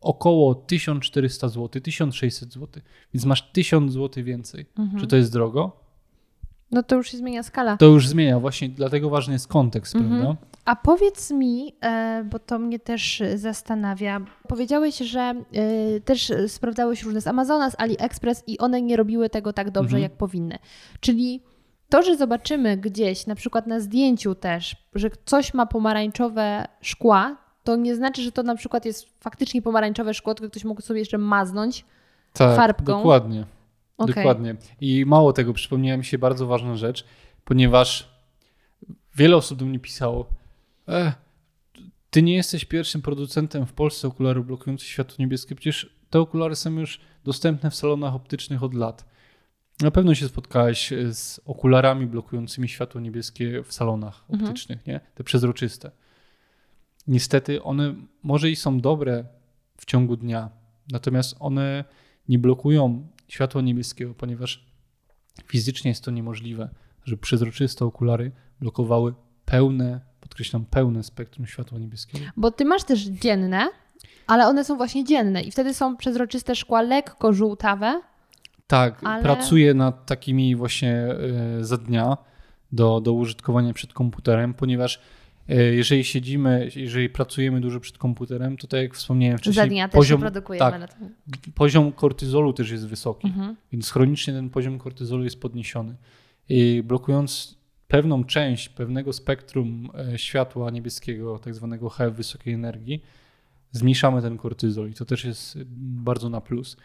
[0.00, 2.82] około 1400 zł, 1600 zł.
[3.14, 4.66] Więc masz 1000 zł więcej.
[4.78, 5.00] Mhm.
[5.00, 5.76] Czy to jest drogo?
[6.70, 7.76] No to już się zmienia skala.
[7.76, 10.20] To już zmienia, właśnie dlatego ważny jest kontekst, Mhm.
[10.22, 10.42] prawda?
[10.64, 14.20] A powiedz mi, e, bo to mnie też zastanawia.
[14.48, 19.52] Powiedziałeś, że e, też sprawdzałeś różne z Amazona, z AliExpress i one nie robiły tego
[19.52, 20.02] tak dobrze, Mhm.
[20.02, 20.58] jak powinny.
[21.00, 21.42] Czyli
[21.88, 27.36] to, że zobaczymy gdzieś, na przykład na zdjęciu też, że coś ma pomarańczowe szkła,
[27.70, 31.00] to nie znaczy, że to na przykład jest faktycznie pomarańczowe szkło, tylko ktoś mógł sobie
[31.00, 31.84] jeszcze maznąć.
[32.32, 32.84] Tak, Farbką.
[32.84, 33.44] dokładnie.
[33.98, 34.14] Okej.
[34.14, 34.56] Dokładnie.
[34.80, 37.04] I mało tego, przypomniała mi się bardzo ważna rzecz,
[37.44, 38.08] ponieważ
[39.16, 40.26] wiele osób do mnie pisało,
[40.88, 41.12] e,
[42.10, 46.70] ty nie jesteś pierwszym producentem w Polsce okularów blokujących światło niebieskie, przecież te okulary są
[46.78, 49.04] już dostępne w salonach optycznych od lat.
[49.80, 54.50] Na pewno się spotkałeś e, z okularami blokującymi światło niebieskie w salonach Mhm.
[54.50, 55.00] optycznych, nie?
[55.14, 55.90] Te przezroczyste.
[57.06, 59.24] Niestety one może i są dobre
[59.76, 60.50] w ciągu dnia,
[60.92, 61.84] natomiast one
[62.28, 64.66] nie blokują światła niebieskiego, ponieważ
[65.44, 66.68] fizycznie jest to niemożliwe,
[67.04, 69.14] żeby przezroczyste okulary blokowały
[69.44, 72.24] pełne, podkreślam, pełne spektrum światła niebieskiego.
[72.36, 73.68] Bo ty masz też dzienne,
[74.26, 78.00] ale one są właśnie dzienne i wtedy są przezroczyste szkła lekko żółtawe.
[78.66, 82.16] Tak, Ale- pracuję nad takimi właśnie e, za dnia
[82.72, 85.00] do, do użytkowania przed komputerem, ponieważ
[85.48, 89.94] jeżeli siedzimy, jeżeli pracujemy dużo przed komputerem, to tak jak wspomniałem wcześniej, Za dnia też
[89.98, 90.70] poziom, produkujemy.
[90.70, 91.14] tak, na tym.
[91.54, 93.26] poziom kortyzolu też jest wysoki.
[93.26, 93.56] Mhm.
[93.72, 95.96] Więc chronicznie ten poziom kortyzolu jest podniesiony.
[96.48, 97.58] I blokując
[97.88, 103.02] pewną część pewnego spektrum e, światła niebieskiego, tak zwanego HEV wysokiej energii,
[103.72, 106.76] zmniejszamy ten kortyzol i to też jest bardzo na plus.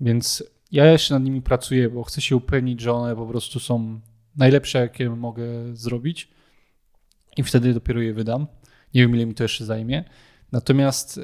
[0.00, 4.00] Więc ja jeszcze nad nimi pracuję, bo chcę się upewnić, że one po prostu są
[4.36, 5.44] najlepsze, jakie mogę
[5.76, 6.28] zrobić
[7.36, 8.46] i wtedy dopiero je wydam.
[8.94, 10.04] Nie wiem, ile mi to jeszcze zajmie.
[10.52, 11.22] Natomiast, e,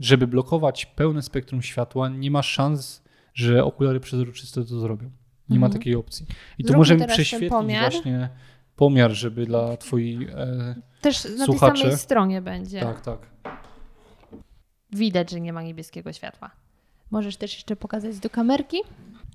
[0.00, 3.02] żeby blokować pełne spektrum światła, nie ma szans,
[3.34, 5.10] że okulary przezroczyste to zrobią.
[5.48, 5.80] Nie ma Mhm.
[5.80, 6.26] takiej opcji.
[6.58, 7.92] I tu Zróbmy możemy teraz ten prześwietlić pomiar.
[7.92, 8.28] właśnie
[8.76, 10.30] pomiar, żeby dla Twoich.
[10.30, 11.82] E, Też na tej Słuchacze.
[11.82, 12.80] samej stronie będzie.
[12.80, 13.18] tak, tak.
[14.92, 16.50] Widać, że nie ma niebieskiego światła.
[17.10, 18.76] Możesz też jeszcze pokazać do kamerki.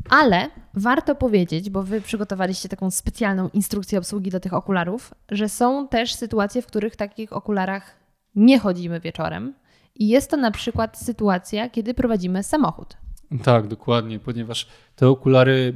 [0.09, 5.87] Ale warto powiedzieć, bo wy przygotowaliście taką specjalną instrukcję obsługi do tych okularów, że są
[5.87, 7.95] też sytuacje, w których w takich okularach
[8.35, 9.53] nie chodzimy wieczorem.
[9.95, 12.97] I jest to na przykład sytuacja, kiedy prowadzimy samochód.
[13.43, 15.73] Tak, dokładnie, ponieważ te okulary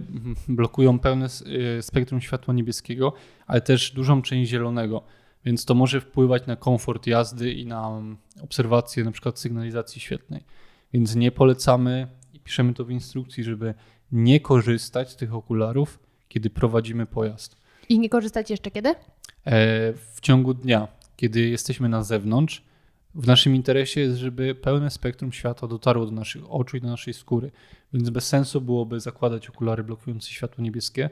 [0.48, 3.14] blokują pełne e, spektrum światła niebieskiego,
[3.48, 5.04] ale też dużą część zielonego,
[5.46, 10.44] więc to może wpływać na komfort jazdy i na mm, obserwację na przykład sygnalizacji świetnej.
[10.94, 13.74] Więc nie polecamy i piszemy to w instrukcji, żeby
[14.12, 17.58] nie korzystać z tych okularów, kiedy prowadzimy pojazd.
[17.90, 18.90] I nie korzystać jeszcze kiedy?
[18.90, 18.96] E,
[19.94, 22.64] w ciągu dnia, kiedy jesteśmy na zewnątrz,
[23.16, 27.14] w naszym interesie jest, żeby pełne spektrum światła dotarło do naszych oczu i do naszej
[27.14, 27.52] skóry.
[27.94, 31.10] Więc bez sensu byłoby zakładać okulary blokujące światło niebieskie,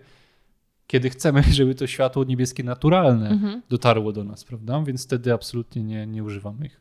[0.88, 3.62] kiedy chcemy, żeby to światło niebieskie naturalne Mhm.
[3.70, 4.82] dotarło do nas, prawda?
[4.86, 6.80] Więc wtedy absolutnie nie, nie używamy ich.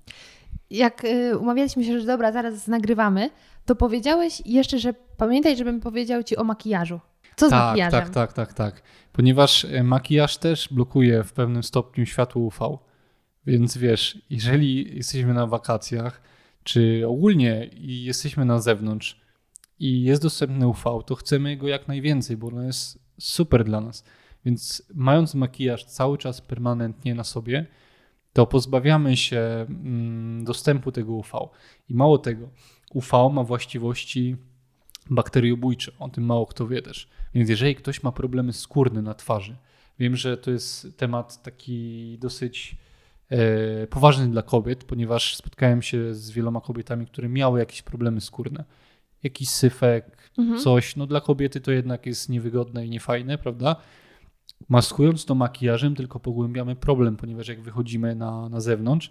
[0.70, 3.30] Jak y, umawialiśmy się, że dobra, zaraz nagrywamy,
[3.64, 7.00] to powiedziałeś jeszcze, że pamiętaj, żebym powiedział ci o makijażu.
[7.36, 8.00] Co z tak, makijażem?
[8.00, 8.82] tak, tak, tak, tak.
[9.12, 12.78] Ponieważ e, makijaż też blokuje w pewnym stopniu światło UV.
[13.46, 16.22] Więc wiesz, jeżeli jesteśmy na wakacjach,
[16.62, 19.20] czy ogólnie i jesteśmy na zewnątrz
[19.78, 24.04] i jest dostępny UV, to chcemy go jak najwięcej, bo ono jest super dla nas.
[24.44, 27.66] Więc mając makijaż cały czas permanentnie na sobie,
[28.32, 31.30] to pozbawiamy się mm, dostępu tego UV.
[31.88, 32.48] I mało tego,
[32.94, 34.36] UV ma właściwości
[35.10, 35.92] bakteriobójcze.
[35.98, 37.08] O tym mało kto wie też.
[37.34, 39.56] Więc jeżeli ktoś ma problemy skórne na twarzy,
[39.98, 42.76] wiem, że to jest temat taki dosyć
[43.30, 48.64] e, poważny dla kobiet, ponieważ spotkałem się z wieloma kobietami, które miały jakieś problemy skórne.
[49.22, 50.60] Jakiś syfek, Mhm.
[50.60, 50.96] coś.
[50.96, 53.76] No dla kobiety to jednak jest niewygodne i niefajne, prawda?
[54.68, 59.10] Maskując to makijażem, tylko pogłębiamy problem, ponieważ jak wychodzimy na, na zewnątrz,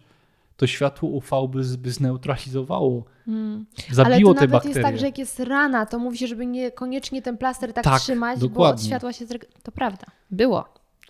[0.58, 3.66] to światło UV by, by zneutralizowało, Mm.
[3.92, 4.70] zabiło Ale to nawet bakterie.
[4.78, 8.02] jest tak, że jak jest rana, to mówi się, żeby niekoniecznie ten plaster tak, Tak,
[8.02, 8.86] trzymać, bo od dokładnie.
[8.86, 9.26] światła się.
[9.64, 10.06] To prawda.
[10.32, 10.66] Było.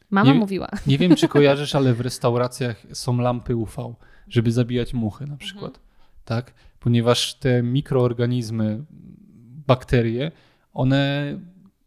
[0.10, 0.68] Mama Nie- mówiła.
[0.88, 3.94] Nie wiem, czy kojarzysz, ale w restauracjach są lampy UV,
[4.28, 5.80] żeby zabijać muchy na przykład.
[6.26, 6.54] Tak?
[6.80, 8.84] Ponieważ te mikroorganizmy,
[9.68, 10.32] bakterie,
[10.74, 11.34] one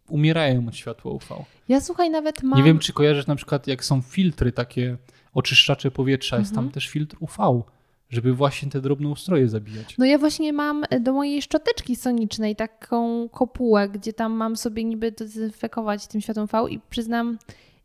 [0.09, 1.27] umierają od światła UV.
[1.69, 2.59] Ja słuchaj, nawet mam...
[2.59, 4.97] Nie wiem, czy kojarzysz na przykład, jak są filtry takie
[5.37, 6.73] oczyszczacze powietrza, jest tam Mhm.
[6.73, 7.63] też filtr UV,
[8.11, 9.99] żeby właśnie te drobne ustroje zabijać.
[9.99, 15.13] No ja właśnie mam do mojej szczoteczki sonicznej taką kopułę, gdzie tam mam sobie niby
[15.13, 17.39] dezynfekować tym światłem V i przyznam,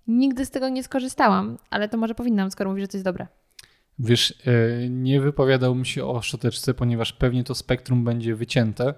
[0.07, 3.27] nigdy z tego nie skorzystałam, ale to może powinnam, skoro mówisz, że to jest dobre.
[3.99, 8.93] Wiesz, e, nie wypowiadałbym się o szczoteczce, ponieważ pewnie to spektrum będzie wycięte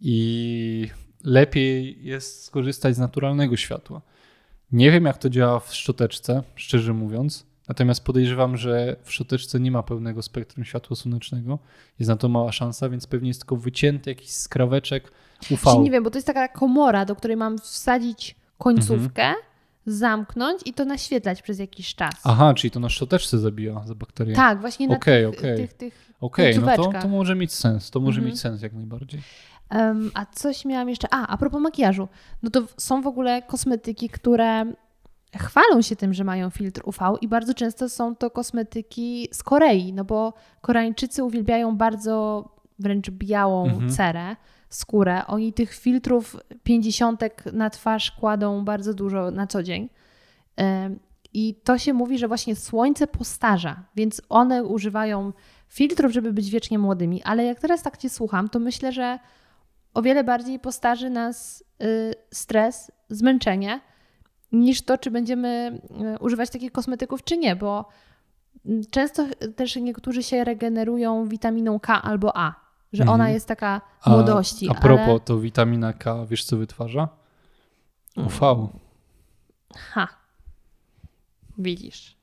[0.00, 0.88] i
[1.24, 4.02] lepiej jest skorzystać z naturalnego światła.
[4.72, 9.70] Nie wiem, jak to działa w szczoteczce, szczerze mówiąc, natomiast podejrzewam, że w szczoteczce nie
[9.70, 11.58] ma pełnego spektrum światła słonecznego.
[11.98, 15.12] Jest na to mała szansa, więc pewnie jest tylko wycięty jakiś skraweczek
[15.50, 15.62] UV.
[15.64, 19.44] Czyli nie wiem, bo to jest taka komora, do której mam wsadzić końcówkę, Mhm.
[19.86, 22.14] zamknąć i to naświetlać przez jakiś czas.
[22.24, 24.34] Aha, czyli to na szczoteczce zabija za bakterie.
[24.36, 25.56] Tak, właśnie na Okej, tych, okej.
[25.56, 27.90] tych, tych Okej, no to, to może mieć sens.
[27.90, 28.26] To może Mhm.
[28.32, 29.20] mieć sens jak najbardziej.
[29.70, 31.08] Em, a coś miałam jeszcze.
[31.10, 32.08] A, a propos makijażu.
[32.42, 34.72] No to są w ogóle kosmetyki, które
[35.38, 39.92] chwalą się tym, że mają filtr UV i bardzo często są to kosmetyki z Korei,
[39.92, 42.44] no bo Koreańczycy uwielbiają bardzo
[42.78, 43.90] wręcz białą Mhm.
[43.90, 44.36] cerę,
[44.68, 45.26] skórę.
[45.26, 47.20] Oni tych filtrów 50
[47.52, 49.88] na twarz kładą bardzo dużo na co dzień.
[51.34, 55.32] I to się mówi, że właśnie słońce postarza, więc one używają
[55.68, 57.22] filtrów, żeby być wiecznie młodymi.
[57.22, 59.18] Ale jak teraz tak Cię słucham, to myślę, że
[59.94, 63.80] o wiele bardziej postarzy nas y, stres, zmęczenie,
[64.52, 65.80] niż to, czy będziemy
[66.16, 67.88] y, używać takich kosmetyków, czy nie, bo
[68.66, 72.54] mm, często też niektórzy się regenerują witaminą K albo A,
[72.92, 73.14] że Mhm.
[73.20, 74.68] ona jest taka A, młodości.
[74.70, 75.20] a propos, ale...
[75.20, 77.08] to witamina K, wiesz co wytwarza?
[78.16, 78.68] UV.
[79.76, 80.08] Ha.
[81.58, 82.16] Widzisz.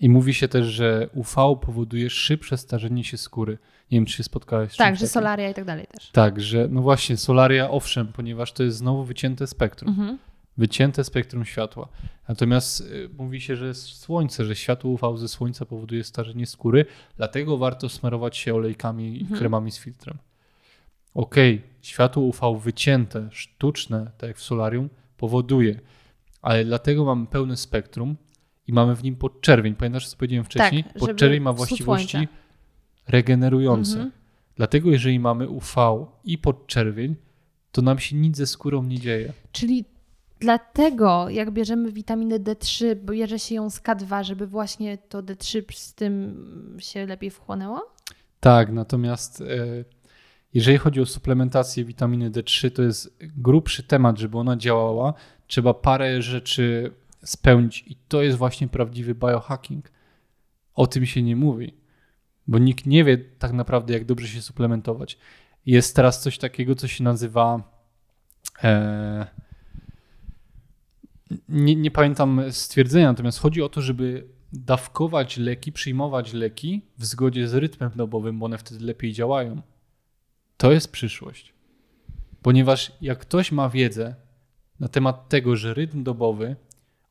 [0.00, 3.58] I mówi się też, że UV powoduje szybsze starzenie się skóry.
[3.90, 5.08] Nie wiem, czy się spotkałeś z Tak, że takim?
[5.08, 6.10] solaria i tak dalej też.
[6.10, 9.90] Tak, że no właśnie, solaria owszem, ponieważ to jest znowu wycięte spektrum.
[9.90, 10.18] Mhm.
[10.56, 11.88] Wycięte spektrum światła.
[12.28, 16.86] Natomiast y, mówi się, że jest słońce, że światło UV ze słońca powoduje starzenie skóry,
[17.16, 19.38] dlatego warto smarować się olejkami i Mhm.
[19.38, 20.18] kremami z filtrem.
[21.14, 25.80] Okej, światło UV wycięte, sztuczne, tak jak w solarium, powoduje,
[26.42, 28.16] ale dlatego mamy pełne spektrum
[28.66, 29.74] i mamy w nim podczerwień.
[29.74, 30.84] Pamiętasz, co powiedziałem wcześniej?
[30.94, 32.28] żeby podczerwień ma właściwości
[33.08, 33.92] regenerujące.
[33.94, 34.12] Mhm.
[34.56, 37.16] Dlatego jeżeli mamy UV i podczerwień,
[37.72, 39.32] to nam się nic ze skórą nie dzieje.
[39.52, 39.84] Czyli
[40.44, 45.94] dlatego, jak bierzemy witaminę D3, bierze się ją z K2, żeby właśnie to D3 z
[45.94, 47.94] tym się lepiej wchłonęło?
[48.40, 49.44] Tak, natomiast e,
[50.54, 55.14] jeżeli chodzi o suplementację witaminy D3, to jest grubszy temat, żeby ona działała.
[55.46, 56.92] Trzeba parę rzeczy
[57.22, 59.90] spełnić i to jest właśnie prawdziwy biohacking.
[60.74, 61.74] O tym się nie mówi,
[62.46, 65.18] bo nikt nie wie tak naprawdę, jak dobrze się suplementować.
[65.66, 67.62] Jest teraz coś takiego, co się nazywa.
[68.64, 69.26] E,
[71.48, 77.48] nie, nie pamiętam stwierdzenia, natomiast chodzi o to, żeby dawkować leki, przyjmować leki w zgodzie
[77.48, 79.62] z rytmem dobowym, bo one wtedy lepiej działają.
[80.56, 81.54] To jest przyszłość.
[82.42, 84.14] Ponieważ jak ktoś ma wiedzę
[84.80, 86.56] na temat tego, że rytm dobowy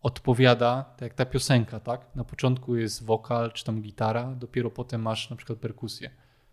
[0.02, 2.16] odpowiada, tak jak ta piosenka, tak?
[2.16, 6.10] Na początku jest wokal czy tam gitara, dopiero potem masz na przykład perkusję,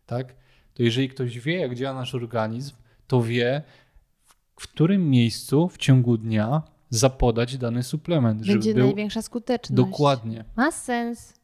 [0.07, 0.35] tak?
[0.75, 2.75] To jeżeli ktoś wie, jak działa nasz organizm,
[3.07, 3.63] to wie,
[4.61, 9.77] w którym miejscu w ciągu dnia zapodać dany suplement, Będzie żeby był największa skuteczność.
[9.77, 10.45] dokładnie.
[10.57, 11.35] Ma sens.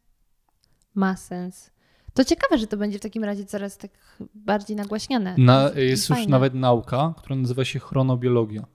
[0.95, 1.71] Ma sens.
[2.15, 3.91] To ciekawe, że to będzie w takim razie coraz tak
[4.35, 5.35] bardziej nagłaśniane.
[5.39, 8.67] Na, jest już nawet nauka, która nazywa się chronobiologia.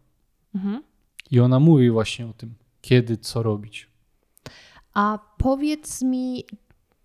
[0.56, 0.84] Mhm.
[1.32, 3.90] I ona mówi właśnie o tym, kiedy co robić.
[4.94, 6.44] A powiedz mi,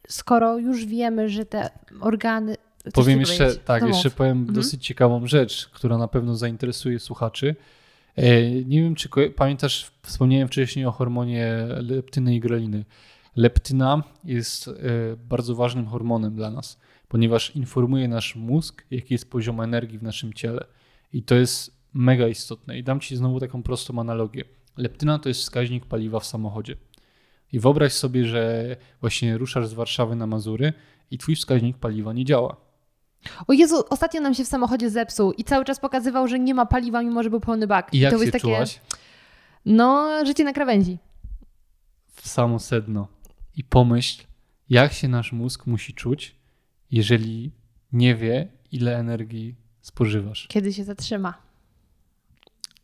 [0.09, 1.71] skoro już wiemy, że te
[2.01, 2.57] organy.
[2.95, 3.63] Powiem jeszcze, powiedzieć?
[3.65, 4.55] tak, No jeszcze powiem Mhm.
[4.55, 7.57] dosyć ciekawą rzecz, która na pewno zainteresuje słuchaczy.
[8.17, 12.85] E, Nie wiem, czy pamiętasz, wspomniałem wcześniej o hormonie leptyny i greliny.
[13.37, 14.73] Leptyna jest e,
[15.17, 20.33] bardzo ważnym hormonem dla nas, ponieważ informuje nasz mózg, jaki jest poziom energii w naszym
[20.33, 20.65] ciele.
[21.13, 22.79] I to jest mega istotne.
[22.79, 24.45] I dam Ci znowu taką prostą analogię.
[24.77, 26.77] Leptyna to jest wskaźnik paliwa w samochodzie.
[27.53, 30.73] I wyobraź sobie, że właśnie ruszasz z Warszawy na Mazury
[31.11, 32.66] i Twój wskaźnik paliwa nie działa.
[33.47, 36.67] O Jezu, ostatnio nam się w samochodzie zepsuł i cały czas pokazywał, że nie ma
[36.67, 37.95] paliwa, mimo że był pełny bak.
[37.95, 38.81] I jak to się jest takie, czułaś?
[39.67, 40.99] No, życie na krawędzi.
[42.13, 43.09] w samo sedno
[43.57, 44.25] i pomyśl,
[44.69, 46.37] jak się nasz mózg musi czuć,
[46.91, 47.53] jeżeli
[47.93, 50.47] nie wie, ile energii spożywasz.
[50.49, 51.35] Kiedy się zatrzyma.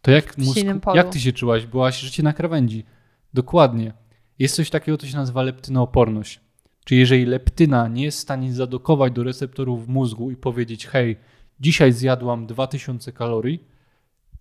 [0.02, 0.58] To jak, mózg,
[0.94, 1.66] jak ty się czułaś?
[1.66, 2.84] Byłaś życie na krawędzi.
[3.34, 3.92] Dokładnie.
[4.38, 6.40] Jest coś takiego, co się nazywa leptynooporność.
[6.84, 11.16] Czyli jeżeli leptyna nie jest w stanie zadokować do receptorów w mózgu i powiedzieć, hej,
[11.60, 13.64] dzisiaj zjadłam 2000 kalorii,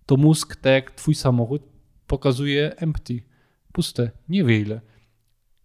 [0.06, 1.62] to mózg, tak jak twój samochód,
[2.06, 3.22] pokazuje empty,
[3.72, 4.80] puste, nie wie ile.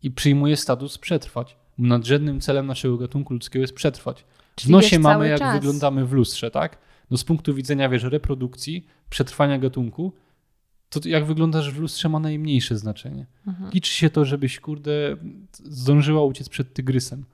[0.03, 1.57] I przyjmuje status przetrwać.
[1.77, 4.25] Nadrzędnym celem naszego gatunku ludzkiego jest przetrwać.
[4.59, 5.55] W nosie mamy, jak czas.
[5.55, 6.77] wyglądamy w lustrze, tak?
[7.11, 10.13] No z punktu widzenia, wiesz, reprodukcji, przetrwania gatunku,
[10.89, 13.25] to jak wyglądasz w lustrze ma najmniejsze znaczenie.
[13.47, 13.71] Mhm.
[13.71, 15.17] Liczy się to, żebyś, kurde,
[15.53, 17.25] zdążyła uciec przed tygrysem,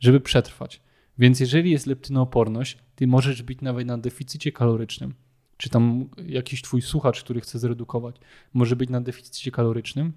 [0.00, 0.80] żeby przetrwać.
[1.18, 5.14] Więc jeżeli jest leptynooporność, ty możesz być nawet na deficycie kalorycznym,
[5.56, 8.16] czy tam jakiś twój słuchacz, który chce zredukować,
[8.54, 10.12] może być na deficycie kalorycznym,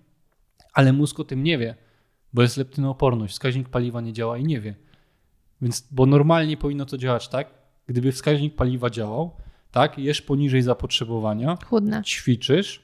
[0.74, 1.76] ale mózg o tym nie wie,
[2.34, 4.76] bo jest leptynooporność, wskaźnik paliwa nie działa i nie wie.
[5.62, 7.54] Więc, bo normalnie powinno to działać tak,
[7.88, 9.36] gdyby wskaźnik paliwa działał,
[9.72, 12.02] tak, jesz poniżej zapotrzebowania, Chudne.
[12.04, 12.82] ćwiczysz,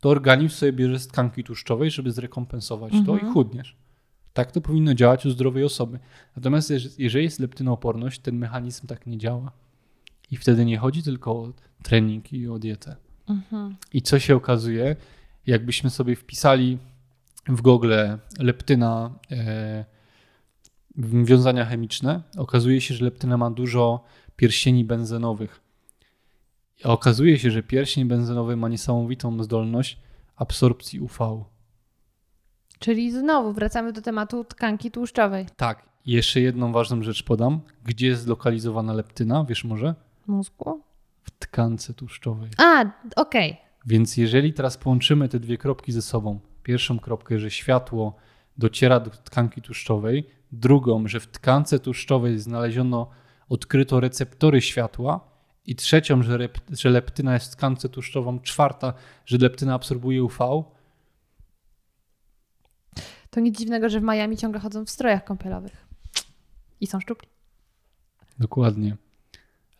[0.00, 3.76] to organizm sobie bierze z tkanki tłuszczowej, żeby zrekompensować to i chudniesz.
[4.32, 5.98] Tak to powinno działać u zdrowej osoby.
[6.36, 9.52] Natomiast jeż- jeżeli jest leptynooporność, ten mechanizm tak nie działa.
[10.30, 11.52] I wtedy nie chodzi tylko o
[11.82, 12.96] trening i o dietę.
[13.28, 13.76] Mhm.
[13.92, 14.96] I co się okazuje,
[15.46, 16.78] jakbyśmy sobie wpisali
[17.48, 17.94] w Google
[18.38, 19.84] leptyna e,
[21.24, 24.04] wiązania chemiczne, okazuje się, że leptyna ma dużo
[24.36, 25.60] pierścieni benzenowych.
[26.84, 29.98] A okazuje się, że pierścień benzynowy ma niesamowitą zdolność
[30.36, 31.44] absorpcji UV.
[32.78, 35.46] Czyli znowu wracamy do tematu tkanki tłuszczowej.
[35.56, 35.90] Tak.
[36.06, 37.60] Jeszcze jedną ważną rzecz podam.
[37.84, 39.44] Gdzie jest zlokalizowana leptyna?
[39.44, 39.94] Wiesz może?
[40.26, 40.82] Mózgu?
[41.22, 42.50] W tkance tłuszczowej.
[42.58, 42.84] A,
[43.16, 43.56] okej.
[43.86, 48.16] Więc jeżeli teraz połączymy te dwie kropki ze sobą, pierwszą kropkę, że światło
[48.58, 53.10] dociera do tkanki tłuszczowej, drugą, że w tkance tłuszczowej znaleziono,
[53.48, 55.29] odkryto receptory światła
[55.66, 58.92] i trzecią, że, rep, że leptyna jest tkance tłuszczową, czwarta,
[59.26, 60.64] że leptyna absorbuje UV,
[63.30, 65.86] To nic dziwnego, że w Miami ciągle chodzą w strojach kąpielowych.
[66.80, 67.28] I są szczupli.
[68.38, 68.96] Dokładnie.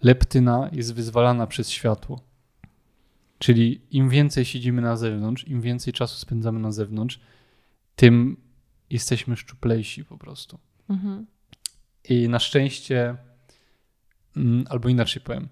[0.02, 2.20] Leptyna jest wyzwalana przez światło.
[3.38, 7.20] Czyli im więcej siedzimy na zewnątrz, im więcej czasu spędzamy na zewnątrz,
[7.96, 8.36] tym
[8.90, 10.58] jesteśmy szczuplejsi po prostu.
[10.88, 11.26] Mhm.
[12.08, 13.16] I na szczęście,
[14.36, 15.48] mm, albo inaczej powiem,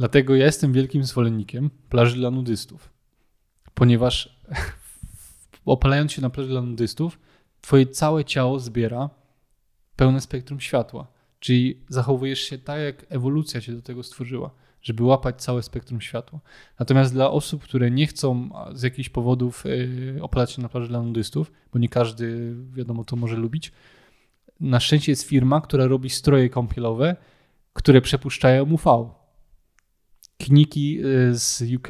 [0.00, 2.90] dlatego ja jestem wielkim zwolennikiem plaży dla nudystów,
[3.74, 4.40] ponieważ
[5.64, 7.18] opalając się na plaży dla nudystów,
[7.60, 9.10] twoje całe ciało zbiera
[9.96, 11.06] pełne spektrum światła.
[11.40, 14.50] Czyli zachowujesz się tak, jak ewolucja cię do tego stworzyła,
[14.82, 16.40] żeby łapać całe spektrum światła.
[16.78, 21.02] Natomiast dla osób, które nie chcą z jakichś powodów yy, opalać się na plaży dla
[21.02, 23.72] nudystów, bo nie każdy, wiadomo, to może lubić,
[24.60, 27.16] na szczęście jest firma, która robi stroje kąpielowe,
[27.72, 29.19] które przepuszczają UV.
[30.40, 31.88] Kniki y, z UK.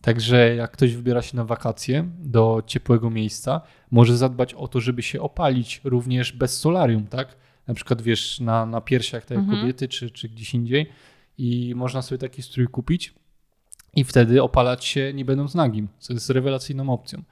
[0.00, 5.02] Także jak ktoś wybiera się na wakacje do ciepłego miejsca, może zadbać o to, żeby
[5.02, 7.36] się opalić również bez solarium, tak?
[7.66, 9.60] Na przykład wiesz, na, na piersiach jak Mhm.
[9.60, 10.86] kobiety, czy, czy gdzieś indziej.
[11.38, 13.14] I można sobie taki strój kupić
[13.96, 17.22] i wtedy opalać się nie będąc nagim, co jest rewelacyjną opcją.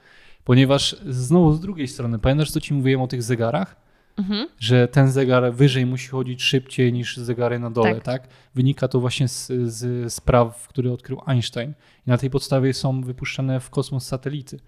[0.45, 3.77] Ponieważ znowu z drugiej strony, pamiętasz co ci mówiłem o tych zegarach?
[4.17, 4.49] Mhm.
[4.59, 8.05] że ten zegar wyżej musi chodzić szybciej niż zegary na dole, Tak.
[8.05, 8.29] tak?
[8.55, 11.73] Wynika to właśnie z, z spraw, które odkrył Einstein.
[12.07, 14.61] I na tej podstawie są wypuszczane w kosmos satelity.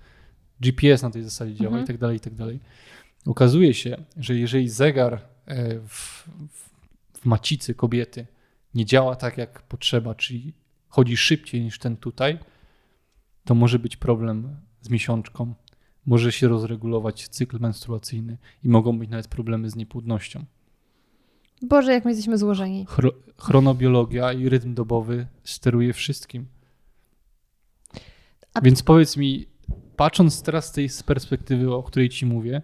[0.61, 1.85] GPS na tej zasadzie działa Mhm.
[1.85, 2.61] i tak dalej, i tak dalej.
[3.27, 5.15] Okazuje się, że jeżeli zegar
[5.47, 6.29] e, w,
[7.21, 8.27] w macicy kobiety
[8.75, 10.53] nie działa tak, jak potrzeba, czyli
[10.89, 12.39] chodzi szybciej niż ten tutaj,
[13.45, 15.55] to może być problem z miesiączką,
[16.07, 20.45] może się rozregulować cykl menstruacyjny i mogą być nawet problemy z niepłodnością.
[21.63, 22.87] Boże, jak my jesteśmy złożeni.
[22.89, 26.47] Chro, chronobiologia i rytm dobowy steruje wszystkim.
[28.55, 29.47] A- Więc powiedz mi,
[29.97, 32.63] patrząc teraz z tej z perspektywy, o której ci mówię,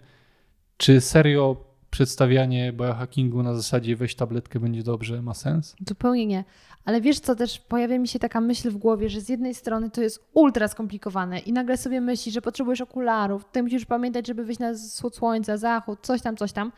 [0.77, 5.75] czy serio przedstawianie biohackingu na zasadzie weź tabletkę, będzie dobrze, ma sens?
[5.87, 6.43] Zupełnie nie.
[6.85, 9.89] Ale wiesz co, też pojawia mi się taka myśl w głowie, że z jednej strony
[9.89, 14.45] to jest ultra skomplikowane i nagle sobie myślisz, że potrzebujesz okularów, ty musisz pamiętać, żeby
[14.45, 16.71] wyjść na wschód słońca, zachód, coś tam, coś tam.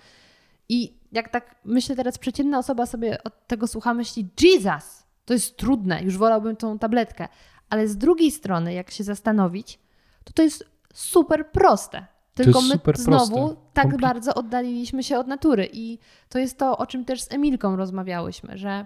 [0.69, 5.57] I jak tak myślę teraz, przeciętna osoba sobie od tego słucha, myśli, Jesus, to jest
[5.57, 7.27] trudne, już wolałbym tą tabletkę.
[7.69, 9.80] Ale z drugiej strony, jak się zastanowić,
[10.23, 12.12] to to jest super proste.
[12.34, 13.55] Tylko my znowu proste.
[13.73, 15.69] tak Kompli- bardzo oddaliliśmy się od natury.
[15.73, 15.99] I
[16.30, 18.85] to jest to, o czym też z Emilką rozmawiałyśmy, że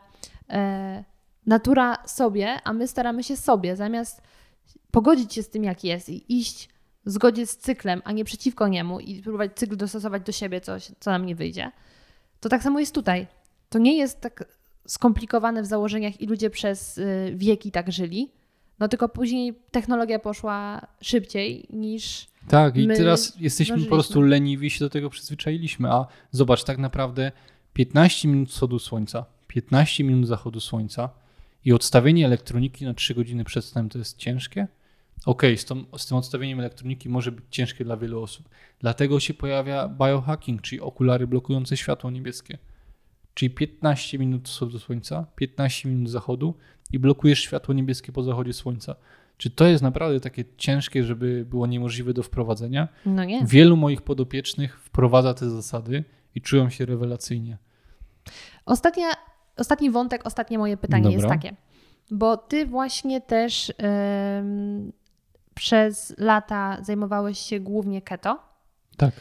[0.49, 1.03] e,
[1.45, 4.21] natura sobie, a my staramy się sobie, zamiast
[4.91, 6.69] pogodzić się z tym, jak jest i iść
[7.05, 10.91] w zgodzie z cyklem, a nie przeciwko niemu i próbować cykl dostosować do siebie, coś,
[10.99, 11.71] co nam nie wyjdzie.
[12.39, 13.27] To tak samo jest tutaj.
[13.69, 14.43] To nie jest tak
[14.87, 18.31] skomplikowane w założeniach i ludzie przez y, wieki tak żyli,
[18.79, 24.79] no tylko później technologia poszła szybciej niż Tak, i teraz jesteśmy po prostu leniwi, się
[24.79, 25.91] do tego przyzwyczailiśmy.
[25.91, 27.31] A zobacz, tak naprawdę
[27.73, 31.09] 15 minut wschodu słońca, 15 minut zachodu słońca
[31.65, 34.67] i odstawienie elektroniki na 3 godziny przed snem to jest ciężkie?
[35.25, 38.49] Okej, z, tą- z tym odstawieniem elektroniki może być ciężkie dla wielu osób.
[38.79, 42.57] Dlatego się pojawia biohacking, czyli okulary blokujące światło niebieskie.
[43.33, 46.53] Czyli 15 minut wschodu słońca, 15 minut zachodu
[46.91, 48.95] i blokujesz światło niebieskie po zachodzie słońca.
[49.37, 52.87] Czy to jest naprawdę takie ciężkie, żeby było niemożliwe do wprowadzenia?
[53.05, 53.45] no nie.
[53.45, 56.03] Wielu moich podopiecznych wprowadza te zasady
[56.35, 57.57] i czują się rewelacyjnie.
[58.65, 59.07] Ostatnia,
[59.57, 61.37] ostatni wątek, ostatnie moje pytanie jest Dobra.
[61.37, 61.55] takie.
[62.11, 63.73] Bo ty właśnie też
[65.55, 68.39] przez lata zajmowałeś się głównie keto.
[68.97, 69.11] Tak.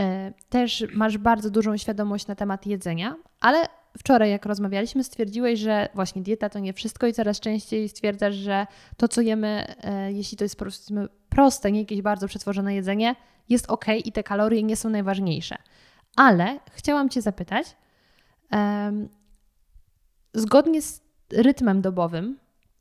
[0.00, 3.68] E, Też masz bardzo dużą świadomość na temat jedzenia, ale
[3.98, 8.66] wczoraj, jak rozmawialiśmy, stwierdziłeś, że właśnie dieta to nie wszystko i coraz częściej stwierdzasz, że
[8.96, 13.16] to, co jemy, e, jeśli to jest powiedzmy proste, nie jakieś bardzo przetworzone jedzenie,
[13.48, 15.56] jest ok i te kalorie nie są najważniejsze.
[16.16, 17.76] Ale chciałam Cię zapytać,
[18.50, 19.08] em,
[20.34, 21.02] zgodnie z
[21.32, 22.38] rytmem dobowym,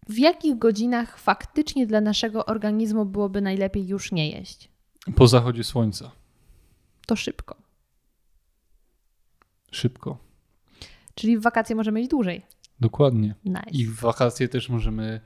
[0.10, 4.70] w jakich godzinach faktycznie dla naszego organizmu byłoby najlepiej już nie jeść?
[5.16, 6.12] Po zachodzie słońca.
[7.08, 7.56] To szybko.
[9.72, 10.18] Szybko.
[11.16, 12.46] Czyli w wakacje możemy iść dłużej.
[12.80, 13.36] Dokładnie.
[13.46, 13.70] Nice.
[13.72, 15.22] I w wakacje też możemy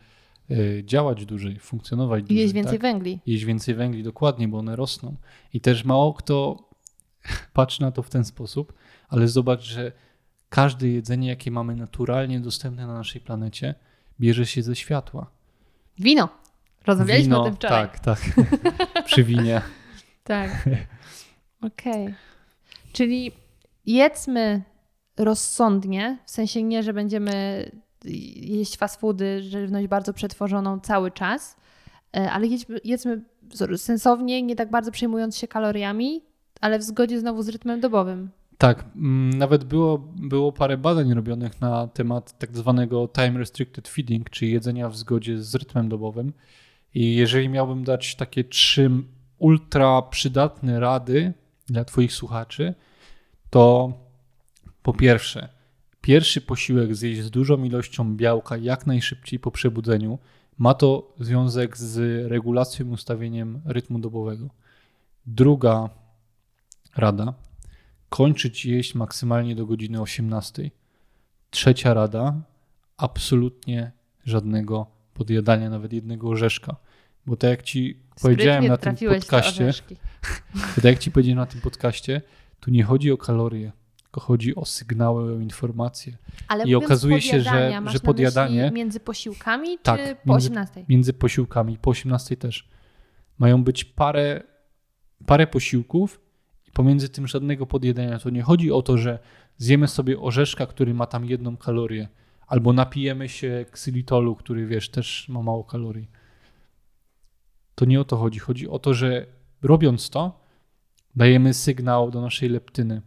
[0.52, 2.42] e, działać dłużej, funkcjonować I dłużej.
[2.42, 2.82] jeść więcej tak?
[2.82, 3.20] węgli.
[3.26, 5.16] Jeść więcej węgli, dokładnie, bo one rosną.
[5.54, 6.58] I też mało kto
[7.54, 8.74] patrzy na to w ten sposób,
[9.10, 9.92] ale zobacz, że
[10.50, 13.76] każde jedzenie, jakie mamy naturalnie dostępne na naszej planecie,
[14.20, 15.32] bierze się ze światła.
[16.00, 16.30] Wino.
[16.86, 17.88] Rozmawialiśmy Wino, o tym wczoraj.
[17.88, 18.20] Tak, tak.
[19.06, 19.62] Przy winie.
[20.24, 20.70] Tak.
[21.62, 22.16] Okej.
[22.94, 23.32] Czyli
[23.86, 24.62] jedzmy
[25.18, 27.66] rozsądnie, w sensie nie, że będziemy
[28.36, 31.56] jeść fast foody, żywność bardzo przetworzoną cały czas,
[32.18, 33.22] e, ale jedźmy, jedzmy
[33.78, 36.22] sensownie, nie tak bardzo przejmując się kaloriami,
[36.62, 38.30] ale w zgodzie znowu z rytmem dobowym.
[38.58, 44.30] Tak, mm, nawet było, było parę badań robionych na temat tak zwanego time restricted feeding,
[44.30, 46.34] czyli jedzenia w zgodzie z rytmem dobowym.
[46.94, 48.92] I jeżeli miałbym dać takie trzy
[49.38, 51.34] ultra przydatne rady
[51.68, 52.74] dla Twoich słuchaczy,
[53.50, 53.94] to
[54.88, 55.50] po pierwsze,
[56.02, 60.20] pierwszy posiłek zjeść z dużą ilością białka jak najszybciej po przebudzeniu.
[60.58, 64.50] Ma to związek z regulacją i ustawieniem rytmu dobowego.
[65.26, 65.90] Druga
[66.96, 67.34] rada,
[68.10, 70.72] kończyć jeść maksymalnie do godziny 18.
[71.50, 72.42] Trzecia rada,
[72.98, 73.92] absolutnie
[74.26, 76.76] żadnego podjadania, nawet jednego orzeszka.
[77.26, 79.74] Bo tak jak ci powiedziałem Sprytnie na tym podcaście,
[80.76, 82.22] tak jak ci powiedziałem na tym podcaście,
[82.60, 83.72] tu nie chodzi o kalorie,
[84.18, 86.18] tylko chodzi o sygnały, o informacje.
[86.48, 90.86] Ale I okazuje się, że- że podjadanie- między posiłkami Tak, czy po między- 18?
[90.90, 92.68] Między posiłkami, po 18 też.
[93.40, 94.44] Mają być parę,
[95.26, 96.20] parę posiłków
[96.68, 98.20] i pomiędzy tym żadnego podjadania.
[98.20, 99.20] To nie chodzi o to, że
[99.58, 102.08] zjemy sobie orzeszka, który ma tam jedną kalorię,
[102.48, 106.10] albo napijemy się ksylitolu, który wiesz, też ma mało kalorii.
[107.76, 108.40] To nie o to chodzi.
[108.40, 109.26] Chodzi o to, że
[109.62, 110.40] robiąc to,
[111.16, 113.02] dajemy sygnał do naszej leptyny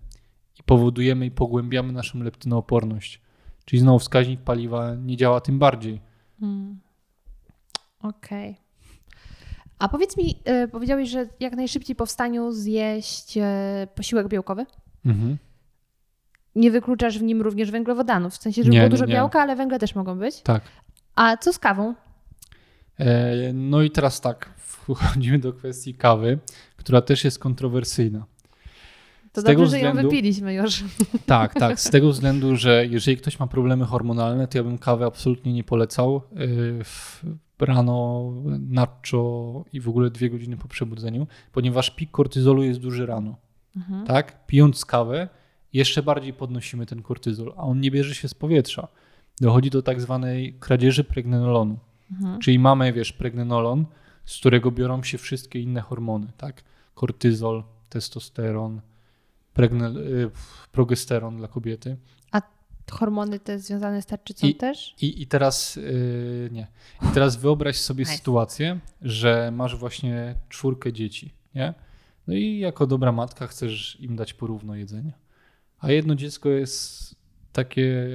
[0.70, 3.20] powodujemy i pogłębiamy naszą leptynooporność.
[3.64, 6.00] Czyli znowu wskaźnik paliwa nie działa tym bardziej.
[6.42, 6.80] Mm.
[8.02, 8.56] Okej.
[9.78, 13.42] A powiedz mi, y, powiedziałeś, że jak najszybciej po wstaniu zjeść y,
[13.94, 14.66] posiłek białkowy?
[15.06, 15.38] Mhm.
[16.54, 19.14] Nie wykluczasz w nim również węglowodanów, w sensie, żeby Nie, było nie, dużo nie.
[19.14, 20.40] białka, ale węgle też mogą być.
[20.42, 20.62] Tak.
[21.14, 21.94] A co z kawą?
[22.98, 24.50] E, No i teraz tak,
[24.86, 26.38] wchodzimy do kwestii kawy,
[26.76, 28.24] która też jest kontrowersyjna.
[29.32, 30.84] To Z dobrze, że ją wypiliśmy już.
[31.26, 35.04] Tak, tak, z tego względu, że jeżeli ktoś ma problemy hormonalne, to ja bym kawy
[35.04, 36.22] absolutnie nie polecał.
[36.84, 37.22] w-
[37.58, 38.32] Rano,
[38.68, 43.36] nacho i w ogóle dwie godziny po przebudzeniu, ponieważ pik kortyzolu jest duży rano.
[43.76, 44.06] Mhm.
[44.06, 44.46] Tak?
[44.46, 45.28] Pijąc kawę,
[45.72, 48.88] jeszcze bardziej podnosimy ten kortyzol, a on nie bierze się z powietrza.
[49.40, 51.78] Dochodzi do tak zwanej kradzieży pregnenolonu.
[52.12, 52.38] Mhm.
[52.40, 53.86] Czyli mamy, wiesz, pregnenolon,
[54.24, 56.64] z którego biorą się wszystkie inne hormony, tak?
[56.94, 58.80] Kortyzol, testosteron,
[59.54, 60.30] pregnel, y,
[60.72, 61.96] progesteron dla kobiety.
[62.90, 64.94] Hormony te związane z tarczycą I- też?
[65.02, 66.66] I, i teraz yy, nie.
[67.02, 68.16] I teraz wyobraź sobie Nice.
[68.16, 71.74] sytuację, że masz właśnie czwórkę dzieci, nie?
[72.26, 75.12] No i jako dobra matka chcesz im dać porówno jedzenia.
[75.78, 77.14] A jedno dziecko jest
[77.52, 78.08] takie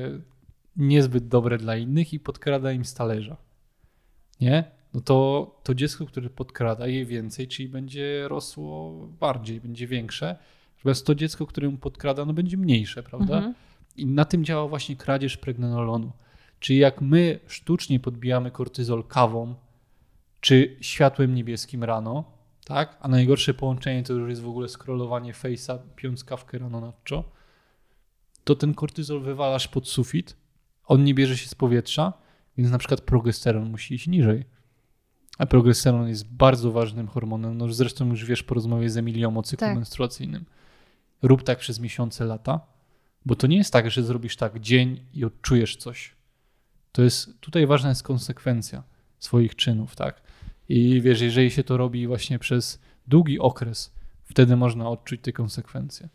[0.75, 3.37] niezbyt dobre dla innych i podkrada im z talerza.
[4.41, 4.63] Nie?
[4.93, 10.37] No to to dziecko, które podkrada je więcej, czyli będzie rosło bardziej, będzie większe.
[10.77, 13.35] Natomiast to dziecko, któremu podkrada, no będzie mniejsze, prawda?
[13.35, 13.53] Mhm.
[13.97, 16.11] I na tym działa właśnie kradzież pregnenolonu.
[16.59, 19.55] Czyli jak my sztucznie podbijamy kortyzol kawą
[20.41, 22.23] czy światłem niebieskim rano,
[22.65, 22.97] tak?
[23.01, 27.23] A najgorsze połączenie to już jest w ogóle scrollowanie face'a, piąc kawkę rano na czo,
[28.43, 30.35] to ten kortyzol wywalasz pod sufit,
[30.85, 32.13] on nie bierze się z powietrza,
[32.57, 34.45] więc na przykład progesteron musi iść niżej.
[35.37, 37.57] A progesteron jest bardzo ważnym hormonem.
[37.57, 39.75] No zresztą już wiesz po rozmowie z Emilią o cyklu Tak.
[39.75, 40.45] menstruacyjnym.
[41.21, 42.59] Rób tak przez miesiące, lata,
[43.25, 46.15] bo to nie jest tak, że zrobisz tak dzień i odczujesz coś.
[46.91, 48.83] To jest, tutaj ważna jest konsekwencja
[49.19, 50.21] swoich czynów, tak?
[50.69, 53.91] I wiesz, jeżeli się to robi właśnie przez długi okres,
[54.23, 56.09] wtedy można odczuć te konsekwencje.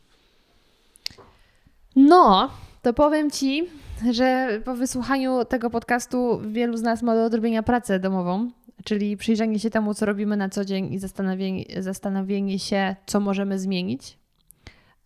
[1.96, 2.50] No,
[2.82, 3.66] to powiem Ci,
[4.12, 8.50] że po wysłuchaniu tego podcastu wielu z nas ma do odrobienia pracę domową,
[8.84, 13.58] czyli przyjrzenie się temu, co robimy na co dzień i zastanowienie, zastanowienie się, co możemy
[13.58, 14.19] zmienić.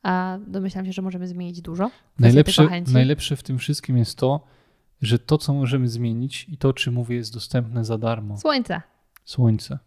[0.05, 1.91] A domyślam się, że możemy zmienić dużo.
[2.19, 4.47] Najlepsze, najlepsze w tym wszystkim jest to,
[5.03, 8.39] że to, co możemy zmienić i to, o czym mówię, jest dostępne za darmo.
[8.39, 8.83] Słońce.
[9.25, 9.79] Słońce.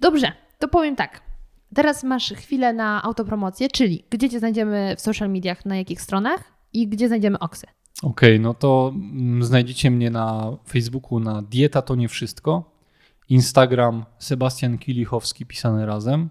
[0.00, 1.20] Dobrze, to powiem tak.
[1.74, 6.44] Teraz masz chwilę na autopromocję, czyli gdzie Cię znajdziemy w social mediach, na jakich stronach
[6.72, 7.66] i gdzie znajdziemy Oksy.
[8.02, 12.76] Okej, no to mm, znajdziecie mnie na Facebooku na Dieta to nie wszystko.
[13.28, 16.28] Instagram Sebastian Kilichowski pisane razem.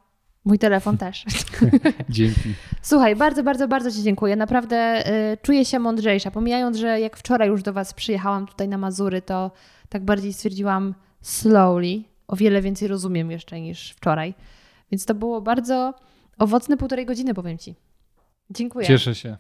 [0.46, 1.26] Mój telefon też.
[2.10, 2.54] Dzięki.
[2.82, 4.36] Słuchaj, bardzo, bardzo, bardzo Ci dziękuję.
[4.36, 5.04] Naprawdę
[5.34, 6.32] y, czuję się mądrzejsza.
[6.32, 9.52] Pomijając, że jak wczoraj już do Was przyjechałam tutaj na Mazury, to
[9.90, 12.04] tak bardziej stwierdziłam slowly.
[12.28, 14.34] O wiele więcej rozumiem jeszcze niż wczoraj.
[14.92, 15.94] Więc to było bardzo
[16.38, 17.76] owocne półtorej godziny, powiem Ci.
[18.50, 18.88] Dziękuję.
[18.88, 19.38] Cieszę się.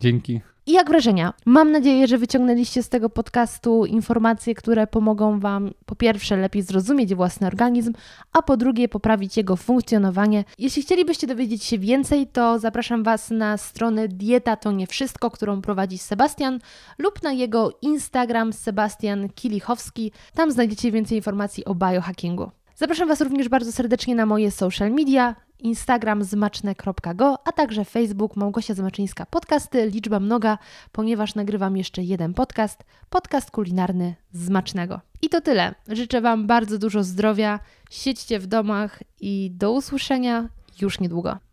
[0.00, 0.40] Dzięki.
[0.68, 1.34] I jak wrażenia?
[1.44, 7.14] Mam nadzieję, że wyciągnęliście z tego podcastu informacje, które pomogą Wam po pierwsze lepiej zrozumieć
[7.14, 7.92] własny organizm,
[8.32, 10.44] a po drugie poprawić jego funkcjonowanie.
[10.58, 15.62] Jeśli chcielibyście dowiedzieć się więcej, to zapraszam Was na stronę Dieta to nie wszystko, którą
[15.62, 16.58] prowadzi Sebastian
[16.98, 20.12] lub na jego Instagram Sebastian Kilichowski.
[20.34, 22.50] Tam znajdziecie więcej informacji o biohackingu.
[22.74, 28.74] Zapraszam Was również bardzo serdecznie na moje social media, Instagram zmaczne.go, a także Facebook Małgosia
[28.74, 30.58] Zmaczyńska Podcasty, liczba mnoga,
[30.92, 35.00] ponieważ nagrywam jeszcze jeden podcast, podcast kulinarny Zmacznego.
[35.22, 35.74] I to tyle.
[35.88, 37.60] Życzę Wam bardzo dużo zdrowia,
[37.90, 40.48] siedźcie w domach i do usłyszenia
[40.80, 41.45] już niedługo.